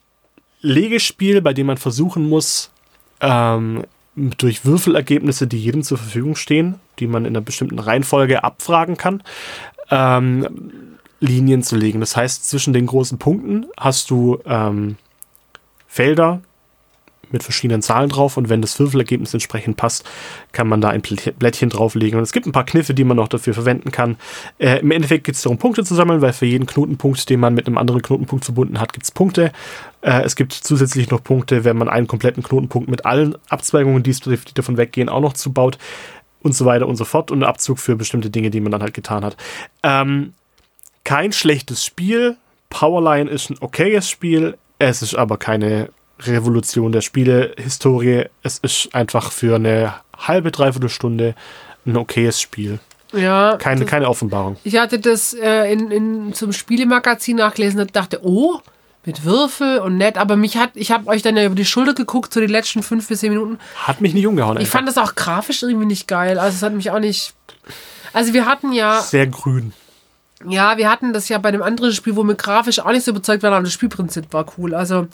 Legespiel, 0.62 1.42
bei 1.42 1.54
dem 1.54 1.68
man 1.68 1.78
versuchen 1.78 2.30
muss, 2.30 2.72
ähm, 3.20 3.84
durch 4.16 4.64
Würfelergebnisse, 4.64 5.48
die 5.48 5.60
jedem 5.60 5.84
zur 5.84 5.98
Verfügung 5.98 6.38
stehen, 6.38 6.80
die 7.00 7.08
man 7.08 7.26
in 7.26 7.36
einer 7.36 7.42
bestimmten 7.42 7.80
Reihenfolge 7.80 8.46
abfragen 8.46 8.96
kann, 8.96 9.24
ähm, 9.90 10.93
Linien 11.24 11.64
zu 11.64 11.76
legen. 11.78 12.02
Das 12.02 12.18
heißt, 12.18 12.50
zwischen 12.50 12.74
den 12.74 12.86
großen 12.86 13.18
Punkten 13.18 13.66
hast 13.78 14.10
du 14.10 14.40
ähm, 14.46 14.98
Felder 15.88 16.42
mit 17.32 17.42
verschiedenen 17.42 17.82
Zahlen 17.82 18.10
drauf 18.10 18.38
und 18.38 18.50
wenn 18.50 18.62
das 18.62 18.80
Würfelergebnis 18.80 19.34
entsprechend 19.34 19.76
passt, 19.76 20.08
kann 20.52 20.68
man 20.68 20.82
da 20.82 20.90
ein 20.90 21.02
Blätt- 21.02 21.40
Blättchen 21.40 21.70
drauflegen. 21.70 22.20
Und 22.20 22.24
es 22.24 22.32
gibt 22.32 22.46
ein 22.46 22.52
paar 22.52 22.66
Kniffe, 22.66 22.94
die 22.94 23.06
man 23.06 23.18
noch 23.18 23.28
dafür 23.28 23.54
verwenden 23.54 23.92
kann. 23.92 24.18
Äh, 24.60 24.80
Im 24.82 24.92
Endeffekt 24.92 25.24
geht 25.24 25.36
es 25.36 25.42
darum, 25.42 25.58
Punkte 25.58 25.84
zu 25.84 25.96
sammeln, 25.96 26.22
weil 26.22 26.34
für 26.34 26.46
jeden 26.46 26.68
Knotenpunkt, 26.68 27.30
den 27.30 27.40
man 27.40 27.56
mit 27.56 27.66
einem 27.66 27.78
anderen 27.78 28.02
Knotenpunkt 28.02 28.46
verbunden 28.46 28.80
hat, 28.80 28.94
gibt 28.94 29.06
es 29.06 29.12
Punkte. 29.12 29.52
Äh, 30.02 30.22
es 30.24 30.36
gibt 30.36 30.54
zusätzlich 30.54 31.10
noch 31.10 31.24
Punkte, 31.24 31.64
wenn 31.64 31.78
man 31.78 31.90
einen 31.90 32.06
kompletten 32.06 32.44
Knotenpunkt 32.44 32.90
mit 32.90 33.06
allen 33.06 33.36
Abzweigungen, 33.50 34.04
die, 34.04 34.12
die 34.12 34.54
davon 34.54 34.78
weggehen, 34.78 35.10
auch 35.10 35.22
noch 35.22 35.34
zubaut 35.34 35.80
und 36.44 36.54
so 36.54 36.66
weiter 36.66 36.88
und 36.88 36.98
so 36.98 37.06
fort 37.06 37.32
und 37.32 37.38
einen 37.38 37.50
Abzug 37.50 37.80
für 37.80 37.96
bestimmte 37.96 38.30
Dinge, 38.30 38.52
die 38.52 38.60
man 38.60 38.72
dann 38.72 38.84
halt 38.84 38.94
getan 38.94 39.26
hat. 39.26 39.38
Ähm, 39.82 40.34
kein 41.04 41.32
schlechtes 41.32 41.86
Spiel. 41.86 42.38
Powerline 42.70 43.30
ist 43.30 43.50
ein 43.50 43.58
okayes 43.60 44.10
Spiel. 44.10 44.58
Es 44.80 45.02
ist 45.02 45.16
aber 45.16 45.38
keine 45.38 45.90
Revolution 46.20 46.92
der 46.92 47.02
Spielehistorie. 47.02 48.26
Es 48.42 48.60
ist 48.60 48.94
einfach 48.94 49.32
für 49.32 49.56
eine 49.56 49.96
halbe, 50.18 50.52
dreiviertel 50.52 50.90
Stunde 50.90 51.36
ein 51.86 51.98
okayes 51.98 52.40
Spiel. 52.40 52.80
Ja. 53.12 53.58
Keine, 53.58 53.82
das, 53.82 53.90
keine 53.90 54.10
Offenbarung. 54.10 54.58
ich 54.64 54.78
hatte 54.78 55.00
das 55.00 55.34
äh, 55.34 55.72
in, 55.72 55.92
in, 55.92 56.34
zum 56.34 56.52
Spielemagazin 56.52 57.38
nachgelesen 57.38 57.80
und 57.80 57.96
dachte, 57.96 58.22
oh, 58.24 58.60
mit 59.06 59.24
Würfel 59.26 59.80
und 59.80 59.98
nett, 59.98 60.18
aber 60.18 60.36
mich 60.36 60.58
hat, 60.58 60.72
ich 60.76 60.92
habe 60.92 61.08
euch 61.08 61.22
dann 61.22 61.36
ja 61.36 61.46
über 61.46 61.56
die 61.56 61.66
Schulter 61.66 61.94
geguckt, 61.94 62.34
so 62.34 62.40
die 62.40 62.48
letzten 62.48 62.82
fünf 62.82 63.08
bis 63.10 63.20
zehn 63.20 63.32
Minuten. 63.32 63.60
Hat 63.76 64.02
mich 64.02 64.14
nicht 64.14 64.26
umgehauen. 64.26 64.58
Ich 64.58 64.62
einfach. 64.62 64.80
fand 64.80 64.88
das 64.88 64.98
auch 64.98 65.14
grafisch 65.16 65.62
irgendwie 65.62 65.86
nicht 65.86 66.08
geil. 66.08 66.40
Also 66.40 66.56
es 66.56 66.64
hat 66.64 66.74
mich 66.74 66.90
auch 66.90 67.00
nicht. 67.00 67.34
Also 68.14 68.34
wir 68.34 68.46
hatten 68.46 68.72
ja, 68.72 69.02
Sehr 69.02 69.28
grün. 69.28 69.74
Ja, 70.48 70.78
wir 70.78 70.90
hatten 70.90 71.14
das 71.14 71.30
ja 71.30 71.38
bei 71.38 71.50
einem 71.50 71.62
anderen 71.62 71.94
Spiel, 71.94 72.16
wo 72.16 72.24
wir 72.24 72.36
grafisch 72.36 72.80
auch 72.80 72.92
nicht 72.92 73.04
so 73.04 73.12
überzeugt 73.12 73.44
waren, 73.44 73.54
aber 73.54 73.64
das 73.64 73.74
Spielprinzip 73.74 74.32
war 74.32 74.46
cool. 74.58 74.74
Also, 74.74 75.08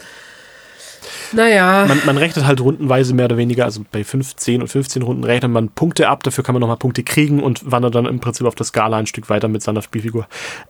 naja. 1.31 1.85
Man, 1.87 2.01
man 2.05 2.17
rechnet 2.17 2.45
halt 2.45 2.61
rundenweise 2.61 3.13
mehr 3.13 3.25
oder 3.25 3.37
weniger, 3.37 3.65
also 3.65 3.81
bei 3.91 4.03
15 4.03 4.61
und 4.61 4.67
15 4.67 5.01
Runden 5.01 5.23
rechnet 5.23 5.51
man 5.51 5.69
Punkte 5.69 6.09
ab, 6.09 6.23
dafür 6.23 6.43
kann 6.43 6.53
man 6.53 6.61
nochmal 6.61 6.77
Punkte 6.77 7.03
kriegen 7.03 7.41
und 7.41 7.71
wandert 7.71 7.95
dann 7.95 8.05
im 8.05 8.19
Prinzip 8.19 8.47
auf 8.47 8.55
der 8.55 8.65
Skala 8.65 8.97
ein 8.97 9.07
Stück 9.07 9.29
weiter 9.29 9.47
mit 9.47 9.61
seiner 9.61 9.81
Spielfigur. 9.81 10.27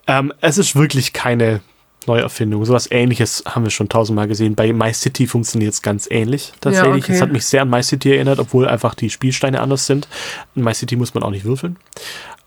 Ähm, 0.07 0.33
es 0.41 0.57
ist 0.57 0.75
wirklich 0.75 1.13
keine 1.13 1.61
Neuerfindung. 2.07 2.65
Sowas 2.65 2.89
ähnliches 2.91 3.43
haben 3.45 3.63
wir 3.63 3.71
schon 3.71 3.89
tausendmal 3.89 4.27
gesehen. 4.27 4.55
Bei 4.55 4.71
My 4.73 4.93
City 4.93 5.27
funktioniert 5.27 5.73
es 5.73 5.81
ganz 5.81 6.07
ähnlich 6.09 6.53
tatsächlich. 6.61 7.03
okay. 7.03 7.13
Es 7.13 7.21
hat 7.21 7.31
mich 7.31 7.45
sehr 7.45 7.61
an 7.61 7.69
My 7.69 7.83
City 7.83 8.13
erinnert, 8.13 8.39
obwohl 8.39 8.67
einfach 8.67 8.95
die 8.95 9.09
Spielsteine 9.09 9.61
anders 9.61 9.85
sind. 9.85 10.07
In 10.55 10.63
My 10.63 10.73
City 10.73 10.95
muss 10.95 11.13
man 11.13 11.23
auch 11.23 11.31
nicht 11.31 11.45
würfeln. 11.45 11.77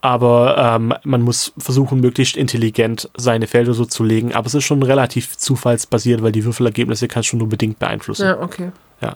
Aber 0.03 0.57
ähm, 0.59 0.93
man 1.05 1.23
muss 1.23 1.53
versuchen, 1.57 2.01
möglichst 2.01 2.37
intelligent 2.37 3.09
seine 3.17 3.47
Felder 3.47 3.73
so 3.73 3.85
zu 3.85 4.03
legen. 4.03 4.35
Aber 4.35 4.49
es 4.49 4.55
ist 4.55 4.65
schon 4.65 4.83
relativ 4.83 5.39
zufallsbasiert, 5.39 6.23
weil 6.23 6.33
die 6.33 6.45
Würfelergebnisse 6.45 7.07
kannst 7.07 7.33
du 7.33 7.37
nur 7.37 7.49
bedingt 7.49 7.79
beeinflussen. 7.79 8.27
Ja, 8.27 8.41
okay. 8.41 8.73
Ja. 9.01 9.15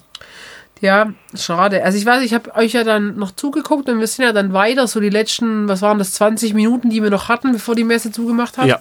Ja, 0.81 1.13
schade. 1.35 1.83
Also 1.83 1.99
ich 1.99 2.07
weiß, 2.07 2.23
ich 2.23 2.35
habe 2.35 2.55
euch 2.55 2.73
ja 2.73 2.85
dann 2.85 3.17
noch 3.17 3.33
zugeguckt 3.33 3.89
und 3.89 3.99
wir 3.99 4.07
sind 4.07 4.25
ja 4.25 4.33
dann 4.33 4.53
weiter, 4.53 4.87
so 4.87 5.01
die 5.01 5.09
letzten, 5.09 5.69
was 5.69 5.83
waren 5.83 5.99
das, 5.99 6.13
20 6.13 6.55
Minuten, 6.55 6.91
die 6.91 7.03
wir 7.03 7.11
noch 7.11 7.29
hatten, 7.29 7.53
bevor 7.53 7.75
die 7.75 7.85
Messe 7.85 8.13
zugemacht 8.13 8.59
hat. 8.59 8.67
Ja. 8.67 8.81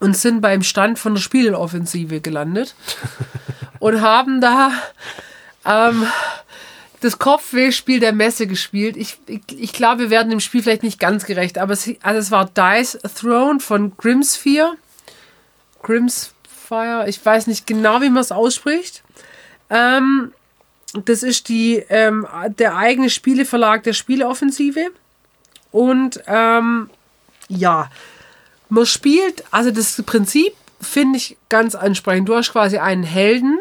Und 0.00 0.16
sind 0.16 0.40
beim 0.40 0.62
Stand 0.62 0.98
von 0.98 1.14
der 1.14 1.20
Spieleoffensive 1.20 2.20
gelandet 2.20 2.74
und 3.78 4.00
haben 4.00 4.40
da 4.40 4.72
ähm, 5.64 6.06
das 7.00 7.18
Kopfwehspiel 7.18 8.00
der 8.00 8.12
Messe 8.12 8.46
gespielt. 8.46 8.96
Ich, 8.96 9.18
ich, 9.26 9.40
ich 9.56 9.72
glaube, 9.72 10.00
wir 10.00 10.10
werden 10.10 10.30
dem 10.30 10.40
Spiel 10.40 10.62
vielleicht 10.62 10.82
nicht 10.82 11.00
ganz 11.00 11.24
gerecht, 11.24 11.58
aber 11.58 11.72
es, 11.72 11.90
also 12.02 12.18
es 12.18 12.30
war 12.30 12.46
Dice 12.46 12.98
Throne 13.18 13.60
von 13.60 13.96
Grimsphere. 13.96 14.74
Grimspire, 15.82 17.08
ich 17.08 17.24
weiß 17.24 17.46
nicht 17.46 17.66
genau, 17.66 18.02
wie 18.02 18.10
man 18.10 18.20
es 18.20 18.32
ausspricht. 18.32 19.02
Ähm, 19.70 20.32
das 21.04 21.22
ist 21.22 21.48
die, 21.48 21.84
ähm, 21.88 22.26
der 22.58 22.76
eigene 22.76 23.10
Spieleverlag 23.10 23.82
der 23.84 23.92
Spieleoffensive. 23.92 24.90
Und 25.70 26.20
ähm, 26.26 26.90
ja, 27.48 27.90
man 28.68 28.86
spielt, 28.86 29.44
also 29.50 29.70
das 29.70 30.02
Prinzip 30.02 30.52
finde 30.80 31.18
ich 31.18 31.36
ganz 31.48 31.74
ansprechend. 31.74 32.28
Du 32.28 32.34
hast 32.34 32.52
quasi 32.52 32.78
einen 32.78 33.04
Helden, 33.04 33.58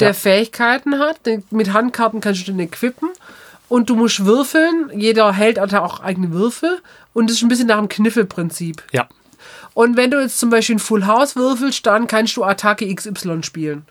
der 0.00 0.08
Ja. 0.08 0.14
Fähigkeiten 0.14 0.98
hat. 0.98 1.20
Mit 1.50 1.72
Handkarten 1.72 2.20
kannst 2.20 2.42
du 2.42 2.52
den 2.52 2.60
equippen. 2.60 3.10
Und 3.68 3.90
du 3.90 3.96
musst 3.96 4.24
würfeln. 4.24 4.90
Jeder 4.94 5.32
Held 5.32 5.58
hat 5.58 5.74
auch 5.74 6.00
eigene 6.00 6.32
Würfel. 6.32 6.80
Und 7.12 7.28
das 7.28 7.36
ist 7.36 7.42
ein 7.42 7.48
bisschen 7.48 7.68
nach 7.68 7.78
dem 7.78 7.88
Kniffelprinzip. 7.88 8.82
Ja. 8.92 9.08
Und 9.74 9.96
wenn 9.96 10.10
du 10.10 10.20
jetzt 10.20 10.38
zum 10.38 10.50
Beispiel 10.50 10.76
ein 10.76 10.80
Full 10.80 11.06
House 11.06 11.36
würfelst, 11.36 11.86
dann 11.86 12.06
kannst 12.06 12.36
du 12.36 12.44
Attacke 12.44 12.92
XY 12.92 13.42
spielen. 13.42 13.86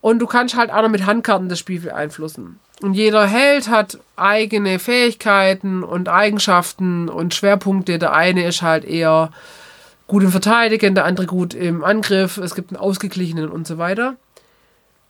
Und 0.00 0.20
du 0.20 0.26
kannst 0.26 0.56
halt 0.56 0.70
auch 0.70 0.82
noch 0.82 0.88
mit 0.90 1.06
Handkarten 1.06 1.48
das 1.48 1.58
Spiel 1.58 1.80
beeinflussen. 1.80 2.60
Und 2.82 2.94
jeder 2.94 3.26
Held 3.26 3.68
hat 3.68 3.98
eigene 4.16 4.78
Fähigkeiten 4.78 5.82
und 5.82 6.08
Eigenschaften 6.08 7.08
und 7.08 7.34
Schwerpunkte. 7.34 7.98
Der 7.98 8.12
eine 8.12 8.46
ist 8.46 8.60
halt 8.62 8.84
eher 8.84 9.30
gut 10.06 10.22
im 10.22 10.30
Verteidigen, 10.30 10.94
der 10.94 11.06
andere 11.06 11.26
gut 11.26 11.54
im 11.54 11.82
Angriff. 11.82 12.36
Es 12.36 12.54
gibt 12.54 12.70
einen 12.70 12.78
ausgeglichenen 12.78 13.48
und 13.48 13.66
so 13.66 13.78
weiter. 13.78 14.16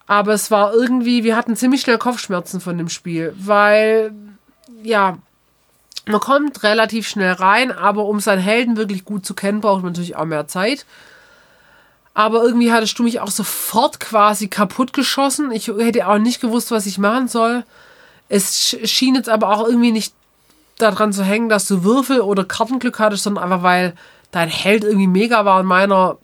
Aber 0.06 0.32
es 0.32 0.50
war 0.50 0.72
irgendwie, 0.72 1.24
wir 1.24 1.36
hatten 1.36 1.56
ziemlich 1.56 1.80
schnell 1.80 1.98
Kopfschmerzen 1.98 2.60
von 2.60 2.78
dem 2.78 2.88
Spiel, 2.88 3.34
weil, 3.38 4.12
ja, 4.82 5.18
man 6.06 6.20
kommt 6.20 6.62
relativ 6.62 7.08
schnell 7.08 7.32
rein, 7.32 7.72
aber 7.72 8.04
um 8.04 8.20
seinen 8.20 8.40
Helden 8.42 8.76
wirklich 8.76 9.04
gut 9.04 9.26
zu 9.26 9.34
kennen, 9.34 9.60
braucht 9.60 9.82
man 9.82 9.92
natürlich 9.92 10.14
auch 10.16 10.24
mehr 10.24 10.46
Zeit. 10.46 10.86
Aber 12.14 12.42
irgendwie 12.44 12.72
hattest 12.72 12.98
du 12.98 13.02
mich 13.02 13.20
auch 13.20 13.30
sofort 13.30 13.98
quasi 14.00 14.46
kaputt 14.48 14.92
geschossen. 14.92 15.50
Ich 15.50 15.66
hätte 15.68 16.06
auch 16.06 16.18
nicht 16.18 16.40
gewusst, 16.40 16.70
was 16.70 16.86
ich 16.86 16.98
machen 16.98 17.26
soll. 17.28 17.64
Es 18.28 18.54
sch- 18.54 18.86
schien 18.86 19.16
jetzt 19.16 19.28
aber 19.28 19.50
auch 19.50 19.66
irgendwie 19.66 19.92
nicht 19.92 20.14
daran 20.78 21.12
zu 21.12 21.24
hängen, 21.24 21.48
dass 21.48 21.66
du 21.66 21.82
Würfel 21.84 22.20
oder 22.20 22.44
Kartenglück 22.44 22.98
hattest, 23.00 23.24
sondern 23.24 23.44
einfach 23.44 23.62
weil 23.62 23.94
dein 24.30 24.48
Held 24.48 24.84
irgendwie 24.84 25.06
mega 25.08 25.44
war 25.44 25.60
und 25.60 25.66
meiner, 25.66 26.16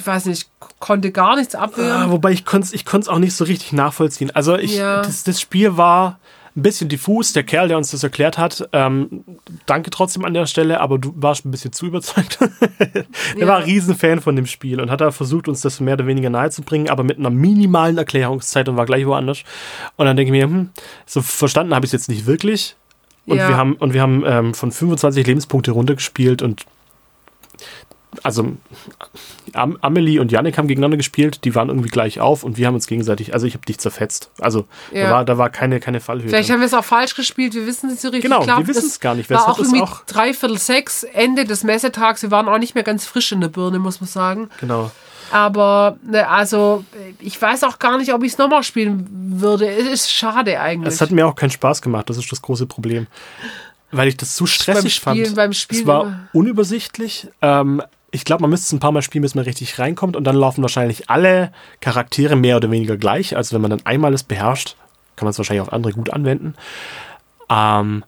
ich 0.00 0.06
weiß 0.06 0.26
nicht, 0.26 0.50
konnte 0.78 1.12
gar 1.12 1.36
nichts 1.36 1.54
abwehren. 1.54 1.92
Ah, 2.08 2.10
wobei 2.10 2.32
ich 2.32 2.44
konnte 2.44 2.66
es 2.66 2.72
ich 2.72 2.84
konnt's 2.84 3.08
auch 3.08 3.18
nicht 3.18 3.34
so 3.34 3.44
richtig 3.44 3.72
nachvollziehen. 3.72 4.30
Also 4.34 4.56
ich, 4.56 4.76
Ja. 4.76 5.02
das, 5.02 5.24
das 5.24 5.40
Spiel 5.40 5.76
war 5.76 6.18
ein 6.56 6.62
bisschen 6.62 6.88
diffus. 6.88 7.32
Der 7.32 7.44
Kerl, 7.44 7.68
der 7.68 7.76
uns 7.76 7.92
das 7.92 8.02
erklärt 8.02 8.36
hat, 8.38 8.68
ähm, 8.72 9.24
danke 9.66 9.90
trotzdem 9.90 10.24
an 10.24 10.34
der 10.34 10.46
Stelle, 10.46 10.80
aber 10.80 10.98
du 10.98 11.12
warst 11.16 11.44
ein 11.44 11.50
bisschen 11.52 11.72
zu 11.72 11.86
überzeugt. 11.86 12.38
er 12.78 13.04
Ja. 13.36 13.46
war 13.46 13.58
ein 13.58 13.62
Riesenfan 13.64 14.20
von 14.20 14.34
dem 14.36 14.46
Spiel 14.46 14.80
und 14.80 14.90
hat 14.90 15.00
da 15.00 15.10
versucht, 15.12 15.46
uns 15.48 15.60
das 15.60 15.78
mehr 15.80 15.94
oder 15.94 16.06
weniger 16.06 16.28
nahezubringen, 16.30 16.88
aber 16.90 17.04
mit 17.04 17.18
einer 17.18 17.30
minimalen 17.30 17.98
Erklärungszeit 17.98 18.68
und 18.68 18.76
war 18.76 18.86
gleich 18.86 19.06
woanders. 19.06 19.44
Und 19.96 20.06
dann 20.06 20.16
denke 20.16 20.28
ich 20.34 20.40
mir, 20.40 20.44
hm, 20.46 20.70
so 21.06 21.22
verstanden 21.22 21.74
habe 21.74 21.84
ich 21.86 21.90
es 21.90 21.92
jetzt 21.92 22.08
nicht 22.08 22.26
wirklich. 22.26 22.74
Und 23.26 23.36
Ja. 23.36 23.48
wir 23.48 23.56
haben, 23.56 23.74
und 23.74 23.92
wir 23.92 24.00
haben 24.02 24.24
ähm, 24.26 24.54
von 24.54 24.72
25 24.72 25.26
Lebenspunkte 25.26 25.70
runtergespielt 25.70 26.42
und 26.42 26.64
also 28.22 28.56
Am 29.52 29.78
Amelie 29.80 30.18
und 30.20 30.30
Yannick 30.32 30.58
haben 30.58 30.68
gegeneinander 30.68 30.96
gespielt, 30.96 31.44
die 31.44 31.54
waren 31.54 31.68
irgendwie 31.68 31.88
gleich 31.88 32.20
auf 32.20 32.44
und 32.44 32.56
wir 32.56 32.66
haben 32.66 32.74
uns 32.74 32.86
gegenseitig, 32.86 33.34
also 33.34 33.46
ich 33.46 33.54
habe 33.54 33.64
dich 33.66 33.78
zerfetzt. 33.78 34.30
Also 34.38 34.66
Ja. 34.92 35.04
da, 35.04 35.10
war, 35.10 35.24
da 35.24 35.38
war 35.38 35.50
keine, 35.50 35.80
keine 35.80 36.00
Fallhöhe. 36.00 36.28
Vielleicht 36.28 36.50
haben 36.50 36.60
wir 36.60 36.66
es 36.66 36.74
auch 36.74 36.84
falsch 36.84 37.14
gespielt, 37.14 37.54
wir 37.54 37.66
wissen 37.66 37.86
es 37.86 37.92
nicht 37.92 38.02
so 38.02 38.08
richtig. 38.08 38.22
Genau, 38.24 38.42
glaub, 38.42 38.58
wir 38.58 38.68
wissen 38.68 38.86
es 38.86 39.00
gar 39.00 39.14
nicht. 39.14 39.30
War 39.30 39.48
auch 39.48 39.58
es 39.58 39.66
irgendwie 39.68 39.82
auch- 39.82 40.04
dreiviertel 40.06 40.58
sechs, 40.58 41.02
Ende 41.04 41.44
des 41.44 41.64
Messetags. 41.64 42.22
Wir 42.22 42.30
waren 42.30 42.48
auch 42.48 42.58
nicht 42.58 42.74
mehr 42.74 42.84
ganz 42.84 43.06
frisch 43.06 43.32
in 43.32 43.40
der 43.40 43.48
Birne, 43.48 43.78
muss 43.78 44.00
man 44.00 44.08
sagen. 44.08 44.50
genau. 44.60 44.90
Aber 45.32 45.96
ne, 46.02 46.26
also 46.28 46.84
ich 47.20 47.40
weiß 47.40 47.62
auch 47.62 47.78
gar 47.78 47.98
nicht, 47.98 48.12
ob 48.12 48.24
ich 48.24 48.32
es 48.32 48.38
nochmal 48.38 48.64
spielen 48.64 49.06
würde. 49.40 49.68
Es 49.68 49.86
ist 49.86 50.10
schade 50.12 50.58
eigentlich. 50.60 50.92
Es 50.92 51.00
hat 51.00 51.12
mir 51.12 51.24
auch 51.24 51.36
keinen 51.36 51.50
Spaß 51.52 51.82
gemacht, 51.82 52.10
das 52.10 52.16
ist 52.16 52.32
das 52.32 52.42
große 52.42 52.66
Problem. 52.66 53.06
Weil 53.92 54.08
ich 54.08 54.16
das 54.16 54.34
zu 54.34 54.46
stressig 54.46 54.94
Spielen- 54.96 55.24
fand. 55.26 55.36
beim 55.36 55.52
Spielen 55.52 55.80
es 55.82 55.86
war 55.86 56.28
unübersichtlich. 56.32 57.28
Ähm, 57.42 57.80
ich 58.12 58.24
glaube, 58.24 58.42
man 58.42 58.50
müsste 58.50 58.66
es 58.66 58.72
ein 58.72 58.80
paar 58.80 58.92
Mal 58.92 59.02
spielen, 59.02 59.22
bis 59.22 59.34
man 59.34 59.44
richtig 59.44 59.78
reinkommt 59.78 60.16
und 60.16 60.24
dann 60.24 60.36
laufen 60.36 60.62
wahrscheinlich 60.62 61.08
alle 61.10 61.52
Charaktere 61.80 62.36
mehr 62.36 62.56
oder 62.56 62.70
weniger 62.70 62.96
gleich. 62.96 63.36
Also 63.36 63.54
wenn 63.54 63.62
man 63.62 63.70
dann 63.70 63.86
einmal 63.86 64.12
es 64.14 64.22
beherrscht, 64.22 64.76
kann 65.16 65.26
man 65.26 65.30
es 65.30 65.38
wahrscheinlich 65.38 65.62
auf 65.62 65.72
andere 65.72 65.92
gut 65.92 66.10
anwenden. 66.10 66.54
Ähm, 67.48 68.04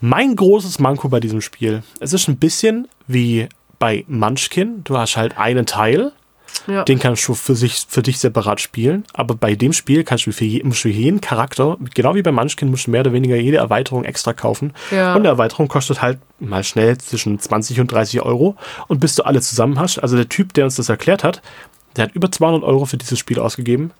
mein 0.00 0.36
großes 0.36 0.78
Manko 0.78 1.08
bei 1.08 1.20
diesem 1.20 1.40
Spiel, 1.40 1.82
es 2.00 2.12
ist 2.12 2.28
ein 2.28 2.38
bisschen 2.38 2.88
wie 3.06 3.48
bei 3.78 4.04
Munchkin. 4.08 4.82
Du 4.84 4.96
hast 4.96 5.16
halt 5.16 5.36
einen 5.36 5.66
Teil 5.66 6.12
ja. 6.66 6.84
den 6.84 6.98
kannst 6.98 7.26
du 7.28 7.34
für, 7.34 7.54
sich, 7.54 7.86
für 7.88 8.02
dich 8.02 8.18
separat 8.18 8.60
spielen. 8.60 9.04
Aber 9.12 9.34
bei 9.34 9.54
dem 9.54 9.72
Spiel 9.72 10.04
kannst 10.04 10.26
du 10.26 10.32
für, 10.32 10.44
je, 10.44 10.62
musst 10.62 10.84
du 10.84 10.88
jeden 10.88 11.20
Charakter, 11.20 11.76
genau 11.94 12.14
wie 12.14 12.22
bei 12.22 12.32
Munchkin, 12.32 12.70
musst 12.70 12.86
du 12.86 12.90
mehr 12.90 13.00
oder 13.02 13.12
weniger 13.12 13.36
jede 13.36 13.58
Erweiterung 13.58 14.04
extra 14.04 14.32
kaufen. 14.32 14.72
Ja. 14.90 15.12
Und 15.14 15.20
eine 15.20 15.28
Erweiterung 15.28 15.68
kostet 15.68 16.02
halt 16.02 16.18
mal 16.38 16.64
schnell 16.64 16.98
zwischen 16.98 17.38
20 17.38 17.80
und 17.80 17.92
30 17.92 18.22
Euro. 18.22 18.56
Und 18.88 19.00
bis 19.00 19.14
du 19.14 19.24
alle 19.24 19.40
zusammen 19.40 19.78
hast, 19.78 19.98
also 19.98 20.16
der 20.16 20.28
Typ, 20.28 20.54
der 20.54 20.64
uns 20.64 20.76
das 20.76 20.88
erklärt 20.88 21.24
hat, 21.24 21.42
der 21.96 22.04
hat 22.04 22.14
über 22.14 22.30
200 22.30 22.62
Euro 22.62 22.84
für 22.84 22.96
dieses 22.96 23.18
Spiel 23.18 23.38
ausgegeben. 23.38 23.92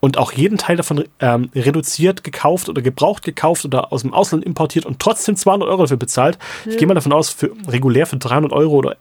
Und 0.00 0.16
auch 0.16 0.30
jeden 0.30 0.58
Teil 0.58 0.76
davon 0.76 1.04
ähm, 1.18 1.50
reduziert 1.56 2.22
gekauft 2.22 2.68
oder 2.68 2.82
gebraucht 2.82 3.24
gekauft 3.24 3.64
oder 3.64 3.92
aus 3.92 4.02
dem 4.02 4.14
Ausland 4.14 4.44
importiert 4.44 4.86
und 4.86 5.00
trotzdem 5.00 5.34
200 5.34 5.68
Euro 5.68 5.82
dafür 5.82 5.96
bezahlt. 5.96 6.38
Ich 6.66 6.76
gehe 6.76 6.86
mal 6.86 6.94
davon 6.94 7.12
aus, 7.12 7.30
für, 7.30 7.50
regulär 7.66 8.06
für 8.06 8.16
300 8.16 8.52
Euro 8.52 8.76
oder 8.76 8.96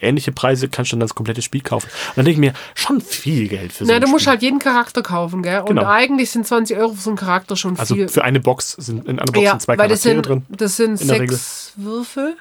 ähnliche 0.00 0.32
Preise 0.32 0.68
kannst 0.68 0.92
du 0.92 0.96
dann 0.96 1.00
das 1.00 1.14
komplette 1.14 1.42
Spiel 1.42 1.60
kaufen. 1.62 1.86
Und 2.10 2.16
dann 2.18 2.24
denke 2.24 2.32
ich 2.32 2.38
mir, 2.38 2.52
schon 2.74 3.00
viel 3.00 3.48
Geld 3.48 3.72
für 3.72 3.84
so 3.84 3.90
Na, 3.90 3.96
ein 3.96 4.00
du 4.02 4.08
musst 4.08 4.22
Spiel. 4.22 4.30
halt 4.32 4.42
jeden 4.42 4.58
Charakter 4.58 5.02
kaufen, 5.02 5.42
gell? 5.42 5.60
Und 5.60 5.66
Genau. 5.66 5.86
eigentlich 5.86 6.30
sind 6.30 6.46
20 6.46 6.76
Euro 6.76 6.92
für 6.94 7.00
so 7.00 7.10
einen 7.10 7.16
Charakter 7.16 7.56
schon 7.56 7.78
Also 7.78 7.94
viel. 7.94 8.08
für 8.08 8.24
eine 8.24 8.40
Box 8.40 8.72
sind 8.72 9.06
in 9.08 9.18
einer 9.18 9.32
Box 9.32 9.44
ja, 9.44 9.50
sind 9.52 9.62
zwei 9.62 9.78
weil 9.78 9.88
das 9.88 10.02
Charaktere 10.02 10.34
sind, 10.34 10.48
drin. 10.48 10.56
das 10.58 10.76
sind 10.76 10.96
sechs 10.98 11.72
Würfel. 11.76 12.36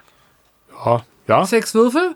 Ja, 0.86 1.03
ja, 1.27 1.45
Sechs 1.45 1.73
Würfel, 1.73 2.15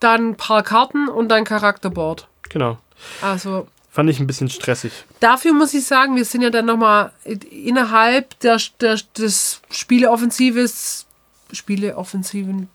dann 0.00 0.30
ein 0.30 0.36
paar 0.36 0.62
Karten 0.62 1.08
und 1.08 1.28
dein 1.28 1.44
Charakterboard. 1.44 2.28
genau. 2.48 2.78
Also 3.20 3.66
Fand 3.90 4.08
ich 4.08 4.20
ein 4.20 4.26
bisschen 4.26 4.48
stressig. 4.48 4.92
dafür 5.20 5.52
muss 5.52 5.74
ich 5.74 5.84
sagen, 5.84 6.16
wir 6.16 6.24
sind 6.24 6.40
ja 6.42 6.48
dann 6.50 6.64
nochmal 6.66 7.12
innerhalb 7.50 8.38
der, 8.40 8.58
der, 8.80 8.98
des 9.18 9.60
Spieleoffensives, 9.70 11.04
Spieleoffensiven, 11.52 12.68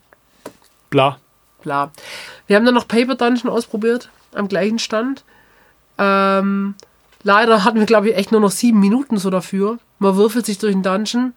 Bla. 0.89 1.19
Bla. 1.67 1.91
Wir 2.47 2.55
haben 2.55 2.65
dann 2.65 2.73
noch 2.73 2.87
Paper 2.87 3.15
Dungeon 3.15 3.49
ausprobiert, 3.51 4.09
am 4.33 4.47
gleichen 4.47 4.79
Stand. 4.79 5.23
Ähm, 5.97 6.75
leider 7.23 7.63
hatten 7.63 7.79
wir, 7.79 7.85
glaube 7.85 8.09
ich, 8.09 8.15
echt 8.15 8.31
nur 8.31 8.41
noch 8.41 8.51
sieben 8.51 8.79
Minuten 8.79 9.17
so 9.17 9.29
dafür. 9.29 9.79
Man 9.99 10.15
würfelt 10.15 10.45
sich 10.45 10.57
durch 10.59 10.73
den 10.73 10.83
Dungeon. 10.83 11.33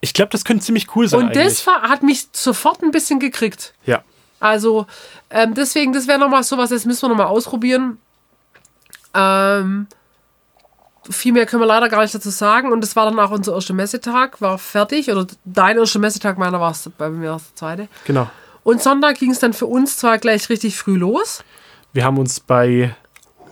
Ich 0.00 0.12
glaube, 0.14 0.30
das 0.32 0.44
könnte 0.44 0.64
ziemlich 0.64 0.94
cool 0.94 1.08
sein 1.08 1.20
Und 1.20 1.36
das 1.36 1.66
war, 1.66 1.82
hat 1.82 2.02
mich 2.02 2.28
sofort 2.32 2.82
ein 2.82 2.90
bisschen 2.90 3.18
gekriegt. 3.18 3.74
ja. 3.84 4.02
Also, 4.42 4.86
ähm, 5.28 5.52
deswegen, 5.52 5.92
das 5.92 6.06
wäre 6.08 6.18
nochmal 6.18 6.42
sowas, 6.44 6.70
das 6.70 6.86
müssen 6.86 7.02
wir 7.02 7.08
nochmal 7.10 7.26
ausprobieren. 7.26 7.98
Ähm, 9.12 9.86
viel 11.10 11.32
mehr 11.32 11.44
können 11.44 11.60
wir 11.60 11.66
leider 11.66 11.90
gar 11.90 12.00
nicht 12.00 12.14
dazu 12.14 12.30
sagen. 12.30 12.72
Und 12.72 12.80
das 12.80 12.96
war 12.96 13.04
dann 13.04 13.18
auch 13.18 13.30
unser 13.30 13.54
erster 13.54 13.74
Messetag, 13.74 14.40
war 14.40 14.56
fertig. 14.56 15.10
Oder 15.10 15.26
dein 15.44 15.76
erster 15.76 15.98
Messetag, 15.98 16.38
meiner 16.38 16.58
war 16.58 16.70
es 16.70 16.90
bei 16.96 17.10
mir 17.10 17.32
der 17.32 17.40
zweite. 17.54 17.88
Genau. 18.06 18.30
Und 18.62 18.82
Sonntag 18.82 19.18
ging 19.18 19.30
es 19.30 19.38
dann 19.38 19.52
für 19.52 19.66
uns 19.66 19.96
zwar 19.96 20.18
gleich 20.18 20.48
richtig 20.48 20.76
früh 20.76 20.96
los, 20.96 21.42
Wir 21.92 22.04
haben 22.04 22.18
uns 22.18 22.40
bei 22.40 22.94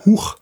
Huch, 0.05 0.35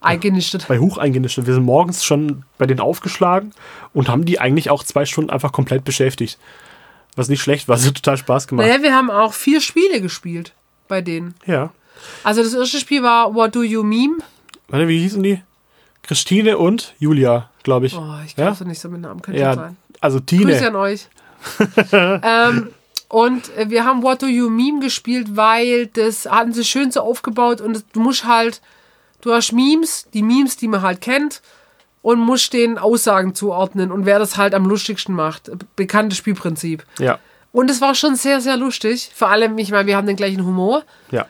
eingenistet. 0.00 0.66
bei 0.68 0.78
Huch 0.78 0.96
eingenistet. 0.98 1.46
Wir 1.46 1.54
sind 1.54 1.64
morgens 1.64 2.04
schon 2.04 2.44
bei 2.58 2.66
denen 2.66 2.80
aufgeschlagen 2.80 3.52
und 3.92 4.08
haben 4.08 4.24
die 4.24 4.40
eigentlich 4.40 4.70
auch 4.70 4.82
zwei 4.84 5.04
Stunden 5.04 5.30
einfach 5.30 5.52
komplett 5.52 5.84
beschäftigt. 5.84 6.38
Was 7.16 7.28
nicht 7.28 7.42
schlecht 7.42 7.68
war, 7.68 7.76
es 7.76 7.86
hat 7.86 7.94
total 7.94 8.16
Spaß 8.16 8.46
gemacht. 8.48 8.66
Naja, 8.66 8.82
wir 8.82 8.94
haben 8.94 9.10
auch 9.10 9.32
vier 9.34 9.60
Spiele 9.60 10.00
gespielt 10.00 10.54
bei 10.88 11.02
denen. 11.02 11.34
Ja. 11.46 11.70
Also 12.24 12.42
das 12.42 12.54
erste 12.54 12.78
Spiel 12.80 13.02
war 13.02 13.34
What 13.34 13.54
Do 13.54 13.62
You 13.62 13.82
Meme? 13.82 14.18
Warte, 14.68 14.88
wie 14.88 15.00
hießen 15.00 15.22
die? 15.22 15.42
Christine 16.02 16.56
und 16.56 16.94
Julia, 16.98 17.50
glaube 17.62 17.86
ich. 17.86 17.94
Oh, 17.96 18.14
ich 18.24 18.30
Ja? 18.36 18.44
glaube 18.44 18.56
so 18.56 18.64
nicht 18.64 18.80
so 18.80 18.88
mit 18.88 19.02
Namen, 19.02 19.20
könnte 19.20 19.38
ja, 19.40 19.54
sein. 19.54 19.76
also 20.00 20.18
Grüße 20.18 20.26
Tine. 20.26 20.66
an 20.68 20.76
euch. 20.76 21.08
ähm, 21.92 22.68
und 23.10 23.54
äh, 23.56 23.68
wir 23.68 23.84
haben 23.84 24.02
What 24.04 24.22
Do 24.22 24.26
You 24.26 24.48
Meme 24.48 24.78
gespielt, 24.80 25.36
weil 25.36 25.88
das 25.88 26.26
hatten 26.26 26.52
sie 26.54 26.64
schön 26.64 26.92
so 26.92 27.00
aufgebaut 27.00 27.60
und 27.60 27.84
du 27.92 28.00
musst 28.00 28.24
halt, 28.24 28.62
du 29.20 29.34
hast 29.34 29.52
Memes, 29.52 30.06
die 30.14 30.22
Memes, 30.22 30.56
die 30.56 30.68
man 30.68 30.80
halt 30.82 31.00
kennt 31.00 31.42
und 32.02 32.20
musst 32.20 32.52
den 32.52 32.78
Aussagen 32.78 33.34
zuordnen 33.34 33.90
und 33.90 34.06
wer 34.06 34.20
das 34.20 34.36
halt 34.36 34.54
am 34.54 34.64
lustigsten 34.64 35.12
macht. 35.14 35.50
Bekanntes 35.74 36.18
Spielprinzip. 36.18 36.84
Ja. 37.00 37.18
Und 37.52 37.68
es 37.68 37.80
war 37.80 37.96
schon 37.96 38.14
sehr, 38.14 38.40
sehr 38.40 38.56
lustig. 38.56 39.10
Vor 39.12 39.28
allem, 39.28 39.58
ich 39.58 39.72
meine, 39.72 39.88
wir 39.88 39.96
haben 39.96 40.06
den 40.06 40.14
gleichen 40.16 40.46
Humor, 40.46 40.84
Ja. 41.10 41.26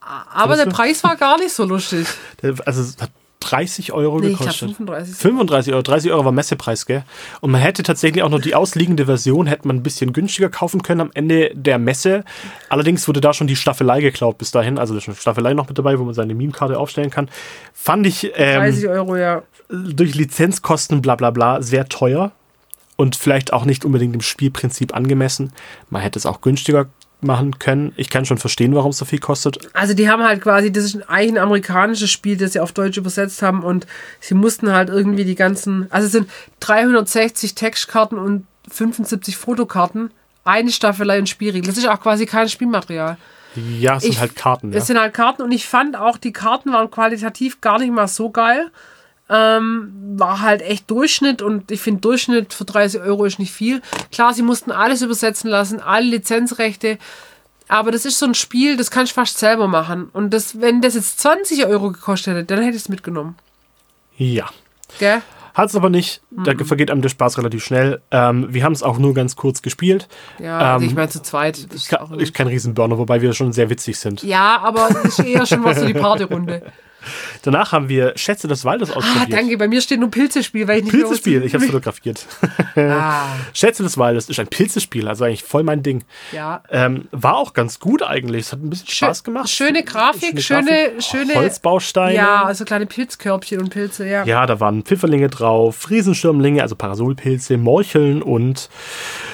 aber 0.00 0.54
der? 0.56 0.66
Preis 0.66 1.02
war 1.02 1.16
gar 1.16 1.36
nicht 1.38 1.52
so 1.52 1.64
lustig. 1.64 2.06
Also 2.64 2.80
es 2.82 2.96
hat 3.00 3.10
30 3.44 3.92
Euro 3.92 4.18
Nee, 4.18 4.28
ich 4.28 4.38
gekostet. 4.38 4.70
35. 4.76 5.16
35 5.16 5.72
Euro, 5.72 5.82
30 5.82 6.12
Euro 6.12 6.24
war 6.24 6.32
Messepreis, 6.32 6.86
gell? 6.86 7.04
Und 7.40 7.50
man 7.50 7.60
hätte 7.60 7.82
tatsächlich 7.82 8.22
auch 8.22 8.30
noch 8.30 8.40
die 8.40 8.54
ausliegende 8.54 9.06
Version, 9.06 9.46
hätte 9.46 9.68
man 9.68 9.76
ein 9.76 9.82
bisschen 9.82 10.12
günstiger 10.12 10.48
kaufen 10.48 10.82
können 10.82 11.02
am 11.02 11.10
Ende 11.14 11.50
der 11.54 11.78
Messe. 11.78 12.24
Allerdings 12.68 13.06
wurde 13.06 13.20
da 13.20 13.34
schon 13.34 13.46
die 13.46 13.56
Staffelei 13.56 14.00
geklaut 14.00 14.38
bis 14.38 14.50
dahin. 14.50 14.78
Also 14.78 14.94
da 14.94 14.98
ist 14.98 15.08
eine 15.08 15.16
Staffelei 15.16 15.54
noch 15.54 15.68
mit 15.68 15.78
dabei, 15.78 15.98
wo 15.98 16.04
man 16.04 16.14
seine 16.14 16.34
Meme-Karte 16.34 16.78
aufstellen 16.78 17.10
kann. 17.10 17.28
Fand 17.72 18.06
ich 18.06 18.32
ähm, 18.36 18.60
30 18.60 18.88
Euro, 18.88 19.16
ja. 19.16 19.42
durch 19.68 20.14
Lizenzkosten 20.14 21.02
bla 21.02 21.16
bla 21.16 21.30
bla 21.30 21.60
sehr 21.62 21.88
teuer 21.88 22.32
und 22.96 23.16
vielleicht 23.16 23.52
auch 23.52 23.64
nicht 23.64 23.84
unbedingt 23.84 24.14
dem 24.14 24.20
Spielprinzip 24.20 24.94
angemessen. 24.94 25.52
Man 25.90 26.02
hätte 26.02 26.18
es 26.18 26.26
auch 26.26 26.40
günstiger 26.40 26.86
machen 27.24 27.58
können. 27.58 27.92
Ich 27.96 28.10
kann 28.10 28.24
schon 28.24 28.38
verstehen, 28.38 28.74
warum 28.74 28.90
es 28.90 28.98
so 28.98 29.04
viel 29.04 29.18
kostet. 29.18 29.58
Also 29.74 29.94
die 29.94 30.08
haben 30.08 30.22
halt 30.22 30.40
quasi, 30.42 30.70
das 30.70 30.84
ist 30.84 31.08
eigentlich 31.08 31.32
ein 31.32 31.38
amerikanisches 31.38 32.10
Spiel, 32.10 32.36
das 32.36 32.52
sie 32.52 32.60
auf 32.60 32.72
Deutsch 32.72 32.96
übersetzt 32.96 33.42
haben 33.42 33.62
und 33.64 33.86
sie 34.20 34.34
mussten 34.34 34.72
halt 34.72 34.88
irgendwie 34.88 35.24
die 35.24 35.34
ganzen, 35.34 35.86
also 35.90 36.06
es 36.06 36.12
sind 36.12 36.28
360 36.60 37.54
Textkarten 37.54 38.18
und 38.18 38.46
75 38.70 39.36
Fotokarten, 39.36 40.10
eine 40.44 40.70
Staffelei 40.70 41.18
und 41.18 41.28
Spielregeln. 41.28 41.66
Das 41.66 41.78
ist 41.78 41.88
auch 41.88 42.00
quasi 42.00 42.26
kein 42.26 42.48
Spielmaterial. 42.48 43.16
Ja, 43.78 43.96
es 43.96 44.02
sind 44.02 44.12
Ich- 44.12 44.20
halt 44.20 44.34
Karten. 44.36 44.72
Ja. 44.72 44.78
Es 44.78 44.86
sind 44.86 44.98
halt 44.98 45.14
Karten 45.14 45.42
und 45.42 45.52
ich 45.52 45.66
fand 45.66 45.96
auch, 45.96 46.18
die 46.18 46.32
Karten 46.32 46.72
waren 46.72 46.90
qualitativ 46.90 47.60
gar 47.60 47.78
nicht 47.78 47.92
mal 47.92 48.08
so 48.08 48.30
geil. 48.30 48.70
Ähm, 49.30 49.90
war 50.16 50.40
halt 50.40 50.60
echt 50.60 50.90
Durchschnitt 50.90 51.40
und 51.40 51.70
ich 51.70 51.80
finde 51.80 52.00
Durchschnitt 52.02 52.52
für 52.52 52.64
30 52.64 53.00
Euro 53.00 53.24
ist 53.24 53.38
nicht 53.38 53.52
viel. 53.52 53.80
Klar, 54.12 54.34
sie 54.34 54.42
mussten 54.42 54.70
alles 54.70 55.00
übersetzen 55.02 55.48
lassen, 55.48 55.80
alle 55.80 56.06
Lizenzrechte. 56.06 56.98
Aber 57.68 57.90
das 57.90 58.04
ist 58.04 58.18
so 58.18 58.26
ein 58.26 58.34
Spiel, 58.34 58.76
das 58.76 58.90
kannst 58.90 59.12
du 59.12 59.14
fast 59.14 59.38
selber 59.38 59.66
machen. 59.66 60.10
Und 60.12 60.34
das, 60.34 60.60
wenn 60.60 60.82
das 60.82 60.94
jetzt 60.94 61.20
20 61.20 61.66
Euro 61.66 61.90
gekostet 61.90 62.34
hätte, 62.34 62.44
dann 62.54 62.62
hätte 62.62 62.76
ich 62.76 62.82
es 62.82 62.88
mitgenommen. 62.88 63.36
ja. 64.16 64.48
Gell? 64.98 65.22
Hat 65.54 65.68
es 65.68 65.76
aber 65.76 65.88
nicht. 65.88 66.20
Da 66.30 66.52
vergeht 66.64 66.90
einem 66.90 67.00
der 67.00 67.08
Spaß 67.08 67.38
relativ 67.38 67.64
schnell. 67.64 68.02
Ähm, 68.10 68.48
wir 68.52 68.64
haben 68.64 68.72
es 68.72 68.82
auch 68.82 68.98
nur 68.98 69.14
ganz 69.14 69.36
kurz 69.36 69.62
gespielt. 69.62 70.08
Ja, 70.40 70.58
also 70.58 70.84
Ähm, 70.84 70.90
ich 70.90 70.96
meine 70.96 71.08
zu 71.08 71.22
zweit. 71.22 71.58
Ist 71.58 71.92
Ist 72.18 72.34
kein 72.34 72.48
Riesenburner, 72.48 72.98
wobei 72.98 73.22
wir 73.22 73.32
schon 73.34 73.52
sehr 73.52 73.70
witzig 73.70 73.98
sind. 73.98 74.24
ja, 74.24 74.58
aber 74.60 74.88
das 74.92 75.04
ist 75.04 75.20
eher 75.20 75.46
schon 75.46 75.62
was 75.62 75.78
für 75.78 75.86
die 75.86 75.94
Partyrunde. 75.94 76.72
Danach 77.42 77.72
haben 77.72 77.88
wir 77.88 78.12
Schätze 78.16 78.48
des 78.48 78.64
Waldes 78.64 78.90
Ah, 78.90 78.96
ausprobiert. 78.96 79.32
danke. 79.32 79.56
Bei 79.58 79.68
mir 79.68 79.80
steht 79.80 80.00
nur 80.00 80.10
Pilzespiel, 80.10 80.66
weil 80.68 80.78
ich 80.78 80.84
nicht 80.84 80.92
Pilzespiel, 80.94 81.42
ich 81.44 81.54
habe 81.54 81.64
es 81.64 81.70
fotografiert. 81.70 82.26
Ah, 82.76 83.26
Schätze 83.52 83.84
des 83.84 83.96
Waldes 83.98 84.28
ist 84.28 84.40
ein 84.40 84.48
Pilzespiel, 84.48 85.06
also 85.06 85.24
eigentlich 85.24 85.44
voll 85.44 85.62
mein 85.62 85.82
Ding. 85.84 86.02
ja. 86.32 86.62
Ähm, 86.70 87.06
war 87.12 87.36
auch 87.36 87.52
ganz 87.52 87.78
gut 87.78 88.02
eigentlich. 88.02 88.46
Es 88.46 88.52
hat 88.52 88.62
ein 88.62 88.70
bisschen 88.70 88.88
Schö- 88.88 88.96
Spaß 89.04 89.22
gemacht. 89.24 89.48
Schöne 89.48 89.84
Grafik, 89.84 90.42
schöne, 90.42 90.92
schöne. 90.98 91.34
Holzbausteine. 91.34 92.14
Ja, 92.16 92.42
also 92.44 92.64
kleine 92.64 92.86
Pilzkörbchen 92.86 93.60
und 93.60 93.70
Pilze, 93.70 94.08
ja. 94.08 94.24
Ja, 94.24 94.46
da 94.46 94.58
waren 94.58 94.82
Pfifferlinge 94.82 95.28
drauf, 95.28 95.88
Riesenschirmlinge, 95.88 96.62
also 96.62 96.74
Parasolpilze, 96.74 97.56
Morcheln 97.58 98.22
und 98.22 98.68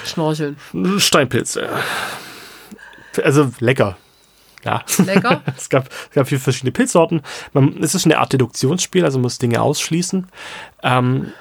Schnorcheln. 0.04 0.56
Steinpilze. 0.98 1.68
Also 3.22 3.50
lecker. 3.60 3.96
Ja. 4.64 4.82
Lecker. 4.98 5.42
Es 5.56 5.68
gab, 5.68 5.88
es 5.88 6.14
gab 6.14 6.28
vier 6.28 6.40
verschiedene 6.40 6.72
Pilzsorten. 6.72 7.22
Man, 7.52 7.82
es 7.82 7.94
ist 7.94 8.04
eine 8.04 8.18
Art 8.18 8.32
Deduktionsspiel, 8.32 9.04
also 9.04 9.18
man 9.18 9.22
muss 9.22 9.38
Dinge 9.38 9.60
ausschließen. 9.62 10.26
Ähm, 10.82 11.32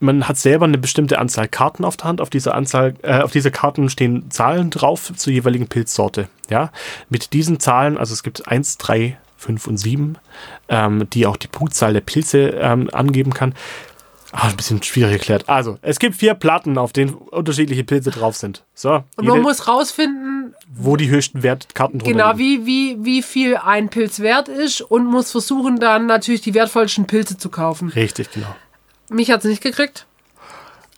man 0.00 0.26
hat 0.26 0.36
selber 0.36 0.64
eine 0.64 0.78
bestimmte 0.78 1.18
Anzahl 1.18 1.46
Karten 1.46 1.84
auf 1.84 1.96
der 1.96 2.06
Hand. 2.06 2.20
Auf 2.20 2.30
dieser 2.30 2.54
Anzahl, 2.54 2.94
äh, 3.02 3.20
auf 3.20 3.30
diese 3.30 3.52
Karten 3.52 3.88
stehen 3.88 4.30
Zahlen 4.30 4.70
drauf 4.70 5.12
zur 5.14 5.32
jeweiligen 5.32 5.68
Pilzsorte. 5.68 6.28
Ja, 6.50 6.70
mit 7.08 7.32
diesen 7.32 7.60
Zahlen, 7.60 7.96
also 7.96 8.12
es 8.12 8.24
gibt 8.24 8.48
1, 8.48 8.78
3, 8.78 9.16
5 9.36 9.66
und 9.68 9.76
7, 9.76 10.18
ähm, 10.68 11.08
die 11.10 11.26
auch 11.26 11.36
die 11.36 11.48
Punktzahl 11.48 11.92
der 11.92 12.00
Pilze 12.00 12.48
ähm, 12.48 12.90
angeben 12.92 13.32
kann. 13.32 13.54
Ah, 14.34 14.48
ein 14.48 14.56
bisschen 14.56 14.82
schwierig 14.82 15.12
erklärt. 15.12 15.46
Also, 15.46 15.78
es 15.82 15.98
gibt 15.98 16.16
vier 16.16 16.32
Platten, 16.32 16.78
auf 16.78 16.94
denen 16.94 17.12
unterschiedliche 17.12 17.84
Pilze 17.84 18.10
drauf 18.10 18.34
sind. 18.34 18.64
So. 18.74 19.04
Und 19.16 19.26
man 19.26 19.42
muss 19.42 19.68
rausfinden, 19.68 20.54
wo 20.74 20.96
die 20.96 21.10
höchsten 21.10 21.42
Wertkarten 21.42 21.98
drunter 21.98 22.12
Genau, 22.12 22.38
wie, 22.38 22.64
wie, 22.64 22.96
wie 23.04 23.22
viel 23.22 23.56
ein 23.58 23.90
Pilz 23.90 24.20
wert 24.20 24.48
ist 24.48 24.80
und 24.80 25.04
muss 25.04 25.30
versuchen, 25.30 25.78
dann 25.78 26.06
natürlich 26.06 26.40
die 26.40 26.54
wertvollsten 26.54 27.06
Pilze 27.06 27.36
zu 27.36 27.50
kaufen. 27.50 27.90
Richtig, 27.90 28.30
genau. 28.32 28.54
Mich 29.10 29.30
hat 29.30 29.40
es 29.40 29.50
nicht 29.50 29.62
gekriegt. 29.62 30.06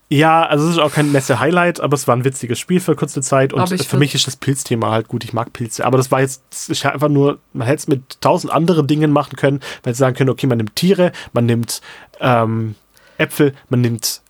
Ja, 0.08 0.46
also 0.46 0.66
es 0.66 0.72
ist 0.72 0.78
auch 0.78 0.92
kein 0.92 1.10
Messe-Highlight, 1.10 1.80
aber 1.80 1.94
es 1.94 2.06
war 2.06 2.14
ein 2.14 2.24
witziges 2.24 2.60
Spiel 2.60 2.78
für 2.78 2.94
kurze 2.94 3.20
Zeit 3.20 3.52
und 3.52 3.66
für 3.82 3.96
mich 3.96 4.14
ist 4.14 4.28
das 4.28 4.36
Pilzthema 4.36 4.92
halt 4.92 5.08
gut. 5.08 5.24
Ich 5.24 5.32
mag 5.32 5.52
Pilze, 5.52 5.84
aber 5.84 5.96
das 5.96 6.12
war 6.12 6.20
jetzt 6.20 6.42
das 6.50 6.68
ist 6.68 6.86
einfach 6.86 7.08
nur, 7.08 7.38
man 7.52 7.66
hätte 7.66 7.78
es 7.78 7.88
mit 7.88 8.20
tausend 8.20 8.52
anderen 8.52 8.86
Dingen 8.86 9.10
machen 9.10 9.36
können, 9.36 9.60
weil 9.82 9.94
sie 9.94 9.98
sagen 9.98 10.14
können, 10.14 10.30
okay, 10.30 10.46
man 10.46 10.58
nimmt 10.58 10.76
Tiere, 10.76 11.10
man 11.32 11.46
nimmt 11.46 11.80
ähm, 12.20 12.76
Äpfel, 13.18 13.54
man 13.68 13.80
nimmt 13.80 14.20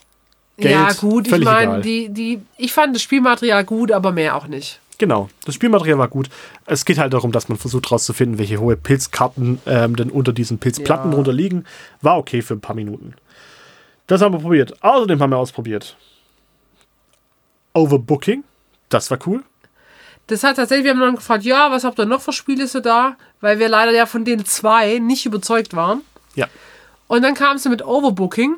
Geld. 0.56 0.72
Ja, 0.72 0.92
gut, 0.92 1.26
ich 1.26 1.44
meine, 1.44 1.80
die, 1.80 2.08
die, 2.10 2.40
ich 2.56 2.72
fand 2.72 2.94
das 2.94 3.02
Spielmaterial 3.02 3.64
gut, 3.64 3.90
aber 3.90 4.12
mehr 4.12 4.36
auch 4.36 4.46
nicht. 4.46 4.80
Genau, 4.98 5.28
das 5.44 5.56
Spielmaterial 5.56 5.98
war 5.98 6.08
gut. 6.08 6.28
Es 6.66 6.84
geht 6.84 6.98
halt 6.98 7.12
darum, 7.12 7.32
dass 7.32 7.48
man 7.48 7.58
versucht 7.58 7.86
herauszufinden, 7.86 8.38
welche 8.38 8.60
hohe 8.60 8.76
Pilzkarten 8.76 9.60
ähm, 9.66 9.96
denn 9.96 10.10
unter 10.10 10.32
diesen 10.32 10.58
Pilzplatten 10.58 11.10
ja. 11.10 11.14
drunter 11.14 11.32
liegen. 11.32 11.64
War 12.00 12.18
okay 12.18 12.42
für 12.42 12.54
ein 12.54 12.60
paar 12.60 12.76
Minuten. 12.76 13.14
Das 14.06 14.20
haben 14.20 14.34
wir 14.34 14.38
probiert. 14.38 14.80
Außerdem 14.82 15.20
haben 15.20 15.30
wir 15.30 15.38
ausprobiert. 15.38 15.96
Overbooking. 17.72 18.44
Das 18.88 19.10
war 19.10 19.18
cool. 19.26 19.42
Das 20.28 20.44
hat 20.44 20.56
tatsächlich, 20.56 20.84
wir 20.84 20.92
haben 20.92 21.00
dann 21.00 21.16
gefragt, 21.16 21.44
ja, 21.44 21.70
was 21.72 21.84
habt 21.84 21.98
ihr 21.98 22.06
noch 22.06 22.22
für 22.22 22.32
Spiele 22.32 22.66
so 22.68 22.80
da? 22.80 23.16
Weil 23.40 23.58
wir 23.58 23.68
leider 23.68 23.92
ja 23.92 24.06
von 24.06 24.24
den 24.24 24.44
zwei 24.44 24.98
nicht 25.00 25.26
überzeugt 25.26 25.74
waren. 25.74 26.02
Ja. 26.36 26.46
Und 27.08 27.22
dann 27.22 27.34
kam 27.34 27.58
sie 27.58 27.68
mit 27.68 27.84
Overbooking. 27.84 28.56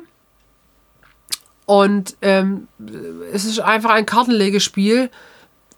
Und 1.67 2.15
ähm, 2.21 2.69
es 3.33 3.43
ist 3.43 3.59
einfach 3.59 3.89
ein 3.89 4.05
Kartenlegespiel. 4.05 5.11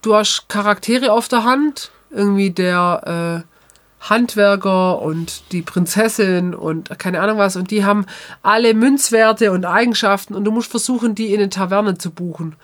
Du 0.03 0.13
hast 0.15 0.47
Charaktere 0.47 1.11
auf 1.11 1.27
der 1.27 1.43
Hand. 1.43 1.89
Irgendwie 2.11 2.51
der 2.51 3.43
äh, 3.43 4.07
Handwerker 4.07 5.01
und 5.01 5.51
die 5.51 5.63
Prinzessin 5.63 6.53
und 6.53 6.97
keine 6.99 7.19
Ahnung 7.21 7.39
was. 7.39 7.55
Und 7.55 7.71
die 7.71 7.83
haben 7.83 8.05
alle 8.43 8.75
Münzwerte 8.75 9.51
und 9.51 9.65
Eigenschaften. 9.65 10.35
Und 10.35 10.45
du 10.45 10.51
musst 10.51 10.69
versuchen, 10.69 11.15
die 11.15 11.33
in 11.33 11.39
eine 11.39 11.49
Taverne 11.49 11.97
zu 11.97 12.11
buchen. 12.11 12.55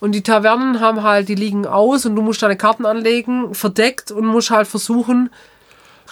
Und 0.00 0.12
die 0.12 0.22
Tavernen 0.22 0.80
haben 0.80 1.02
halt, 1.02 1.28
die 1.28 1.34
liegen 1.34 1.66
aus 1.66 2.06
und 2.06 2.16
du 2.16 2.22
musst 2.22 2.42
deine 2.42 2.56
Karten 2.56 2.86
anlegen, 2.86 3.54
verdeckt 3.54 4.10
und 4.10 4.24
musst 4.24 4.50
halt 4.50 4.66
versuchen, 4.66 5.28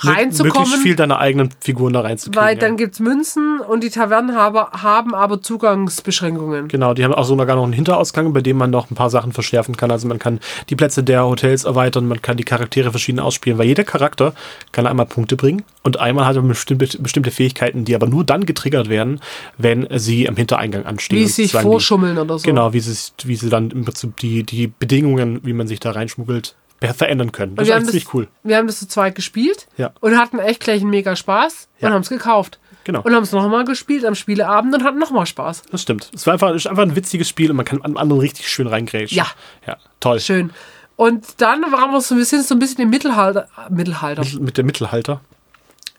reinzukommen. 0.05 0.53
Möglichst 0.53 0.83
viel 0.83 0.97
deiner 0.97 1.19
eigenen 1.19 1.51
Figuren 1.61 1.93
da 1.93 2.01
reinzukriegen. 2.01 2.43
Weil 2.43 2.55
ja. 2.55 2.61
dann 2.61 2.77
gibt 2.77 2.95
es 2.95 3.01
Münzen 3.01 3.61
und 3.61 3.83
die 3.83 3.91
Tavernenhaber 3.91 4.71
haben 4.83 5.15
aber 5.15 5.43
Zugangsbeschränkungen. 5.43 6.69
Genau, 6.69 6.95
die 6.95 7.05
haben 7.05 7.15
auch 7.15 7.25
sogar 7.25 7.57
noch 7.57 7.65
einen 7.65 7.73
Hinterausgang, 7.73 8.33
bei 8.33 8.41
dem 8.41 8.57
man 8.57 8.71
noch 8.71 8.91
ein 8.91 8.95
paar 8.95 9.11
Sachen 9.11 9.33
verschärfen 9.33 9.77
kann. 9.77 9.91
Also 9.91 10.09
man 10.09 10.19
kann 10.19 10.41
die 10.69 10.77
Plätze 10.77 11.03
der 11.03 11.25
Hotels 11.25 11.65
erweitern, 11.65 12.07
man 12.07 12.23
kann 12.23 12.37
die 12.37 12.45
Charaktere 12.45 12.91
verschieden 12.91 13.21
ausspielen, 13.21 13.59
weil 13.59 13.67
jeder 13.67 13.85
Charakter 13.85 14.35
kann 14.73 14.87
einmal 14.87 15.07
Punkte 15.07 15.37
bringen 15.37 15.63
und 15.83 15.99
einmal 16.01 16.27
hat 16.27 16.37
er 16.37 16.43
bestimmte, 16.43 16.99
bestimmte 16.99 17.31
Fähigkeiten, 17.31 17.85
die 17.85 17.95
aber 17.95 18.07
nur 18.07 18.25
dann 18.25 18.47
getriggert 18.47 18.89
werden, 18.89 19.21
wenn 19.59 19.87
sie 19.99 20.29
am 20.29 20.37
Hintereingang 20.37 20.87
anstehen. 20.87 21.19
Wie 21.19 21.27
sie 21.27 21.47
sich 21.47 21.53
vorschummeln 21.53 22.19
oder 22.19 22.39
so. 22.39 22.45
Genau, 22.45 22.73
wie 22.73 22.81
sie, 22.81 22.97
wie 23.25 23.37
sie 23.37 23.49
dann 23.49 23.71
im 23.71 23.85
Prinzip 23.85 24.17
die, 24.19 24.45
die 24.45 24.67
Bedingungen, 24.67 25.41
wie 25.43 25.53
man 25.53 25.67
sich 25.67 25.81
da 25.81 25.93
reinschmuggelt, 25.93 26.55
verändern 26.81 27.33
können. 27.33 27.57
Das 27.57 27.69
ist 27.69 27.75
eigentlich 27.75 27.91
ziemlich 27.91 28.15
cool. 28.15 28.29
Wir 28.43 28.57
haben 28.57 28.67
das 28.67 28.79
zu 28.79 28.89
zweit 28.89 29.15
gespielt 29.15 29.69
ja. 29.77 29.93
und 30.01 30.19
hatten 30.19 30.39
echt 30.39 30.61
gleich 30.61 30.81
einen 30.81 30.91
mega 30.91 31.15
Spaß 31.15 31.69
ja. 31.79 31.89
und 31.89 31.95
haben 31.95 32.03
es 32.03 32.09
gekauft. 32.09 32.59
Genau. 32.85 33.03
Und 33.03 33.15
haben 33.15 33.23
es 33.23 33.33
nochmal 33.33 33.65
gespielt 33.65 34.05
am 34.05 34.15
Spieleabend 34.15 34.75
und 34.75 34.85
hatten 34.85 34.99
nochmal 34.99 35.27
Spaß. 35.27 35.63
Das 35.71 35.83
stimmt. 35.83 36.11
Es 36.15 36.27
war 36.27 36.33
einfach, 36.33 36.55
ist 36.55 36.67
einfach 36.67 36.83
ein 36.83 36.97
witziges 36.97 37.29
Spiel 37.29 37.51
und 37.51 37.57
man 37.57 37.67
kann 37.67 37.81
am 37.83 37.97
anderen 37.97 38.21
richtig 38.21 38.49
schön 38.49 38.67
reingrätschen. 38.67 39.19
Ja. 39.19 39.27
Ja, 39.67 39.77
toll. 40.01 40.21
Schön. 40.21 40.51
Und 40.97 41.41
dann 41.41 41.63
waren 41.73 41.93
wir 41.93 42.01
so, 42.01 42.17
wir 42.17 42.25
sind 42.25 42.45
so 42.45 42.55
ein 42.55 42.59
bisschen 42.59 42.81
im 42.83 42.91
Mittelalter. 42.91 43.49
Mittelalter. 43.69 44.23
Mit, 44.23 44.41
mit 44.41 44.57
der 44.57 44.65
Mittelalter. 44.65 45.21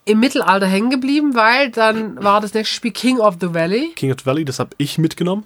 Im 0.06 0.20
Mittelalter 0.20 0.66
hängen 0.66 0.90
geblieben, 0.90 1.36
weil 1.36 1.70
dann 1.70 2.22
war 2.24 2.42
das 2.42 2.54
nächste 2.54 2.74
Spiel 2.74 2.92
King 2.92 3.20
of 3.20 3.38
the 3.40 3.54
Valley. 3.54 3.94
King 3.96 4.12
of 4.12 4.20
the 4.20 4.26
Valley, 4.26 4.46
das 4.46 4.60
habe 4.60 4.72
ich 4.78 4.98
mitgenommen. 4.98 5.46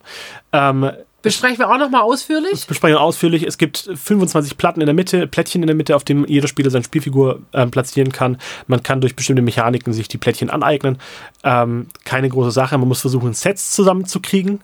Ähm, 0.54 0.92
Besprechen 1.26 1.60
wir 1.60 1.70
auch 1.70 1.78
nochmal 1.78 2.04
ausführlich? 2.04 2.52
Das 2.52 2.66
besprechen 2.66 2.96
wir 2.96 3.02
ausführlich. 3.02 3.44
Es 3.44 3.58
gibt 3.58 3.90
25 3.94 4.58
Platten 4.58 4.80
in 4.80 4.86
der 4.86 4.94
Mitte, 4.94 5.28
Plättchen 5.28 5.64
in 5.64 5.68
der 5.68 5.76
Mitte, 5.76 5.96
auf 5.96 6.04
dem 6.04 6.26
jeder 6.26 6.48
Spieler 6.48 6.70
seine 6.70 6.84
Spielfigur 6.84 7.42
äh, 7.52 7.66
platzieren 7.66 8.12
kann. 8.12 8.38
Man 8.68 8.84
kann 8.84 9.02
durch 9.02 9.16
bestimmte 9.16 9.42
Mechaniken 9.42 9.92
sich 9.92 10.08
die 10.08 10.18
Plättchen 10.18 10.50
aneignen. 10.50 11.00
Ähm, 11.44 11.88
keine 12.04 12.30
große 12.30 12.52
Sache. 12.52 12.78
Man 12.78 12.88
muss 12.88 13.02
versuchen, 13.02 13.34
Sets 13.34 13.72
zusammenzukriegen. 13.72 14.62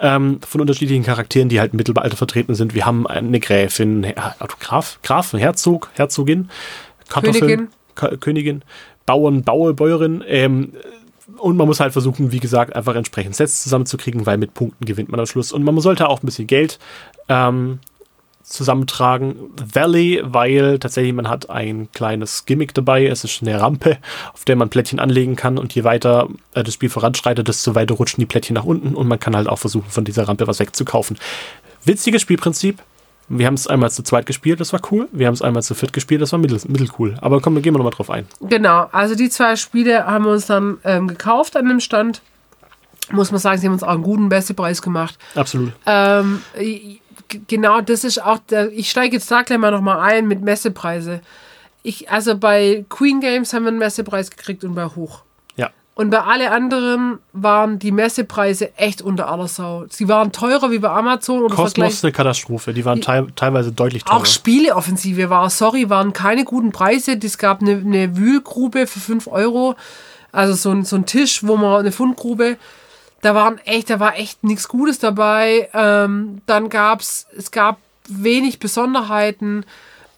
Ähm, 0.00 0.40
von 0.46 0.60
unterschiedlichen 0.60 1.04
Charakteren, 1.04 1.48
die 1.48 1.60
halt 1.60 1.72
im 1.72 1.76
Mittelalter 1.76 2.16
vertreten 2.16 2.54
sind. 2.54 2.74
Wir 2.74 2.86
haben 2.86 3.06
eine 3.06 3.40
Gräfin, 3.40 4.06
also 4.38 4.54
Graf, 4.60 5.00
Graf, 5.02 5.32
Herzog, 5.32 5.90
Herzogin, 5.94 6.50
Königin. 7.08 7.68
Königin, 8.20 8.62
Bauern, 9.06 9.42
Bauer, 9.42 9.74
Bäuerin. 9.74 10.22
Ähm, 10.26 10.72
und 11.36 11.56
man 11.56 11.66
muss 11.66 11.80
halt 11.80 11.92
versuchen, 11.92 12.32
wie 12.32 12.40
gesagt, 12.40 12.74
einfach 12.74 12.94
entsprechend 12.94 13.36
Sets 13.36 13.62
zusammenzukriegen, 13.62 14.26
weil 14.26 14.38
mit 14.38 14.54
Punkten 14.54 14.84
gewinnt 14.84 15.10
man 15.10 15.20
am 15.20 15.26
Schluss. 15.26 15.52
Und 15.52 15.62
man 15.62 15.78
sollte 15.80 16.08
auch 16.08 16.22
ein 16.22 16.26
bisschen 16.26 16.46
Geld 16.46 16.78
ähm, 17.28 17.80
zusammentragen. 18.42 19.36
Valley, 19.72 20.22
weil 20.24 20.78
tatsächlich 20.78 21.12
man 21.12 21.28
hat 21.28 21.50
ein 21.50 21.90
kleines 21.92 22.46
Gimmick 22.46 22.74
dabei. 22.74 23.06
Es 23.06 23.24
ist 23.24 23.42
eine 23.42 23.60
Rampe, 23.60 23.98
auf 24.32 24.44
der 24.44 24.56
man 24.56 24.70
Plättchen 24.70 25.00
anlegen 25.00 25.36
kann. 25.36 25.58
Und 25.58 25.74
je 25.74 25.84
weiter 25.84 26.28
äh, 26.54 26.64
das 26.64 26.74
Spiel 26.74 26.88
voranschreitet, 26.88 27.46
desto 27.46 27.74
weiter 27.74 27.94
rutschen 27.94 28.20
die 28.20 28.26
Plättchen 28.26 28.54
nach 28.54 28.64
unten. 28.64 28.94
Und 28.94 29.06
man 29.06 29.20
kann 29.20 29.36
halt 29.36 29.48
auch 29.48 29.58
versuchen, 29.58 29.90
von 29.90 30.04
dieser 30.04 30.26
Rampe 30.26 30.46
was 30.46 30.60
wegzukaufen. 30.60 31.18
Witziges 31.84 32.22
Spielprinzip. 32.22 32.82
Wir 33.28 33.46
haben 33.46 33.54
es 33.54 33.66
einmal 33.66 33.90
zu 33.90 34.02
zweit 34.02 34.26
gespielt, 34.26 34.60
das 34.60 34.72
war 34.72 34.80
cool. 34.90 35.08
Wir 35.12 35.26
haben 35.26 35.34
es 35.34 35.42
einmal 35.42 35.62
zu 35.62 35.74
viert 35.74 35.92
gespielt, 35.92 36.22
das 36.22 36.32
war 36.32 36.38
mittel, 36.38 36.58
mittelcool. 36.66 37.16
Aber 37.20 37.40
komm, 37.40 37.60
gehen 37.60 37.74
wir 37.74 37.78
nochmal 37.78 37.92
drauf 37.92 38.10
ein. 38.10 38.26
Genau, 38.40 38.88
also 38.92 39.14
die 39.14 39.28
zwei 39.28 39.56
Spiele 39.56 40.06
haben 40.06 40.24
wir 40.24 40.32
uns 40.32 40.46
dann 40.46 40.78
ähm, 40.84 41.08
gekauft 41.08 41.56
an 41.56 41.68
dem 41.68 41.80
Stand. 41.80 42.22
Muss 43.10 43.30
man 43.30 43.40
sagen, 43.40 43.58
sie 43.58 43.66
haben 43.66 43.74
uns 43.74 43.82
auch 43.82 43.88
einen 43.88 44.02
guten 44.02 44.28
Messepreis 44.28 44.82
gemacht. 44.82 45.18
Absolut. 45.34 45.72
Ähm, 45.86 46.42
genau, 47.48 47.80
das 47.80 48.04
ist 48.04 48.22
auch 48.22 48.38
der. 48.50 48.70
Ich 48.72 48.90
steige 48.90 49.16
jetzt 49.16 49.30
da 49.30 49.42
gleich 49.42 49.58
mal 49.58 49.70
nochmal 49.70 50.00
ein 50.00 50.26
mit 50.26 50.42
Messepreise. 50.42 51.20
Ich, 51.82 52.10
also 52.10 52.36
bei 52.36 52.84
Queen 52.88 53.20
Games 53.20 53.52
haben 53.52 53.62
wir 53.62 53.68
einen 53.68 53.78
Messepreis 53.78 54.30
gekriegt 54.30 54.64
und 54.64 54.74
bei 54.74 54.84
Hoch. 54.84 55.22
Und 55.98 56.10
bei 56.10 56.20
alle 56.20 56.52
anderen 56.52 57.18
waren 57.32 57.80
die 57.80 57.90
Messepreise 57.90 58.78
echt 58.78 59.02
unter 59.02 59.28
aller 59.28 59.48
Sau. 59.48 59.86
Sie 59.90 60.06
waren 60.06 60.30
teurer 60.30 60.70
wie 60.70 60.78
bei 60.78 60.90
Amazon. 60.90 61.42
Oder 61.42 61.56
Kosmos 61.56 62.04
eine 62.04 62.12
Katastrophe. 62.12 62.72
Die 62.72 62.84
waren 62.84 63.00
te 63.00 63.26
teilweise 63.34 63.72
deutlich 63.72 64.04
teurer. 64.04 64.18
Auch 64.18 64.24
Spieleoffensive 64.24 65.28
war, 65.28 65.50
sorry, 65.50 65.90
waren 65.90 66.12
keine 66.12 66.44
guten 66.44 66.70
Preise. 66.70 67.18
Es 67.20 67.36
gab 67.36 67.62
eine, 67.62 67.72
eine 67.72 68.16
Wühlgrube 68.16 68.86
für 68.86 69.00
5 69.00 69.26
Euro. 69.26 69.74
Also 70.30 70.54
so 70.54 70.70
ein, 70.70 70.84
so 70.84 70.94
ein 70.94 71.04
Tisch, 71.04 71.44
wo 71.44 71.56
man 71.56 71.80
eine 71.80 71.90
Fundgrube. 71.90 72.58
Da 73.20 73.34
waren 73.34 73.58
echt, 73.64 73.90
da 73.90 73.98
war 73.98 74.16
echt 74.16 74.44
nichts 74.44 74.68
Gutes 74.68 75.00
dabei. 75.00 75.68
Ähm, 75.74 76.42
dann 76.46 76.68
gab's, 76.68 77.26
es 77.36 77.50
gab 77.50 77.78
wenig 78.08 78.60
Besonderheiten. 78.60 79.64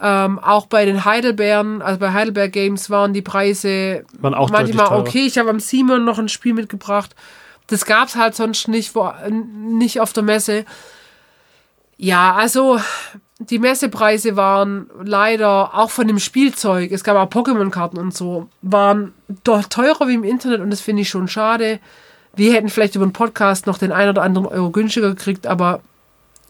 Ähm, 0.03 0.39
auch 0.39 0.67
bei 0.67 0.87
den 0.87 1.05
Heidelbeeren, 1.05 1.83
also 1.83 1.99
bei 2.01 2.13
Heidelberg 2.13 2.53
Games 2.53 2.89
waren 2.89 3.13
die 3.13 3.23
Preise 3.23 4.05
waren 4.19 4.35
auch 4.35 4.51
manchmal 4.51 4.99
okay. 4.99 5.27
Ich 5.27 5.37
habe 5.37 5.51
am 5.51 5.61
Simon 5.61 6.05
noch 6.05 6.19
ein 6.19 6.29
Spiel 6.29 6.55
mitgebracht. 6.55 7.15
Das 7.67 7.85
gab 7.85 8.09
es 8.09 8.17
halt 8.17 8.35
sonst 8.35 8.67
nicht, 8.67 8.95
wo, 8.95 9.13
nicht 9.31 10.01
auf 10.01 10.13
der 10.13 10.23
Messe. 10.23 10.65
Ja, 11.99 12.35
also 12.35 12.81
die 13.41 13.59
Messepreise 13.59 14.37
waren 14.37 14.91
leider 15.03 15.75
auch 15.75 15.91
von 15.91 16.07
dem 16.07 16.19
Spielzeug, 16.19 16.93
es 16.93 17.05
gab 17.05 17.17
auch 17.17 17.31
Pokémon-Karten 17.31 17.99
und 17.99 18.15
so, 18.15 18.49
waren 18.61 19.15
doch 19.45 19.65
teurer 19.65 20.09
wie 20.09 20.15
im 20.15 20.25
Internet 20.25 20.61
und 20.61 20.71
das 20.71 20.81
finde 20.81 21.03
ich 21.03 21.09
schon 21.09 21.29
schade. 21.29 21.79
Wir 22.35 22.53
hätten 22.53 22.69
vielleicht 22.69 22.95
über 22.95 23.05
einen 23.05 23.13
Podcast 23.13 23.67
noch 23.67 23.79
den 23.79 23.93
einen 23.93 24.11
oder 24.11 24.23
anderen 24.23 24.47
Euro 24.47 24.71
günstiger 24.71 25.09
gekriegt, 25.09 25.47
aber 25.47 25.81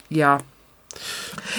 ja, 0.09 0.39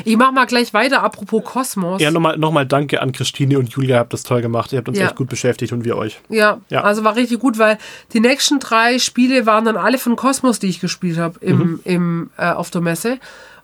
ich 0.06 0.18
mach 0.18 0.32
mal 0.32 0.46
gleich 0.46 0.74
weiter, 0.74 1.04
apropos 1.04 1.44
Kosmos. 1.44 2.02
Ja, 2.02 2.12
nochmal 2.12 2.38
noch 2.38 2.52
mal 2.52 2.66
danke 2.66 3.02
an 3.02 3.12
Christine 3.12 3.58
und 3.58 3.70
Julia, 3.70 3.96
ihr 3.96 4.00
habt 4.00 4.14
das 4.14 4.24
toll 4.24 4.42
gemacht. 4.42 4.72
Ihr 4.72 4.78
habt 4.78 4.90
uns 4.90 4.98
ja. 4.98 5.06
echt 5.06 5.16
gut 5.16 5.30
beschäftigt 5.30 5.74
und 5.74 5.86
wir 5.86 5.98
euch. 5.98 6.20
Ja, 6.30 6.60
ja, 6.70 6.82
also 6.82 7.04
war 7.04 7.16
richtig 7.16 7.40
gut, 7.40 7.58
weil 7.58 7.78
die 8.14 8.20
nächsten 8.20 8.60
drei 8.60 9.00
Spiele 9.00 9.46
waren 9.46 9.66
dann 9.66 9.78
alle 9.78 9.98
von 9.98 10.16
Kosmos, 10.16 10.60
die 10.60 10.68
ich 10.68 10.80
gespielt 10.80 11.18
habe 11.18 11.40
im, 11.42 11.58
mhm. 11.58 11.80
im, 11.84 12.30
äh, 12.38 12.52
auf 12.52 12.70
der 12.72 12.82
Messe. 12.82 13.20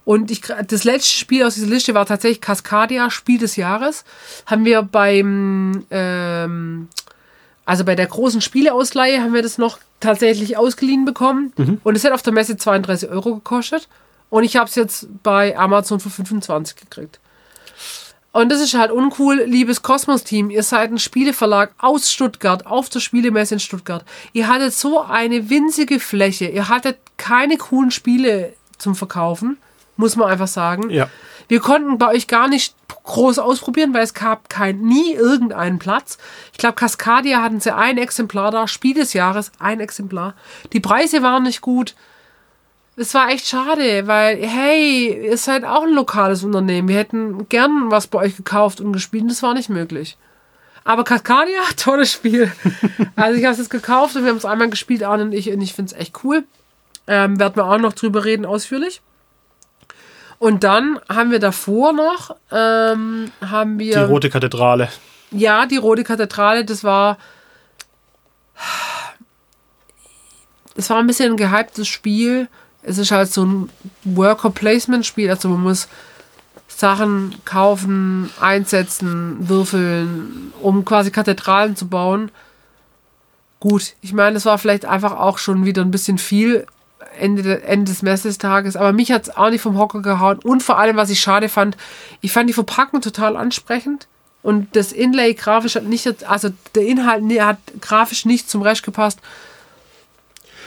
Und 0.05 0.31
ich, 0.31 0.41
das 0.41 0.85
letzte 0.85 1.17
Spiel 1.17 1.43
aus 1.43 1.55
dieser 1.55 1.67
Liste 1.67 1.93
war 1.93 2.05
tatsächlich 2.05 2.39
Cascadia, 2.39 3.09
Spiel 3.09 3.39
des 3.39 3.57
Jahres. 3.57 4.05
Haben 4.45 4.63
wir 4.63 4.81
beim 4.81 5.85
ähm, 5.91 6.87
Also 7.65 7.83
bei 7.83 7.93
der 7.95 8.07
großen 8.07 8.39
Spieleausleihe 8.39 9.21
haben 9.21 9.33
wir 9.33 9.41
das 9.41 9.57
noch 9.57 9.79
tatsächlich 9.99 10.55
ausgeliehen 10.55 11.03
bekommen. 11.03 11.51
Und 11.83 11.97
es 11.97 12.05
hat 12.05 12.13
auf 12.13 12.21
der 12.21 12.31
Messe 12.31 12.55
32 12.55 13.09
Euro 13.09 13.35
gekostet. 13.35 13.89
Und 14.29 14.43
ich 14.43 14.55
habe 14.57 14.67
es 14.69 14.75
jetzt 14.75 15.07
bei 15.23 15.57
Amazon 15.57 15.99
für 15.99 16.09
25 16.09 16.75
gekriegt. 16.75 17.19
Und 18.33 18.49
das 18.49 18.61
ist 18.61 18.75
halt 18.75 18.91
uncool, 18.91 19.41
liebes 19.45 19.81
Kosmos-Team. 19.81 20.51
Ihr 20.51 20.61
seid 20.61 20.91
ein 20.91 20.99
Spieleverlag 20.99 21.71
aus 21.79 22.11
Stuttgart, 22.11 22.67
auf 22.67 22.89
der 22.89 22.99
Spielemesse 22.99 23.55
in 23.55 23.59
Stuttgart. 23.59 24.05
Ihr 24.33 24.47
hattet 24.47 24.73
so 24.73 25.01
eine 25.01 25.49
winzige 25.49 25.99
Fläche. 25.99 26.45
Ihr 26.45 26.69
hattet 26.69 26.99
keine 27.17 27.57
coolen 27.57 27.89
Spiele 27.89 28.53
zum 28.77 28.95
Verkaufen, 28.95 29.57
muss 29.95 30.15
man 30.15 30.29
einfach 30.29 30.47
sagen. 30.47 30.89
Ja. 30.91 31.09
Wir 31.47 31.61
konnten 31.61 31.97
bei 31.97 32.09
euch 32.09 32.27
gar 32.27 32.47
nicht 32.47 32.75
groß 33.05 33.39
ausprobieren, 33.39 33.93
weil 33.93 34.03
es 34.03 34.13
gab 34.13 34.49
kein, 34.49 34.81
nie 34.81 35.13
irgendeinen 35.13 35.79
Platz. 35.79 36.17
Ich 36.51 36.57
glaube, 36.57 36.75
Cascadia 36.75 37.41
hatten 37.41 37.59
sie 37.59 37.73
ein 37.73 37.97
Exemplar 37.97 38.51
da, 38.51 38.67
Spiel 38.67 38.93
des 38.93 39.13
Jahres, 39.13 39.51
ein 39.57 39.79
Exemplar. 39.79 40.35
Die 40.73 40.79
Preise 40.79 41.23
waren 41.23 41.43
nicht 41.43 41.61
gut. 41.61 41.95
Es 42.99 43.13
war 43.13 43.29
echt 43.29 43.45
schade, 43.47 44.07
weil, 44.07 44.43
hey, 44.43 45.27
ihr 45.27 45.37
seid 45.37 45.63
auch 45.63 45.83
ein 45.83 45.93
lokales 45.93 46.43
Unternehmen. 46.43 46.87
Wir 46.87 46.97
hätten 46.97 47.47
gern 47.47 47.91
was 47.91 48.07
bei 48.07 48.17
euch 48.17 48.35
gekauft 48.35 48.81
und 48.81 48.91
gespielt 48.91 49.21
und 49.21 49.29
das 49.29 49.43
war 49.43 49.53
nicht 49.53 49.69
möglich. 49.69 50.17
Aber 50.83 51.03
Cascadia, 51.03 51.59
tolles 51.77 52.11
Spiel. 52.11 52.51
also 53.15 53.37
ich 53.37 53.45
habe 53.45 53.53
es 53.53 53.59
jetzt 53.59 53.69
gekauft 53.69 54.15
und 54.15 54.23
wir 54.23 54.31
haben 54.31 54.37
es 54.37 54.45
einmal 54.45 54.71
gespielt, 54.71 55.03
Arne 55.03 55.25
und 55.25 55.31
ich, 55.33 55.51
und 55.51 55.61
ich 55.61 55.75
finde 55.75 55.93
es 55.93 55.99
echt 55.99 56.23
cool. 56.23 56.43
Ähm, 57.05 57.39
werden 57.39 57.55
wir 57.55 57.65
auch 57.65 57.77
noch 57.77 57.93
drüber 57.93 58.25
reden, 58.25 58.47
ausführlich. 58.47 59.01
Und 60.39 60.63
dann 60.63 60.99
haben 61.07 61.29
wir 61.29 61.39
davor 61.39 61.93
noch, 61.93 62.35
ähm, 62.51 63.31
haben 63.41 63.77
wir... 63.77 63.93
Die 63.93 64.11
Rote 64.11 64.31
Kathedrale. 64.31 64.89
Ja, 65.29 65.67
die 65.67 65.77
Rote 65.77 66.03
Kathedrale, 66.03 66.65
das 66.65 66.83
war. 66.83 67.17
Es 70.75 70.89
war 70.89 70.97
ein 70.97 71.07
bisschen 71.07 71.33
ein 71.33 71.37
gehyptes 71.37 71.87
Spiel. 71.87 72.47
Es 72.83 72.97
ist 72.97 73.11
halt 73.11 73.31
so 73.31 73.45
ein 73.45 73.69
Worker-Placement-Spiel. 74.03 75.29
Also 75.29 75.49
man 75.49 75.61
muss 75.61 75.87
Sachen 76.67 77.35
kaufen, 77.45 78.29
einsetzen, 78.39 79.49
würfeln, 79.49 80.53
um 80.61 80.85
quasi 80.85 81.11
Kathedralen 81.11 81.75
zu 81.75 81.87
bauen. 81.87 82.31
Gut, 83.59 83.93
ich 84.01 84.13
meine, 84.13 84.35
das 84.35 84.45
war 84.45 84.57
vielleicht 84.57 84.85
einfach 84.85 85.13
auch 85.13 85.37
schon 85.39 85.65
wieder 85.65 85.81
ein 85.81 85.91
bisschen 85.91 86.17
viel 86.19 86.67
Ende, 87.19 87.41
de- 87.41 87.61
Ende 87.63 87.91
des 87.91 88.03
Messestages, 88.03 88.75
aber 88.75 88.93
mich 88.93 89.11
hat 89.11 89.23
es 89.23 89.35
auch 89.35 89.49
nicht 89.49 89.61
vom 89.61 89.77
Hocker 89.77 90.01
gehauen. 90.03 90.37
Und 90.43 90.61
vor 90.61 90.77
allem, 90.77 90.97
was 90.97 91.09
ich 91.09 91.19
schade 91.19 91.49
fand, 91.49 91.75
ich 92.21 92.31
fand 92.31 92.47
die 92.47 92.53
Verpackung 92.53 93.01
total 93.01 93.35
ansprechend. 93.35 94.07
Und 94.43 94.75
das 94.75 94.91
Inlay 94.91 95.33
grafisch 95.33 95.75
hat 95.75 95.83
nicht, 95.83 96.23
also 96.29 96.49
der 96.75 96.85
Inhalt 96.85 97.23
hat 97.41 97.57
grafisch 97.81 98.25
nicht 98.25 98.49
zum 98.49 98.61
Rest 98.61 98.83
gepasst. 98.83 99.19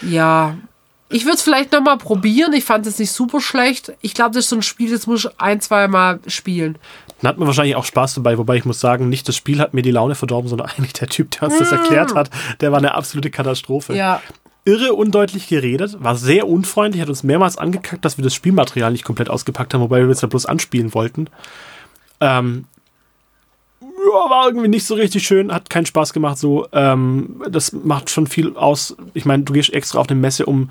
Ja, 0.03 0.57
ich 1.11 1.25
würde 1.25 1.35
es 1.35 1.43
vielleicht 1.43 1.73
nochmal 1.73 1.99
probieren. 1.99 2.53
Ich 2.53 2.65
fand 2.65 2.87
es 2.87 2.99
nicht 2.99 3.11
super 3.13 3.41
schlecht. 3.41 3.93
Ich 4.01 4.15
glaube, 4.15 4.31
das 4.31 4.45
ist 4.45 4.51
so 4.51 4.57
ein 4.57 4.63
Spiel, 4.63 4.91
das 4.91 5.07
muss 5.07 5.25
ich 5.25 5.31
ein, 5.39 5.61
zwei 5.61 5.89
Mal 5.89 6.21
spielen. 6.29 6.79
Dann 7.21 7.31
hat 7.31 7.39
man 7.39 7.47
wahrscheinlich 7.47 7.77
auch 7.77 7.85
Spaß 7.85 8.15
dabei, 8.15 8.39
wobei 8.39 8.57
ich 8.57 8.65
muss 8.65 8.81
sagen, 8.81 9.09
nicht 9.09 9.29
das 9.29 9.37
Spiel 9.37 9.61
hat 9.61 9.75
mir 9.75 9.83
die 9.83 9.91
Laune 9.91 10.15
verdorben, 10.15 10.49
sondern 10.49 10.69
eigentlich 10.71 10.95
der 10.95 11.09
Typ, 11.09 11.33
der 11.33 11.45
uns 11.45 11.59
das 11.59 11.73
erklärt 11.73 12.15
hat, 12.15 12.31
der 12.61 12.73
war 12.73 12.79
eine 12.79 12.95
absolute 12.95 13.31
Katastrophe. 13.31 13.93
Mm. 13.93 13.97
Ja, 13.97 14.23
Irre 14.65 14.93
undeutlich 14.93 15.49
geredet, 15.49 15.97
war 16.01 16.17
sehr 16.17 16.47
unfreundlich, 16.47 17.01
hat 17.03 17.09
uns 17.09 17.23
mehrmals 17.23 17.57
angekackt, 17.57 18.05
dass 18.05 18.19
wir 18.19 18.25
das 18.25 18.35
Spielmaterial 18.35 18.93
nicht 18.93 19.05
komplett 19.05 19.31
ausgepackt 19.31 19.73
haben, 19.73 19.81
wobei 19.81 20.03
wir 20.03 20.11
es 20.11 20.21
ja 20.21 20.29
bloß 20.29 20.47
anspielen 20.47 20.95
wollten. 20.95 21.29
Ähm, 22.21 22.67
ja, 23.81 24.31
war 24.31 24.47
irgendwie 24.47 24.69
nicht 24.69 24.85
so 24.85 24.95
richtig 24.95 25.27
schön, 25.27 25.53
hat 25.53 25.71
keinen 25.71 25.87
Spaß 25.87 26.13
gemacht 26.13 26.39
so. 26.39 26.67
Ähm, 26.73 27.43
das 27.51 27.73
macht 27.73 28.11
schon 28.11 28.27
viel 28.27 28.57
aus. 28.57 28.97
Ich 29.15 29.25
meine, 29.25 29.43
du 29.43 29.53
gehst 29.53 29.73
extra 29.73 29.99
auf 29.99 30.09
eine 30.09 30.21
Messe, 30.21 30.47
um 30.47 30.71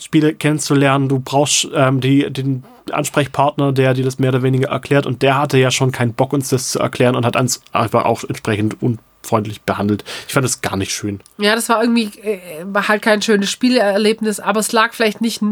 Spiele 0.00 0.34
kennenzulernen. 0.34 1.08
Du 1.08 1.20
brauchst 1.20 1.68
ähm, 1.74 2.00
die, 2.00 2.30
den 2.32 2.64
Ansprechpartner, 2.90 3.72
der 3.72 3.94
dir 3.94 4.04
das 4.04 4.18
mehr 4.18 4.30
oder 4.30 4.42
weniger 4.42 4.68
erklärt. 4.68 5.06
Und 5.06 5.22
der 5.22 5.38
hatte 5.38 5.58
ja 5.58 5.70
schon 5.70 5.92
keinen 5.92 6.14
Bock, 6.14 6.32
uns 6.32 6.48
das 6.48 6.70
zu 6.70 6.78
erklären 6.78 7.16
und 7.16 7.24
hat 7.24 7.36
uns 7.36 7.62
einfach 7.72 8.04
auch 8.04 8.24
entsprechend 8.24 8.76
unfreundlich 8.82 9.62
behandelt. 9.62 10.04
Ich 10.28 10.34
fand 10.34 10.44
das 10.44 10.60
gar 10.60 10.76
nicht 10.76 10.92
schön. 10.92 11.20
ja, 11.38 11.54
das 11.54 11.68
war 11.68 11.82
irgendwie 11.82 12.10
äh, 12.20 12.40
war 12.64 12.88
halt 12.88 13.02
kein 13.02 13.22
schönes 13.22 13.50
Spielerlebnis, 13.50 14.40
aber 14.40 14.60
es 14.60 14.72
lag 14.72 14.92
vielleicht 14.92 15.20
nicht 15.20 15.42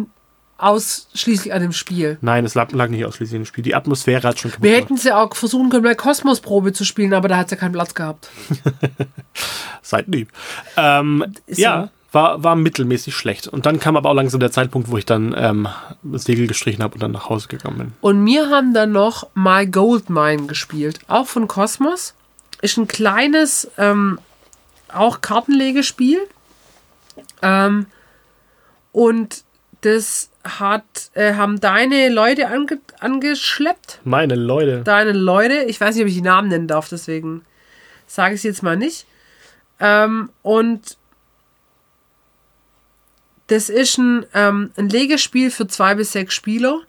ausschließlich 0.56 1.52
an 1.52 1.62
dem 1.62 1.72
Spiel. 1.72 2.18
Nein, 2.20 2.44
es 2.44 2.54
lag, 2.54 2.70
lag 2.72 2.88
nicht 2.88 3.04
ausschließlich 3.04 3.36
im 3.36 3.44
Spiel. 3.44 3.64
Die 3.64 3.74
Atmosphäre 3.74 4.28
hat 4.28 4.38
schon 4.38 4.50
kaputt 4.50 4.64
Wir 4.64 4.76
hätten 4.76 4.96
sie 4.96 5.12
auch 5.12 5.34
versuchen 5.34 5.68
können, 5.68 5.82
bei 5.82 5.94
Kosmos-Probe 5.94 6.72
zu 6.72 6.84
spielen, 6.84 7.12
aber 7.12 7.28
da 7.28 7.38
hat 7.38 7.50
sie 7.50 7.56
keinen 7.56 7.72
Platz 7.72 7.94
gehabt. 7.94 8.28
Seid 9.82 10.06
lieb. 10.08 10.30
Ähm, 10.76 11.24
ja, 11.48 11.90
war, 12.14 12.42
war 12.42 12.56
mittelmäßig 12.56 13.14
schlecht. 13.14 13.48
Und 13.48 13.66
dann 13.66 13.80
kam 13.80 13.96
aber 13.96 14.10
auch 14.10 14.14
langsam 14.14 14.40
der 14.40 14.52
Zeitpunkt, 14.52 14.90
wo 14.90 14.96
ich 14.96 15.04
dann 15.04 15.34
ähm, 15.36 15.68
Segel 16.12 16.46
gestrichen 16.46 16.82
habe 16.82 16.94
und 16.94 17.02
dann 17.02 17.12
nach 17.12 17.28
Hause 17.28 17.48
gegangen 17.48 17.78
bin. 17.78 17.92
Und 18.00 18.24
wir 18.24 18.48
haben 18.50 18.72
dann 18.72 18.92
noch 18.92 19.28
My 19.34 19.66
Gold 19.66 20.10
Mine 20.10 20.46
gespielt, 20.46 21.00
auch 21.08 21.26
von 21.26 21.48
Kosmos. 21.48 22.14
Ist 22.62 22.78
ein 22.78 22.88
kleines, 22.88 23.70
ähm, 23.76 24.18
auch 24.92 25.20
Kartenlegespiel. 25.20 26.20
Ähm, 27.42 27.86
und 28.92 29.42
das 29.82 30.30
hat, 30.44 30.84
äh, 31.14 31.34
haben 31.34 31.60
deine 31.60 32.08
Leute 32.08 32.48
ange 32.48 32.78
angeschleppt. 33.00 34.00
Meine 34.04 34.34
Leute. 34.34 34.82
Deine 34.84 35.12
Leute, 35.12 35.64
ich 35.64 35.80
weiß 35.80 35.94
nicht, 35.94 36.04
ob 36.04 36.08
ich 36.08 36.14
die 36.14 36.22
Namen 36.22 36.48
nennen 36.48 36.68
darf, 36.68 36.88
deswegen 36.88 37.42
sage 38.06 38.34
ich 38.34 38.40
es 38.40 38.44
jetzt 38.44 38.62
mal 38.62 38.76
nicht. 38.76 39.06
Ähm, 39.80 40.30
und 40.42 40.96
das 43.46 43.68
ist 43.68 43.98
ein, 43.98 44.26
ähm, 44.34 44.70
ein 44.76 44.88
Legespiel 44.88 45.50
für 45.50 45.66
zwei 45.66 45.94
bis 45.94 46.12
sechs 46.12 46.34
Spieler. 46.34 46.80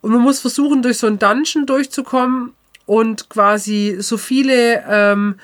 Und 0.00 0.12
man 0.12 0.20
muss 0.20 0.40
versuchen, 0.40 0.82
durch 0.82 0.98
so 0.98 1.06
ein 1.06 1.18
Dungeon 1.18 1.66
durchzukommen 1.66 2.52
und 2.86 3.28
quasi 3.28 3.96
so 4.00 4.18
viele 4.18 4.84
ähm, 4.88 5.36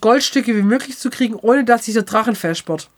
Goldstücke 0.00 0.56
wie 0.56 0.62
möglich 0.62 0.98
zu 0.98 1.10
kriegen, 1.10 1.34
ohne 1.34 1.64
dass 1.64 1.84
sich 1.86 1.94
der 1.94 2.04
Drachen 2.04 2.36
versperrt. 2.36 2.88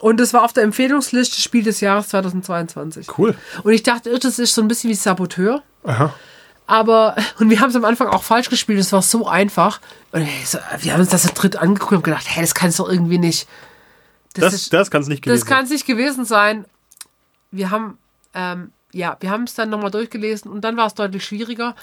Und 0.00 0.20
das 0.20 0.34
war 0.34 0.44
auf 0.44 0.52
der 0.52 0.64
Empfehlungsliste 0.64 1.40
Spiel 1.40 1.62
des 1.62 1.80
Jahres 1.80 2.08
2022. 2.08 3.18
Cool. 3.18 3.34
Und 3.62 3.72
ich 3.72 3.82
dachte, 3.82 4.18
das 4.18 4.38
ist 4.38 4.54
so 4.54 4.60
ein 4.60 4.68
bisschen 4.68 4.90
wie 4.90 4.94
Saboteur. 4.94 5.62
Aha. 5.84 6.14
Aber, 6.66 7.16
und 7.38 7.48
wir 7.48 7.60
haben 7.60 7.70
es 7.70 7.76
am 7.76 7.84
Anfang 7.84 8.08
auch 8.08 8.22
falsch 8.22 8.50
gespielt, 8.50 8.80
es 8.80 8.92
war 8.92 9.00
so 9.00 9.26
einfach. 9.26 9.80
Und 10.12 10.26
wir 10.80 10.92
haben 10.92 11.00
uns 11.00 11.10
das 11.10 11.22
dritt 11.32 11.56
angeguckt 11.56 11.92
und 11.92 12.04
gedacht, 12.04 12.26
hey, 12.28 12.42
das 12.42 12.54
kann 12.54 12.70
es 12.70 12.76
doch 12.76 12.88
irgendwie 12.88 13.18
nicht. 13.18 13.48
Das, 14.42 14.52
ist- 14.54 14.72
das 14.72 14.90
kann 14.90 15.02
es 15.02 15.08
nicht 15.08 15.22
gewesen 15.22 15.38
das 15.40 15.46
kann 15.46 15.64
es 15.64 15.70
nicht 15.70 15.86
gewesen 15.86 16.24
sein. 16.24 16.64
Wir 17.50 17.70
haben, 17.70 17.98
ähm, 18.34 18.72
ja, 18.92 19.16
wir 19.20 19.30
haben 19.30 19.44
es 19.44 19.54
dann 19.54 19.70
nochmal 19.70 19.90
durchgelesen 19.90 20.50
und 20.50 20.62
dann 20.62 20.76
war 20.76 20.86
es 20.86 20.94
deutlich 20.94 21.24
schwieriger. 21.24 21.74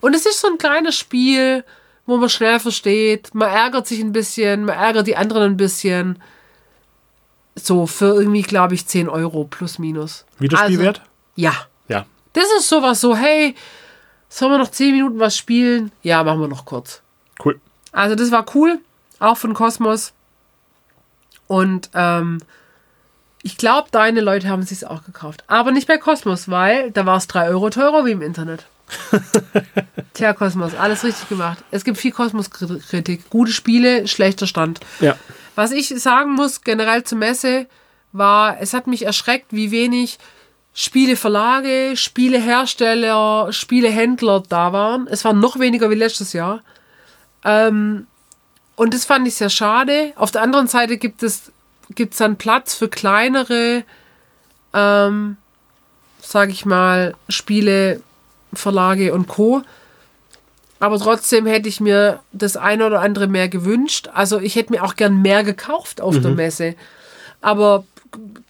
Und 0.00 0.14
es 0.14 0.26
ist 0.26 0.40
so 0.40 0.48
ein 0.48 0.58
kleines 0.58 0.96
Spiel, 0.96 1.64
wo 2.06 2.16
man 2.16 2.28
schnell 2.28 2.60
versteht. 2.60 3.34
Man 3.34 3.48
ärgert 3.48 3.86
sich 3.86 4.00
ein 4.00 4.12
bisschen, 4.12 4.64
man 4.64 4.76
ärgert 4.76 5.06
die 5.06 5.16
anderen 5.16 5.52
ein 5.52 5.56
bisschen. 5.56 6.18
So 7.56 7.86
für 7.86 8.14
irgendwie, 8.16 8.42
glaube 8.42 8.74
ich, 8.74 8.86
10 8.86 9.08
Euro 9.08 9.44
plus 9.44 9.78
minus. 9.78 10.18
sein. 10.18 10.26
Videospielwert? 10.40 11.02
Ja. 11.36 11.52
ja. 11.88 12.04
Das 12.32 12.44
ist 12.58 12.68
sowas 12.68 13.00
so, 13.00 13.14
hey, 13.16 13.54
sollen 14.28 14.52
wir 14.52 14.58
noch 14.58 14.70
10 14.70 14.92
Minuten 14.92 15.18
was 15.20 15.36
spielen? 15.36 15.92
Ja, 16.02 16.24
machen 16.24 16.40
wir 16.40 16.48
noch 16.48 16.64
kurz. 16.64 17.00
Cool. 17.44 17.60
Also 17.92 18.16
das 18.16 18.32
war 18.32 18.44
cool, 18.56 18.80
auch 19.20 19.36
von 19.36 19.54
Kosmos. 19.54 20.12
Und 21.46 21.90
ähm, 21.94 22.40
ich 23.42 23.56
glaube, 23.56 23.88
deine 23.90 24.20
Leute 24.20 24.48
haben 24.48 24.62
es 24.62 24.70
sich 24.70 24.86
auch 24.86 25.04
gekauft. 25.04 25.44
Aber 25.46 25.70
nicht 25.70 25.86
bei 25.86 25.98
Kosmos, 25.98 26.48
weil 26.48 26.90
da 26.90 27.04
war 27.04 27.18
es 27.18 27.26
3 27.26 27.48
Euro 27.48 27.70
teurer 27.70 28.04
wie 28.06 28.12
im 28.12 28.22
Internet. 28.22 28.66
Tja, 30.14 30.32
Kosmos, 30.32 30.74
alles 30.74 31.04
richtig 31.04 31.28
gemacht. 31.28 31.58
Es 31.70 31.84
gibt 31.84 31.98
viel 31.98 32.12
Kosmos-Kritik. 32.12 33.28
Gute 33.30 33.52
Spiele, 33.52 34.06
schlechter 34.08 34.46
Stand. 34.46 34.80
Ja. 35.00 35.16
Was 35.54 35.72
ich 35.72 35.88
sagen 35.88 36.32
muss, 36.32 36.62
generell 36.62 37.04
zur 37.04 37.18
Messe, 37.18 37.66
war, 38.12 38.60
es 38.60 38.72
hat 38.72 38.86
mich 38.86 39.04
erschreckt, 39.04 39.52
wie 39.52 39.70
wenig 39.70 40.18
Spieleverlage, 40.72 41.96
Spielehersteller, 41.96 43.52
Spielehändler 43.52 44.42
da 44.48 44.72
waren. 44.72 45.06
Es 45.06 45.24
waren 45.24 45.40
noch 45.40 45.58
weniger 45.58 45.90
wie 45.90 45.94
letztes 45.94 46.32
Jahr. 46.32 46.62
Ähm, 47.44 48.06
und 48.76 48.94
das 48.94 49.04
fand 49.04 49.26
ich 49.28 49.34
sehr 49.36 49.50
schade. 49.50 50.12
Auf 50.16 50.30
der 50.30 50.42
anderen 50.42 50.66
Seite 50.66 50.96
gibt 50.98 51.22
es 51.22 51.52
gibt's 51.94 52.16
dann 52.16 52.36
Platz 52.36 52.74
für 52.74 52.88
kleinere, 52.88 53.84
ähm, 54.72 55.36
sag 56.20 56.48
ich 56.50 56.64
mal, 56.64 57.14
Spiele, 57.28 58.00
Verlage 58.54 59.12
und 59.12 59.28
Co. 59.28 59.62
Aber 60.80 60.98
trotzdem 60.98 61.46
hätte 61.46 61.68
ich 61.68 61.80
mir 61.80 62.20
das 62.32 62.56
eine 62.56 62.86
oder 62.86 63.00
andere 63.00 63.26
mehr 63.26 63.48
gewünscht. 63.48 64.08
Also 64.12 64.38
ich 64.40 64.56
hätte 64.56 64.72
mir 64.72 64.82
auch 64.84 64.96
gern 64.96 65.22
mehr 65.22 65.44
gekauft 65.44 66.00
auf 66.00 66.18
der 66.20 66.30
Messe. 66.32 66.74
Aber 67.40 67.84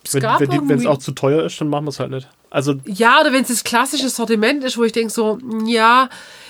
es 0.04 0.14
Wenn 0.14 0.22
gab 0.22 0.40
es 0.40 0.48
irgendwie- 0.48 0.86
auch 0.86 0.98
zu 0.98 1.12
teuer 1.12 1.44
ist, 1.44 1.60
dann 1.60 1.68
machen 1.68 1.84
wir 1.84 1.90
es 1.90 2.00
halt 2.00 2.10
nicht. 2.10 2.28
Also 2.50 2.74
Ja, 2.84 3.20
oder 3.20 3.32
wenn 3.32 3.42
es 3.42 3.48
das 3.48 3.64
klassische 3.64 4.08
Sortiment 4.08 4.62
ist, 4.64 4.78
wo 4.78 4.84
ich 4.84 4.92
denke 4.92 5.12
so, 5.12 5.38
ja, 5.66 6.08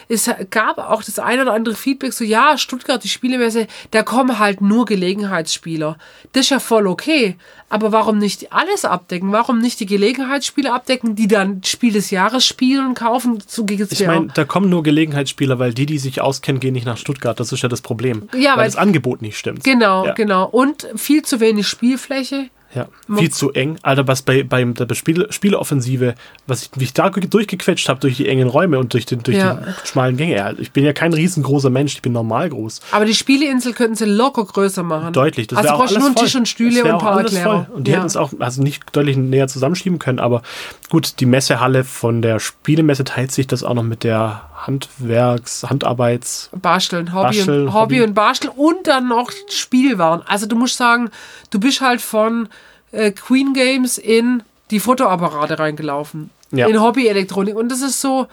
es 0.09 0.31
gab 0.51 0.79
auch 0.79 1.03
das 1.03 1.19
eine 1.19 1.43
oder 1.43 1.53
andere 1.53 1.75
Feedback, 1.75 2.13
so 2.13 2.25
ja, 2.25 2.57
Stuttgart, 2.59 3.03
die 3.03 3.09
Spielemesse, 3.09 3.67
da 3.91 4.03
kommen 4.03 4.39
halt 4.39 4.61
nur 4.61 4.85
Gelegenheitsspieler. 4.85 5.99
Das 6.33 6.47
ist 6.47 6.51
ja 6.51 6.59
voll 6.61 6.87
okay. 6.87 7.37
Aber 7.69 7.91
warum 7.93 8.19
nicht 8.19 8.53
alles 8.53 8.85
abdecken? 8.85 9.33
Warum 9.33 9.59
nicht 9.59 9.81
die 9.81 9.87
Gelegenheitsspieler 9.87 10.75
abdecken, 10.75 11.17
die 11.17 11.27
dann 11.27 11.63
Spiel 11.65 11.93
des 11.93 12.11
Jahres 12.11 12.47
spielen 12.47 12.87
und 12.87 12.95
kaufen? 12.95 13.43
So 13.47 13.65
geht's 13.65 13.93
ich 13.93 14.07
meine, 14.07 14.29
da 14.33 14.45
kommen 14.45 14.69
nur 14.69 14.83
Gelegenheitsspieler, 14.83 15.59
weil 15.59 15.75
die, 15.75 15.87
die 15.87 15.99
sich 15.99 16.21
auskennen, 16.21 16.61
gehen 16.61 16.75
nicht 16.75 16.87
nach 16.87 16.99
Stuttgart. 16.99 17.39
Das 17.41 17.51
ist 17.53 17.63
ja 17.63 17.69
das 17.69 17.81
Problem. 17.81 18.29
Ja, 18.37 18.53
weil 18.53 18.59
weil- 18.59 18.67
das 18.67 18.77
Angebot 18.77 19.23
nicht 19.23 19.37
stimmt. 19.39 19.65
Genau, 19.65 20.07
Ja. 20.07 20.13
genau. 20.15 20.45
Und 20.47 20.87
viel 20.95 21.23
zu 21.23 21.41
wenig 21.41 21.67
Spielfläche. 21.67 22.49
Ja, 22.75 22.89
viel 23.17 23.31
zu 23.31 23.53
eng. 23.53 23.77
Alter, 23.83 24.09
was 24.09 24.23
bei, 24.23 24.43
bei 24.43 24.65
der 24.65 24.95
Spiel, 24.95 25.27
Spieleoffensive, 25.31 26.15
was 26.47 26.63
ich, 26.63 26.71
wie 26.75 26.85
ich 26.85 26.93
da 26.93 27.09
durchgequetscht 27.09 27.89
habe 27.89 28.01
durch 28.01 28.17
die 28.17 28.29
engen 28.29 28.49
Räume 28.49 28.79
und 28.79 28.93
durch, 28.95 29.07
den, 29.07 29.23
durch 29.23 29.37
Ja. 29.37 29.55
die 29.85 29.89
schmalen 29.89 30.17
Gänge. 30.17 30.57
Ich 30.59 30.73
bin 30.73 30.85
ja 30.85 30.93
kein 30.93 31.13
riesengroßer 31.13 31.71
Mensch, 31.71 31.95
ich 31.95 32.03
bin 32.03 32.13
normal 32.13 32.51
groß. 32.51 32.81
Aber 32.91 33.05
die 33.05 33.15
Spieleinsel 33.15 33.73
könnten 33.75 33.95
sie 33.95 34.07
locker 34.07 34.45
größer 34.45 34.83
machen. 34.83 35.13
Deutlich. 35.13 35.47
Das 35.47 35.59
also 35.59 35.71
brauchst 35.71 35.81
du 35.93 35.97
alles 35.97 35.99
nur 35.99 36.07
einen 36.07 36.17
voll. 36.17 36.25
Tisch 36.25 36.35
und 36.37 36.49
Stühle 36.49 36.85
und 36.85 36.91
ein 36.91 36.99
paar 36.99 37.19
Erklärer. 37.21 37.67
voll. 37.67 37.77
Und 37.77 37.87
die 37.87 37.93
Ja. 37.93 37.99
hätten 37.99 38.07
es 38.07 38.17
auch 38.17 38.33
also 38.41 38.63
nicht 38.63 38.85
deutlich 38.93 39.17
näher 39.17 39.47
zusammenschieben 39.47 39.99
können, 39.99 40.19
aber 40.19 40.43
gut, 40.91 41.21
die 41.21 41.27
Messehalle 41.27 41.85
von 41.85 42.23
der 42.23 42.41
Spielemesse 42.41 43.05
teilt 43.05 43.31
sich 43.31 43.47
das 43.47 43.63
auch 43.63 43.75
noch 43.75 43.83
mit 43.85 44.03
der 44.05 44.43
Handwerks-, 44.67 45.65
Handarbeits-, 45.65 46.51
Basteln, 46.53 47.13
Hobby, 47.13 47.37
Basteln, 47.37 47.67
und, 47.67 47.75
Hobby 47.75 47.95
Hobby. 47.97 48.03
und 48.03 48.15
Basteln 48.15 48.53
und 48.57 48.87
dann 48.87 49.09
noch 49.09 49.31
Spielwaren. 49.51 50.23
Also 50.27 50.47
du 50.47 50.57
musst 50.57 50.77
sagen, 50.77 51.11
du 51.51 51.61
bist 51.61 51.81
halt 51.81 52.01
von 52.01 52.49
äh, 52.93 53.11
Queen 53.11 53.53
Games 53.53 53.99
in 53.99 54.43
die 54.71 54.81
Fotoapparate 54.81 55.59
reingelaufen. 55.59 56.31
Ja. 56.51 56.67
In 56.69 56.81
Hobby-Elektronik. 56.81 57.57
Und 57.57 57.71
das 57.71 57.83
ist 57.83 58.01
so, 58.01 58.29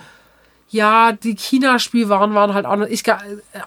ja, 0.70 1.12
die 1.12 1.36
China-Spielwaren 1.36 2.34
waren 2.34 2.54
halt 2.54 2.66
auch, 2.66 2.78
noch, 2.78 2.88
ich, 2.88 3.04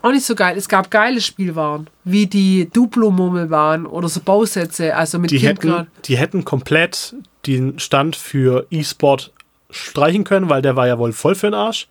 auch 0.02 0.10
nicht 0.10 0.24
so 0.24 0.34
geil. 0.34 0.56
Es 0.56 0.68
gab 0.68 0.90
geile 0.90 1.20
Spielwaren, 1.20 1.88
wie 2.04 2.26
die 2.26 2.70
Duplo-Murmelbahn 2.72 3.84
oder 3.84 4.08
so 4.08 4.20
Bausätze, 4.20 4.96
also 4.96 5.18
mit 5.18 5.30
die 5.30 5.38
hätten, 5.38 5.86
die 6.04 6.16
hätten 6.16 6.44
komplett 6.44 7.14
den 7.46 7.78
Stand 7.78 8.16
für 8.16 8.66
E-Sport 8.70 9.32
streichen 9.70 10.24
können, 10.24 10.48
weil 10.48 10.62
der 10.62 10.76
war 10.76 10.86
ja 10.86 10.98
wohl 10.98 11.12
voll 11.12 11.34
für 11.34 11.48
den 11.48 11.54
Arsch. 11.54 11.88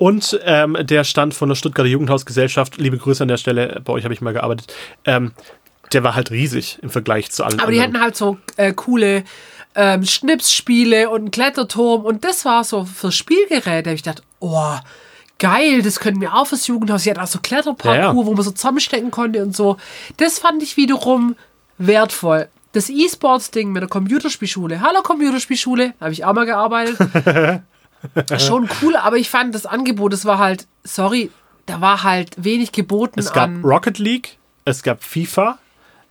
Und 0.00 0.40
ähm, 0.46 0.78
der 0.80 1.04
Stand 1.04 1.34
von 1.34 1.50
der 1.50 1.56
Stuttgarter 1.56 1.90
Jugendhausgesellschaft, 1.90 2.78
liebe 2.78 2.96
Grüße 2.96 3.22
an 3.22 3.28
der 3.28 3.36
Stelle, 3.36 3.82
bei 3.84 3.92
euch 3.92 4.04
habe 4.04 4.14
ich 4.14 4.22
mal 4.22 4.32
gearbeitet, 4.32 4.72
ähm, 5.04 5.32
der 5.92 6.02
war 6.02 6.14
halt 6.14 6.30
riesig 6.30 6.78
im 6.80 6.88
Vergleich 6.88 7.30
zu 7.30 7.44
allen 7.44 7.60
Aber 7.60 7.70
die 7.70 7.80
anderen. 7.80 7.96
hatten 7.96 8.02
halt 8.04 8.16
so 8.16 8.38
äh, 8.56 8.72
coole 8.72 9.24
ähm, 9.74 10.02
Schnipsspiele 10.06 11.10
und 11.10 11.20
einen 11.20 11.30
Kletterturm 11.30 12.06
und 12.06 12.24
das 12.24 12.46
war 12.46 12.64
so 12.64 12.86
für 12.86 13.12
Spielgeräte. 13.12 13.90
Ich 13.90 14.00
dachte, 14.00 14.22
oh, 14.38 14.72
geil, 15.38 15.82
das 15.82 16.00
können 16.00 16.18
wir 16.22 16.32
auch 16.34 16.46
fürs 16.46 16.66
Jugendhaus. 16.66 17.02
Sie 17.02 17.10
hatten 17.10 17.20
auch 17.20 17.26
so 17.26 17.40
Kletterparcours, 17.40 17.96
Ja, 17.96 18.02
ja. 18.08 18.14
wo 18.14 18.22
man 18.32 18.42
so 18.42 18.52
zusammenstecken 18.52 19.10
konnte 19.10 19.42
und 19.42 19.54
so. 19.54 19.76
Das 20.16 20.38
fand 20.38 20.62
ich 20.62 20.78
wiederum 20.78 21.36
wertvoll. 21.76 22.48
Das 22.72 22.88
E-Sports-Ding 22.88 23.70
mit 23.70 23.82
der 23.82 23.90
Computerspielschule. 23.90 24.80
Hallo 24.80 25.02
Computerspielschule, 25.02 25.92
habe 26.00 26.12
ich 26.12 26.24
auch 26.24 26.32
mal 26.32 26.46
gearbeitet. 26.46 26.96
Schon 28.38 28.68
cool, 28.82 28.96
aber 28.96 29.16
ich 29.16 29.28
fand 29.30 29.54
das 29.54 29.66
Angebot, 29.66 30.12
das 30.12 30.24
war 30.24 30.38
halt, 30.38 30.66
sorry, 30.84 31.30
da 31.66 31.80
war 31.80 32.02
halt 32.02 32.30
wenig 32.42 32.72
geboten 32.72 33.20
es 33.20 33.32
gab. 33.32 33.50
Rocket 33.62 33.98
League, 33.98 34.38
es 34.64 34.82
gab 34.82 35.02
FIFA, 35.04 35.58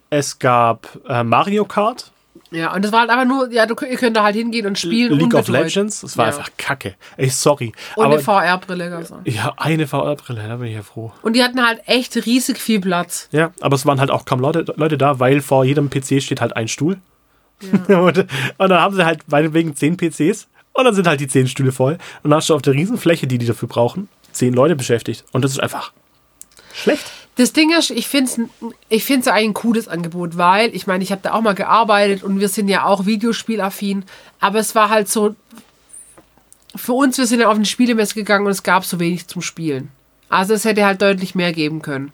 es 0.09 0.39
gab 0.39 0.87
äh, 1.07 1.23
Mario 1.23 1.65
Kart, 1.65 2.11
Ja, 2.51 2.73
und 2.73 2.83
das 2.83 2.91
war 2.91 3.01
halt 3.01 3.09
einfach 3.09 3.25
nur, 3.25 3.51
ja, 3.51 3.65
du, 3.65 3.75
ihr 3.85 3.97
könnt 3.97 4.15
da 4.17 4.23
halt 4.23 4.35
hingehen 4.35 4.65
und 4.65 4.77
spielen. 4.79 5.13
League 5.13 5.33
of. 5.35 5.47
Legends. 5.49 6.01
Es 6.03 6.17
war 6.17 6.27
Ja. 6.27 6.31
einfach 6.37 6.49
kacke. 6.57 6.95
Ey, 7.17 7.29
sorry. 7.29 7.73
Und 7.95 8.05
aber 8.05 8.15
eine 8.15 8.23
VR-Brille 8.23 8.89
gab's 8.89 9.11
auch. 9.11 9.19
ja, 9.25 9.53
eine 9.57 9.85
VR-Brille, 9.87 10.47
da 10.47 10.55
bin 10.55 10.67
ich 10.67 10.75
ja 10.75 10.81
froh. 10.83 11.11
Und 11.21 11.35
die 11.35 11.43
hatten 11.43 11.63
halt 11.65 11.81
echt 11.85 12.15
riesig 12.25 12.57
viel 12.59 12.79
Platz. 12.81 13.27
Ja, 13.31 13.51
aber 13.61 13.75
es 13.75 13.85
waren 13.85 13.99
halt 13.99 14.09
auch 14.11 14.25
kaum 14.25 14.39
Leute, 14.39 14.65
Leute 14.77 14.97
da, 14.97 15.19
weil 15.19 15.41
vor 15.41 15.63
jedem 15.65 15.89
PC 15.89 16.21
steht 16.23 16.41
halt 16.41 16.55
ein 16.55 16.67
Stuhl. 16.67 16.97
und, 17.87 18.17
und 18.17 18.25
dann 18.57 18.71
haben 18.79 18.95
sie 18.95 19.05
halt 19.05 19.21
meinetwegen 19.27 19.75
zehn 19.75 19.97
PCs 19.97 20.47
und 20.73 20.85
dann 20.85 20.95
sind 20.95 21.07
halt 21.07 21.19
die 21.19 21.27
zehn 21.27 21.47
Stühle 21.47 21.71
voll. 21.71 21.97
Und 22.23 22.31
dann 22.31 22.37
hast 22.37 22.49
du 22.49 22.55
auf 22.55 22.61
der 22.61 22.73
Riesenfläche, 22.73 23.27
die 23.27 23.37
die 23.37 23.45
dafür 23.45 23.67
brauchen, 23.67 24.07
zehn 24.31 24.53
Leute 24.53 24.75
beschäftigt. 24.75 25.25
Und 25.31 25.43
das 25.43 25.51
ist 25.51 25.59
einfach 25.59 25.91
schlecht. 26.73 27.11
Das 27.35 27.53
Ding 27.53 27.71
ist, 27.77 27.89
ich 27.91 28.07
finde 28.07 28.31
es 28.31 28.39
ich 28.89 29.05
find's 29.05 29.27
eigentlich 29.27 29.49
ein 29.49 29.53
cooles 29.53 29.87
Angebot, 29.87 30.37
weil, 30.37 30.75
ich 30.75 30.87
meine, 30.87 31.03
ich 31.03 31.11
habe 31.11 31.21
da 31.21 31.33
auch 31.33 31.41
mal 31.41 31.55
gearbeitet 31.55 32.23
und 32.23 32.39
wir 32.39 32.49
sind 32.49 32.67
ja 32.67 32.85
auch 32.85 33.05
Videospielaffin, 33.05 34.03
aber 34.39 34.59
es 34.59 34.75
war 34.75 34.89
halt 34.89 35.07
so, 35.07 35.35
für 36.75 36.93
uns, 36.93 37.17
wir 37.17 37.25
sind 37.25 37.39
ja 37.39 37.47
auf 37.47 37.55
eine 37.55 37.65
Spielemesse 37.65 38.13
gegangen 38.13 38.45
und 38.45 38.51
es 38.51 38.63
gab 38.63 38.85
so 38.85 38.99
wenig 38.99 39.27
zum 39.27 39.41
Spielen. 39.41 39.89
Also 40.27 40.53
es 40.53 40.65
hätte 40.65 40.85
halt 40.85 41.01
deutlich 41.01 41.33
mehr 41.33 41.53
geben 41.53 41.81
können. 41.81 42.11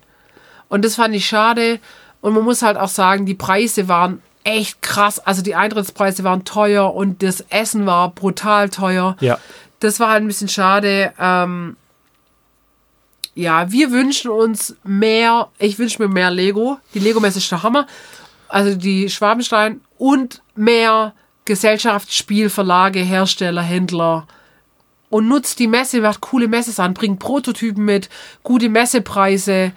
Und 0.69 0.85
das 0.85 0.95
fand 0.95 1.15
ich 1.15 1.25
schade. 1.25 1.79
Und 2.21 2.33
man 2.33 2.43
muss 2.43 2.61
halt 2.61 2.77
auch 2.77 2.89
sagen, 2.89 3.25
die 3.25 3.35
Preise 3.35 3.87
waren 3.87 4.21
echt 4.45 4.81
krass. 4.81 5.19
Also 5.19 5.41
die 5.41 5.55
Eintrittspreise 5.55 6.23
waren 6.23 6.45
teuer 6.45 6.93
und 6.93 7.21
das 7.21 7.41
Essen 7.49 7.85
war 7.85 8.11
brutal 8.11 8.69
teuer. 8.69 9.17
Ja. 9.19 9.37
Das 9.79 9.99
war 9.99 10.09
halt 10.09 10.23
ein 10.23 10.27
bisschen 10.27 10.47
schade. 10.47 11.13
Ähm, 11.19 11.75
ja, 13.33 13.69
wir 13.69 13.91
wünschen 13.91 14.31
uns 14.31 14.77
mehr, 14.83 15.49
ich 15.59 15.77
wünsche 15.77 16.01
mir 16.01 16.07
mehr 16.07 16.31
Lego. 16.31 16.77
Die 16.93 16.99
Lego-Messe 16.99 17.39
ist 17.39 17.51
der 17.51 17.63
Hammer. 17.63 17.85
Also 18.47 18.75
die 18.75 19.09
Schwabenstein 19.09 19.81
und 19.97 20.41
mehr 20.55 21.13
Gesellschaftsspielverlage, 21.43 22.99
Hersteller, 22.99 23.61
Händler. 23.61 24.27
Und 25.09 25.27
nutzt 25.27 25.59
die 25.59 25.67
Messe, 25.67 26.01
macht 26.01 26.21
coole 26.21 26.47
Messes 26.47 26.79
an, 26.79 26.93
bringt 26.93 27.19
Prototypen 27.19 27.83
mit, 27.83 28.09
gute 28.43 28.69
Messepreise, 28.69 29.71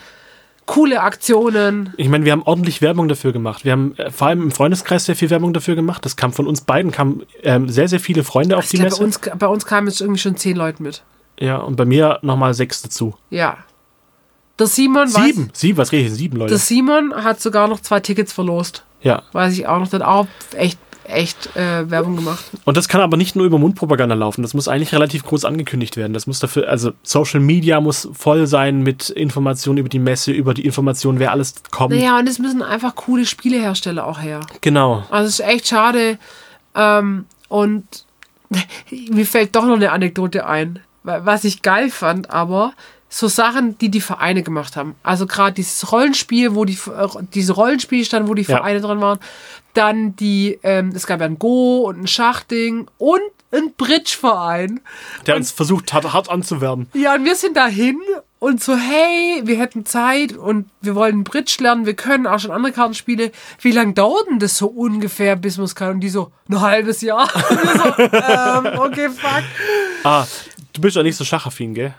coole 0.68 1.00
Aktionen. 1.00 1.94
Ich 1.96 2.08
meine, 2.08 2.24
wir 2.24 2.32
haben 2.32 2.42
ordentlich 2.42 2.80
Werbung 2.82 3.08
dafür 3.08 3.32
gemacht. 3.32 3.64
Wir 3.64 3.72
haben 3.72 3.96
äh, 3.96 4.10
vor 4.10 4.28
allem 4.28 4.42
im 4.42 4.50
Freundeskreis 4.52 5.06
sehr 5.06 5.16
viel 5.16 5.30
Werbung 5.30 5.52
dafür 5.52 5.74
gemacht. 5.74 6.04
Das 6.04 6.14
kam 6.16 6.32
von 6.32 6.46
uns 6.46 6.60
beiden, 6.60 6.92
kamen 6.92 7.22
ähm, 7.42 7.68
sehr, 7.68 7.88
sehr 7.88 7.98
viele 7.98 8.22
Freunde 8.22 8.56
auf 8.56 8.64
Ich 8.64 8.70
die 8.70 8.76
glaube, 8.76 8.90
Messe. 8.90 8.98
bei 9.00 9.30
uns, 9.30 9.38
bei 9.38 9.46
uns 9.48 9.66
kamen 9.66 9.88
jetzt 9.88 10.00
irgendwie 10.00 10.20
schon 10.20 10.36
zehn 10.36 10.56
Leute 10.56 10.82
mit. 10.82 11.02
Ja, 11.40 11.56
und 11.56 11.76
bei 11.76 11.84
mir 11.86 12.18
nochmal 12.22 12.52
sechs 12.54 12.82
dazu. 12.82 13.14
Ja. 13.30 13.56
Der 14.58 14.66
Simon, 14.66 15.08
Sieben. 15.08 15.48
Weiß, 15.48 15.58
Sieben, 15.60 15.78
was 15.78 15.90
rede 15.92 16.06
ich? 16.08 16.12
Sieben 16.14 16.36
Leute. 16.36 16.50
der 16.50 16.58
Simon 16.58 17.14
hat 17.14 17.40
sogar 17.40 17.66
noch 17.68 17.80
zwei 17.80 18.00
Tickets 18.00 18.32
verlost. 18.32 18.84
ja. 19.00 19.22
Weiß 19.32 19.54
ich 19.54 19.66
auch 19.66 19.78
noch. 19.78 19.90
Hat 19.92 20.02
auch 20.02 20.26
echt, 20.54 20.78
echt 21.08 21.56
äh, 21.56 21.90
Werbung 21.90 22.16
gemacht. 22.16 22.44
Und 22.64 22.76
das 22.76 22.88
kann 22.88 23.00
aber 23.00 23.16
nicht 23.16 23.34
nur 23.36 23.46
über 23.46 23.58
Mundpropaganda 23.58 24.14
laufen. 24.14 24.42
Das 24.42 24.54
muss 24.54 24.68
eigentlich 24.68 24.92
relativ 24.92 25.24
groß 25.24 25.44
angekündigt 25.44 25.96
werden. 25.96 26.12
Das 26.12 26.26
muss 26.26 26.38
dafür, 26.38 26.68
also 26.68 26.92
Social 27.02 27.40
Media 27.40 27.80
muss 27.80 28.08
voll 28.12 28.46
sein 28.46 28.82
mit 28.82 29.10
Informationen 29.10 29.78
über 29.78 29.88
die 29.88 29.98
Messe, 29.98 30.32
über 30.32 30.54
die 30.54 30.64
Informationen, 30.64 31.18
wer 31.18 31.32
alles 31.32 31.54
kommt. 31.70 31.94
Naja, 31.94 32.18
und 32.18 32.28
es 32.28 32.38
müssen 32.38 32.62
einfach 32.62 32.94
coole 32.94 33.24
Spielehersteller 33.26 34.06
auch 34.06 34.20
her. 34.20 34.40
Genau. 34.60 35.04
Also 35.10 35.28
es 35.28 35.40
ist 35.40 35.46
echt 35.46 35.68
schade. 35.68 36.18
Ähm, 36.74 37.24
und 37.48 37.84
mir 39.10 39.26
fällt 39.26 39.54
doch 39.56 39.64
noch 39.66 39.76
eine 39.76 39.92
Anekdote 39.92 40.46
ein, 40.46 40.80
wa- 41.02 41.20
was 41.24 41.44
ich 41.44 41.62
geil 41.62 41.90
fand, 41.90 42.30
aber 42.30 42.72
so 43.10 43.26
Sachen, 43.26 43.78
die 43.78 43.90
die 43.90 44.02
Vereine 44.02 44.42
gemacht 44.42 44.76
haben. 44.76 44.94
Also 45.02 45.26
gerade 45.26 45.52
dieses 45.54 45.90
Rollenspiel, 45.92 46.54
wo 46.54 46.66
die 46.66 46.74
äh, 46.74 47.08
diese 47.32 47.54
Rollenspiele 47.54 48.04
stand, 48.04 48.28
wo 48.28 48.34
die 48.34 48.42
Ja. 48.42 48.56
Vereine 48.56 48.80
drin 48.82 49.00
waren. 49.00 49.18
Dann 49.78 50.16
die, 50.16 50.58
ähm, 50.62 50.92
es 50.94 51.06
gab 51.06 51.20
ja 51.20 51.26
ein 51.26 51.38
Go 51.38 51.88
und 51.88 52.00
ein 52.00 52.06
Schachding 52.06 52.88
und 52.98 53.20
ein 53.52 53.72
Bridge-Verein. 53.76 54.80
Der 55.26 55.36
uns 55.36 55.52
versucht 55.52 55.92
hat, 55.92 56.12
hart 56.12 56.28
anzuwerben. 56.28 56.88
Ja, 56.94 57.14
und 57.14 57.24
wir 57.24 57.34
sind 57.34 57.56
dahin 57.56 58.00
und 58.40 58.62
so, 58.62 58.76
hey, 58.76 59.42
wir 59.44 59.58
hätten 59.58 59.86
Zeit 59.86 60.32
und 60.36 60.68
wir 60.80 60.94
wollen 60.94 61.24
Bridge 61.24 61.56
lernen, 61.60 61.86
wir 61.86 61.94
können 61.94 62.26
auch 62.26 62.38
schon 62.38 62.50
andere 62.50 62.72
Kartenspiele. 62.72 63.32
Wie 63.60 63.72
lange 63.72 63.94
dauert 63.94 64.28
denn 64.28 64.38
das 64.38 64.58
so 64.58 64.66
ungefähr, 64.66 65.36
bis 65.36 65.56
man 65.56 65.64
es 65.64 65.74
kann? 65.74 65.92
Und 65.92 66.00
die 66.00 66.08
so, 66.08 66.32
ein 66.48 66.60
halbes 66.60 67.00
Jahr. 67.00 67.32
Und 67.50 67.58
so, 67.58 68.02
ähm, 68.02 68.78
okay, 68.78 69.08
fuck. 69.10 69.44
Ah, 70.04 70.26
du 70.72 70.80
bist 70.80 70.96
ja 70.96 71.02
nicht 71.02 71.16
so 71.16 71.24
schachaffin, 71.24 71.74
gell? 71.74 71.94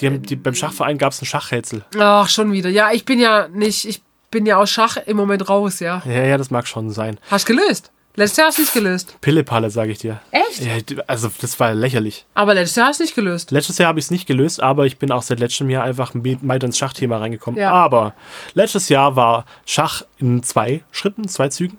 Die 0.00 0.06
haben, 0.06 0.22
die, 0.22 0.36
beim 0.36 0.54
Schachverein 0.54 0.98
gab 0.98 1.12
es 1.12 1.22
ein 1.22 1.26
Schachrätsel. 1.26 1.84
Ach, 1.98 2.28
schon 2.28 2.52
wieder. 2.52 2.70
Ja, 2.70 2.90
ich 2.92 3.04
bin 3.04 3.20
ja 3.20 3.46
nicht, 3.48 3.84
ich 3.84 4.02
bin 4.34 4.46
ja 4.46 4.58
aus 4.58 4.68
Schach 4.68 4.98
im 5.06 5.16
Moment 5.16 5.48
raus, 5.48 5.80
ja. 5.80 6.02
Ja, 6.04 6.24
ja, 6.24 6.36
das 6.36 6.50
mag 6.50 6.66
schon 6.66 6.90
sein. 6.90 7.18
Hast 7.30 7.46
gelöst? 7.46 7.92
Letztes 8.16 8.36
Jahr 8.36 8.48
hast 8.48 8.58
du 8.58 8.62
nicht 8.62 8.74
gelöst. 8.74 9.16
Pillepalle, 9.20 9.70
sage 9.70 9.92
ich 9.92 9.98
dir. 9.98 10.20
Echt? 10.30 10.60
Ja, 10.60 11.02
also, 11.06 11.30
das 11.40 11.58
war 11.58 11.72
lächerlich. 11.72 12.26
Aber 12.34 12.54
letztes 12.54 12.76
Jahr 12.76 12.88
hast 12.88 12.98
du 12.98 13.04
nicht 13.04 13.14
gelöst. 13.14 13.52
Letztes 13.52 13.78
Jahr 13.78 13.88
habe 13.88 13.98
ich 13.98 14.06
es 14.06 14.10
nicht 14.10 14.26
gelöst, 14.26 14.60
aber 14.60 14.86
ich 14.86 14.98
bin 14.98 15.10
auch 15.12 15.22
seit 15.22 15.40
letztem 15.40 15.70
Jahr 15.70 15.84
einfach 15.84 16.14
mit 16.14 16.46
weiter 16.46 16.66
ins 16.66 16.78
Schachthema 16.78 17.18
reingekommen. 17.18 17.58
Ja. 17.58 17.72
Aber 17.72 18.14
letztes 18.54 18.88
Jahr 18.88 19.16
war 19.16 19.46
Schach 19.66 20.02
in 20.18 20.42
zwei 20.42 20.82
Schritten, 20.90 21.26
zwei 21.28 21.48
Zügen. 21.48 21.78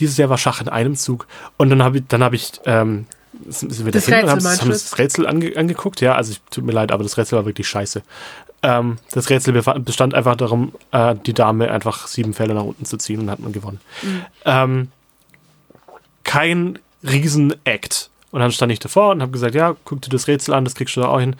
Dieses 0.00 0.16
Jahr 0.16 0.28
war 0.28 0.38
Schach 0.38 0.60
in 0.60 0.68
einem 0.68 0.96
Zug. 0.96 1.26
Und 1.56 1.70
dann 1.70 1.82
habe 1.82 1.98
ich, 1.98 2.04
dann 2.08 2.22
habe 2.22 2.36
ich, 2.36 2.52
ähm, 2.64 3.06
sind 3.48 3.84
wir 3.84 3.92
Das 3.92 4.06
dahin 4.06 4.24
und 4.24 4.30
Rätsel 4.34 4.50
haben, 4.50 4.60
haben 4.60 4.70
das 4.70 4.98
Rätsel 4.98 5.26
ange, 5.26 5.56
angeguckt. 5.56 6.00
Ja, 6.00 6.14
also 6.14 6.32
ich, 6.32 6.40
tut 6.50 6.64
mir 6.64 6.72
leid, 6.72 6.92
aber 6.92 7.02
das 7.02 7.16
Rätsel 7.16 7.38
war 7.38 7.46
wirklich 7.46 7.68
scheiße. 7.68 8.02
Ähm, 8.62 8.98
das 9.10 9.28
Rätsel 9.30 9.60
bestand 9.80 10.14
einfach 10.14 10.36
darum, 10.36 10.72
äh, 10.92 11.14
die 11.26 11.32
Dame 11.32 11.70
einfach 11.70 12.06
sieben 12.06 12.32
Felder 12.34 12.54
nach 12.54 12.64
unten 12.64 12.84
zu 12.84 12.96
ziehen 12.96 13.20
und 13.20 13.30
hat 13.30 13.40
man 13.40 13.52
gewonnen. 13.52 13.80
Mhm. 14.02 14.22
Ähm, 14.44 14.88
kein 16.24 16.78
Riesen-Act. 17.02 18.10
Und 18.30 18.40
dann 18.40 18.52
stand 18.52 18.72
ich 18.72 18.78
davor 18.78 19.10
und 19.10 19.20
habe 19.20 19.32
gesagt, 19.32 19.54
ja, 19.54 19.76
guck 19.84 20.00
dir 20.00 20.08
das 20.08 20.28
Rätsel 20.28 20.54
an, 20.54 20.64
das 20.64 20.74
kriegst 20.74 20.96
du 20.96 21.00
da 21.00 21.08
auch 21.08 21.20
hin. 21.20 21.36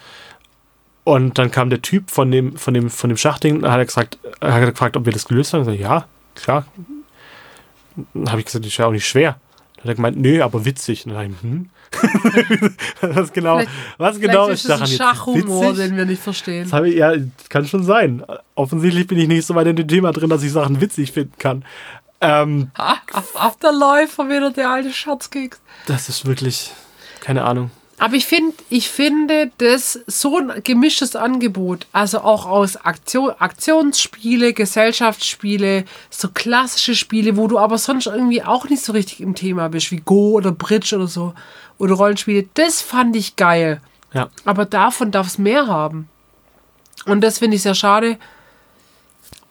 Und 1.05 1.39
dann 1.39 1.51
kam 1.51 1.71
der 1.71 1.83
Typ 1.83 2.11
von 2.11 2.31
dem, 2.31 2.57
von 2.57 2.75
dem, 2.75 2.91
von 2.91 3.09
dem 3.09 3.17
Schachding, 3.17 3.63
und 3.63 3.71
hat 3.71 3.79
er 3.79 3.87
gesagt, 3.87 4.19
hat 4.41 4.61
er 4.61 4.71
gefragt, 4.71 4.97
ob 4.97 5.05
wir 5.05 5.13
das 5.13 5.27
gelöst 5.27 5.53
haben. 5.53 5.63
Ich 5.63 5.79
gesagt, 5.79 5.81
ja, 5.81 6.07
klar. 6.35 6.67
Dann 8.15 8.31
habe 8.31 8.41
ich 8.41 8.47
gesagt, 8.47 8.65
das 8.65 8.73
ist 8.73 8.79
ja 8.79 8.87
auch 8.87 8.93
nicht 8.93 9.07
schwer. 9.07 9.37
Dann 9.77 9.85
hat 9.85 9.91
er 9.91 9.95
gemeint, 9.95 10.19
nö, 10.19 10.43
aber 10.43 10.65
witzig. 10.65 11.07
Und 11.07 11.15
dann 11.15 11.31
ich, 11.31 11.43
hm. 11.43 11.71
was 13.01 13.33
genau, 13.33 13.59
Vielleicht- 13.59 13.71
was 13.99 14.21
genau 14.21 14.49
ist 14.49 14.61
ist 14.61 14.69
daran 14.69 14.83
ein 14.85 14.89
jetzt 14.89 14.99
Schachhumor, 14.99 15.63
witzig? 15.73 15.87
den 15.89 15.97
wir 15.97 16.05
nicht 16.07 16.23
verstehen. 16.23 16.69
Das 16.71 16.83
ich, 16.87 16.95
ja, 16.97 17.13
kann 17.49 17.67
schon 17.67 17.85
sein. 17.85 18.23
Offensichtlich 18.55 19.07
bin 19.07 19.19
ich 19.19 19.29
nicht 19.29 19.47
so 19.47 19.55
weit 19.55 19.67
in 19.67 19.77
dem 19.77 19.89
Thema 19.89 20.13
drin, 20.13 20.31
dass 20.31 20.43
ich 20.43 20.53
Sachen 20.53 20.81
witzig 20.81 21.13
finden 21.13 21.35
kann. 21.39 21.65
Ähm, 22.21 22.71
Ah, 22.77 22.97
auf, 23.13 23.35
auf 23.35 23.57
der 23.59 23.73
Läufer 23.73 24.29
wieder 24.29 24.51
der 24.51 24.71
alte 24.71 24.93
Scherzkeks. 24.93 25.61
das 25.87 26.09
ist 26.09 26.25
wirklich, 26.27 26.71
keine 27.21 27.45
Ahnung. 27.45 27.71
Aber 27.99 28.15
ich 28.15 28.27
finde, 28.27 28.57
ich 28.69 28.89
finde 28.89 29.53
das 29.59 30.01
so 30.09 30.37
ein 30.39 30.63
gemischtes 30.65 31.15
Angebot, 31.15 31.87
also 31.93 32.19
auch 32.23 32.47
aus 32.47 32.77
Aktion, 32.77 33.31
Aktionsspiele, 33.39 34.55
Gesellschaftsspiele, 34.55 35.85
so 36.11 36.29
klassische 36.35 36.97
Spiele, 36.97 37.37
wo 37.37 37.47
du 37.47 37.59
aber 37.61 37.79
sonst 37.79 38.07
irgendwie 38.07 38.43
auch 38.43 38.69
nicht 38.69 38.83
so 38.85 38.93
richtig 38.93 39.21
im 39.21 39.37
Thema 39.37 39.69
bist, 39.69 39.93
wie 39.93 40.01
Go 40.05 40.33
oder 40.33 40.51
Bridge 40.51 40.97
oder 40.97 41.07
so, 41.07 41.33
oder 41.83 41.95
Rollenspiele, 41.95 42.47
das 42.55 42.81
fand 42.81 43.17
ich 43.17 43.35
geil. 43.37 43.81
Ja, 44.15 44.29
Aber 44.45 44.65
davon 44.67 45.11
darf 45.11 45.27
es 45.27 45.37
mehr 45.39 45.67
haben. 45.67 46.09
Und 47.07 47.23
das 47.23 47.39
finde 47.41 47.57
ich 47.57 47.63
sehr 47.63 47.75
schade. 47.75 48.19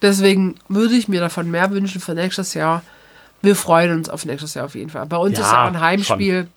Deswegen 0.01 0.55
würde 0.67 0.95
ich 0.95 1.07
mir 1.07 1.19
davon 1.19 1.51
mehr 1.51 1.69
wünschen 1.71 2.01
für 2.01 2.13
nächstes 2.13 2.53
Jahr. 2.53 2.81
Wir 3.41 3.55
freuen 3.55 3.91
uns 3.91 4.09
auf 4.09 4.25
nächstes 4.25 4.53
Jahr 4.53 4.65
auf 4.65 4.75
jeden 4.75 4.89
Fall. 4.89 5.05
Bei 5.07 5.17
uns 5.17 5.37
Ja, 5.37 5.45
ist 5.45 5.51
ja 5.51 5.63
auch 5.63 5.67
ein 5.67 5.79
Heimspiel. 5.79 6.47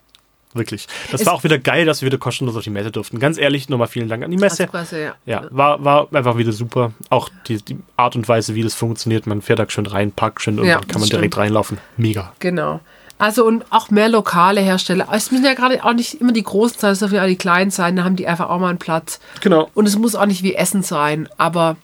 wirklich. 0.52 0.86
Das 1.10 1.22
Es- 1.22 1.26
war 1.26 1.32
auch 1.34 1.44
wieder 1.44 1.58
geil, 1.58 1.84
dass 1.86 2.00
wir 2.02 2.06
wieder 2.06 2.18
kostenlos 2.18 2.56
auf 2.56 2.62
die 2.62 2.70
Messe 2.70 2.90
durften. 2.92 3.18
Ganz 3.18 3.38
ehrlich, 3.38 3.68
nochmal 3.68 3.88
vielen 3.88 4.08
Dank 4.08 4.22
an 4.22 4.30
die 4.30 4.36
Messe. 4.36 4.66
Presse, 4.66 5.00
ja. 5.02 5.14
Ja, 5.26 5.48
war, 5.50 5.82
war 5.84 6.08
einfach 6.14 6.36
wieder 6.36 6.52
super. 6.52 6.92
Auch 7.10 7.28
die, 7.48 7.56
die 7.56 7.78
Art 7.96 8.14
und 8.16 8.28
Weise, 8.28 8.54
wie 8.54 8.62
das 8.62 8.74
funktioniert. 8.74 9.26
Man 9.26 9.42
fährt 9.42 9.58
da 9.58 9.68
schön 9.68 9.86
rein, 9.86 10.12
parkt 10.12 10.42
schön 10.42 10.58
und 10.60 10.66
Ja, 10.66 10.78
dann 10.78 10.86
kann 10.88 11.00
man 11.00 11.08
direkt 11.10 11.34
stimmt. 11.34 11.44
reinlaufen. 11.44 11.78
Mega. 11.96 12.32
Genau. 12.38 12.80
Also 13.18 13.44
und 13.44 13.64
auch 13.70 13.90
mehr 13.90 14.08
lokale 14.08 14.60
Hersteller. 14.60 15.08
Es 15.12 15.30
müssen 15.30 15.44
ja 15.44 15.54
gerade 15.54 15.84
auch 15.84 15.92
nicht 15.92 16.20
immer 16.20 16.32
die 16.32 16.42
großen 16.42 16.78
sein, 16.78 16.92
es 16.92 16.98
dürfen 16.98 17.14
ja 17.14 17.22
auch 17.22 17.28
die 17.28 17.36
kleinen 17.36 17.70
sein, 17.70 17.96
da 17.96 18.04
haben 18.04 18.16
die 18.16 18.26
einfach 18.26 18.50
auch 18.50 18.58
mal 18.58 18.70
einen 18.70 18.78
Platz. 18.78 19.20
Genau. 19.40 19.70
Und 19.74 19.86
es 19.86 19.96
muss 19.96 20.14
auch 20.14 20.26
nicht 20.26 20.42
wie 20.42 20.54
Essen 20.54 20.82
sein, 20.82 21.28
aber 21.36 21.76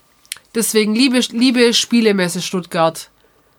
deswegen 0.54 0.94
liebe, 0.94 1.20
liebe 1.30 1.72
Spielemesse 1.72 2.42
Stuttgart, 2.42 3.10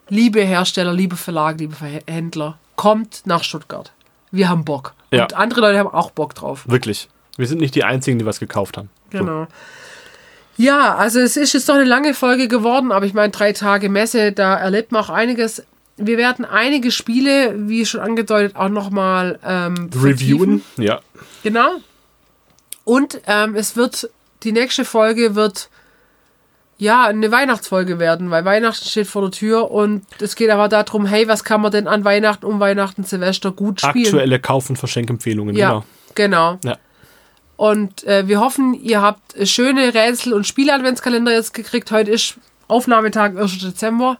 liebe 0.10 0.42
Hersteller, 0.42 0.94
liebe 0.94 1.16
Verlage, 1.16 1.60
liebe 1.60 1.76
Händler, 2.08 2.58
kommt 2.76 3.22
nach 3.26 3.44
Stuttgart. 3.44 3.92
Wir 4.32 4.50
haben 4.50 4.66
Bock. 4.66 4.94
Ja. 5.12 5.24
Und 5.24 5.34
andere 5.34 5.62
Leute 5.62 5.80
haben 5.80 5.90
auch 5.90 6.12
Bock 6.12 6.36
drauf. 6.36 6.64
Wirklich. 6.68 7.10
Wir 7.38 7.48
sind 7.48 7.60
nicht 7.60 7.76
die 7.76 7.84
Einzigen, 7.84 8.20
die 8.20 8.26
was 8.26 8.40
gekauft 8.40 8.78
haben. 8.78 8.90
So. 9.12 9.20
Genau. 9.20 9.48
Ja, 10.58 10.96
also 10.96 11.20
es 11.20 11.38
ist 11.38 11.54
jetzt 11.54 11.68
doch 11.70 11.76
eine 11.76 11.86
lange 11.86 12.14
Folge 12.14 12.48
geworden, 12.48 12.92
aber 12.92 13.06
ich 13.06 13.14
meine, 13.14 13.32
drei 13.32 13.54
Tage 13.54 13.90
Messe, 13.90 14.32
da 14.32 14.56
erlebt 14.56 14.92
man 14.92 15.04
auch 15.04 15.10
einiges. 15.10 15.64
Wir 16.06 16.18
werden 16.18 16.46
einige 16.46 16.92
Spiele, 16.92 17.54
wie 17.70 17.86
schon 17.86 18.02
angedeutet, 18.02 18.56
auch 18.56 18.70
nochmal 18.70 19.40
ähm, 19.46 19.90
Reviewen. 19.96 20.64
Ja. 20.78 21.02
Genau. 21.44 21.70
Und 22.84 23.22
ähm, 23.28 23.56
es 23.56 23.76
wird, 23.76 24.10
die 24.44 24.52
nächste 24.52 24.86
Folge 24.86 25.36
wird 25.36 25.70
ja 26.78 27.06
eine 27.06 27.32
Weihnachtsfolge 27.32 28.00
werden, 28.00 28.32
weil 28.32 28.44
Weihnachten 28.44 28.84
steht 28.88 29.06
vor 29.08 29.22
der 29.22 29.32
Tür 29.32 29.70
und 29.70 30.04
es 30.20 30.36
geht 30.36 30.50
aber 30.50 30.68
darum, 30.68 31.06
hey, 31.06 31.28
was 31.28 31.44
kann 31.44 31.62
man 31.62 31.72
denn 31.72 31.88
an 31.88 32.04
Weihnachten, 32.04 32.46
um 32.46 32.60
Weihnachten, 32.60 33.04
Silvester 33.04 33.52
gut 33.52 33.82
spielen? 33.82 34.06
Aktuelle 34.06 34.40
Kauf- 34.40 34.70
und 34.70 34.78
Verschenkempfehlungen. 34.78 35.56
Ja, 35.56 35.84
Genau. 36.16 36.58
genau. 36.58 36.60
Ja. 36.66 36.78
Und 37.56 38.04
äh, 38.06 38.28
wir 38.28 38.40
hoffen, 38.40 38.74
ihr 38.74 39.04
habt 39.04 39.36
schöne 39.48 39.94
Rätsel- 39.94 40.34
und 40.34 40.48
Spiele-Adventskalender 40.48 41.32
jetzt 41.32 41.54
gekriegt. 41.54 41.92
Heute 41.92 42.10
ist 42.10 42.38
Aufnahmetag 42.68 43.38
1. 43.38 43.60
Dezember. 43.60 44.18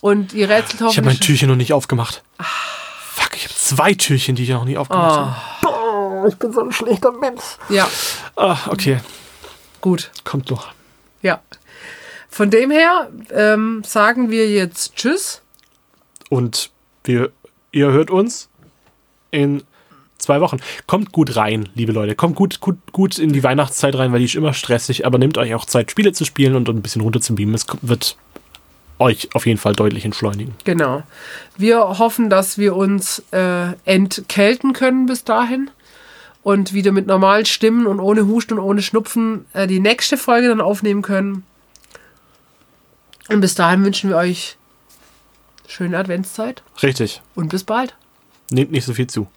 Und 0.00 0.32
ihr 0.32 0.48
rätselt 0.48 0.80
Ich 0.90 0.96
habe 0.96 1.06
mein 1.06 1.20
Türchen 1.20 1.48
noch 1.48 1.56
nicht 1.56 1.72
aufgemacht. 1.72 2.22
Fuck, 2.38 3.36
ich 3.36 3.44
habe 3.44 3.54
zwei 3.54 3.94
Türchen, 3.94 4.34
die 4.34 4.44
ich 4.44 4.48
noch 4.50 4.64
nie 4.64 4.78
aufgemacht 4.78 5.18
habe. 5.18 5.36
Oh, 5.66 6.26
ich 6.28 6.36
bin 6.36 6.52
so 6.52 6.62
ein 6.62 6.72
schlechter 6.72 7.12
Mensch. 7.12 7.42
Ja, 7.68 7.88
Ah, 8.36 8.56
okay, 8.68 8.98
gut. 9.80 10.10
kommt 10.24 10.50
noch. 10.50 10.68
Ja. 11.22 11.40
Von 12.28 12.50
dem 12.50 12.70
her 12.70 13.10
ähm, 13.30 13.82
sagen 13.86 14.30
wir 14.30 14.48
jetzt 14.48 14.94
Tschüss. 14.96 15.42
Und 16.30 16.70
wir, 17.04 17.30
ihr 17.72 17.88
hört 17.90 18.10
uns 18.10 18.48
in 19.32 19.62
zwei 20.16 20.40
Wochen. 20.40 20.58
Kommt 20.86 21.12
gut 21.12 21.36
rein, 21.36 21.68
liebe 21.74 21.92
Leute. 21.92 22.14
Kommt 22.14 22.36
gut, 22.36 22.60
gut, 22.60 22.78
gut 22.92 23.18
in 23.18 23.32
die 23.32 23.42
Weihnachtszeit 23.42 23.94
rein, 23.96 24.12
weil 24.12 24.20
die 24.20 24.26
ist 24.26 24.34
immer 24.36 24.54
stressig, 24.54 25.04
aber 25.06 25.18
nehmt 25.18 25.38
euch 25.38 25.54
auch 25.54 25.64
Zeit, 25.64 25.90
Spiele 25.90 26.12
zu 26.12 26.24
spielen 26.24 26.54
und 26.56 26.68
ein 26.68 26.82
bisschen 26.82 27.02
runter 27.02 27.20
zu 27.20 27.34
beamen. 27.34 27.54
Es 27.54 27.66
wird 27.82 28.16
euch 29.00 29.28
auf 29.34 29.46
jeden 29.46 29.58
Fall 29.58 29.72
deutlich 29.72 30.04
entschleunigen. 30.04 30.54
Genau. 30.64 31.02
Wir 31.56 31.80
hoffen, 31.98 32.30
dass 32.30 32.58
wir 32.58 32.76
uns 32.76 33.22
äh, 33.32 33.72
entkälten 33.84 34.72
können 34.72 35.06
bis 35.06 35.24
dahin 35.24 35.70
und 36.42 36.72
wieder 36.72 36.92
mit 36.92 37.06
normalen 37.06 37.46
Stimmen 37.46 37.86
und 37.86 38.00
ohne 38.00 38.26
Husten 38.26 38.54
und 38.54 38.60
ohne 38.60 38.82
Schnupfen 38.82 39.46
äh, 39.52 39.66
die 39.66 39.80
nächste 39.80 40.16
Folge 40.16 40.48
dann 40.48 40.60
aufnehmen 40.60 41.02
können. 41.02 41.44
Und 43.28 43.40
bis 43.40 43.54
dahin 43.54 43.84
wünschen 43.84 44.10
wir 44.10 44.16
euch 44.16 44.56
schöne 45.66 45.98
Adventszeit 45.98 46.62
Richtig. 46.82 47.22
und 47.34 47.48
bis 47.48 47.64
bald. 47.64 47.94
Nehmt 48.50 48.72
nicht 48.72 48.84
so 48.84 48.94
viel 48.94 49.06
zu. 49.06 49.28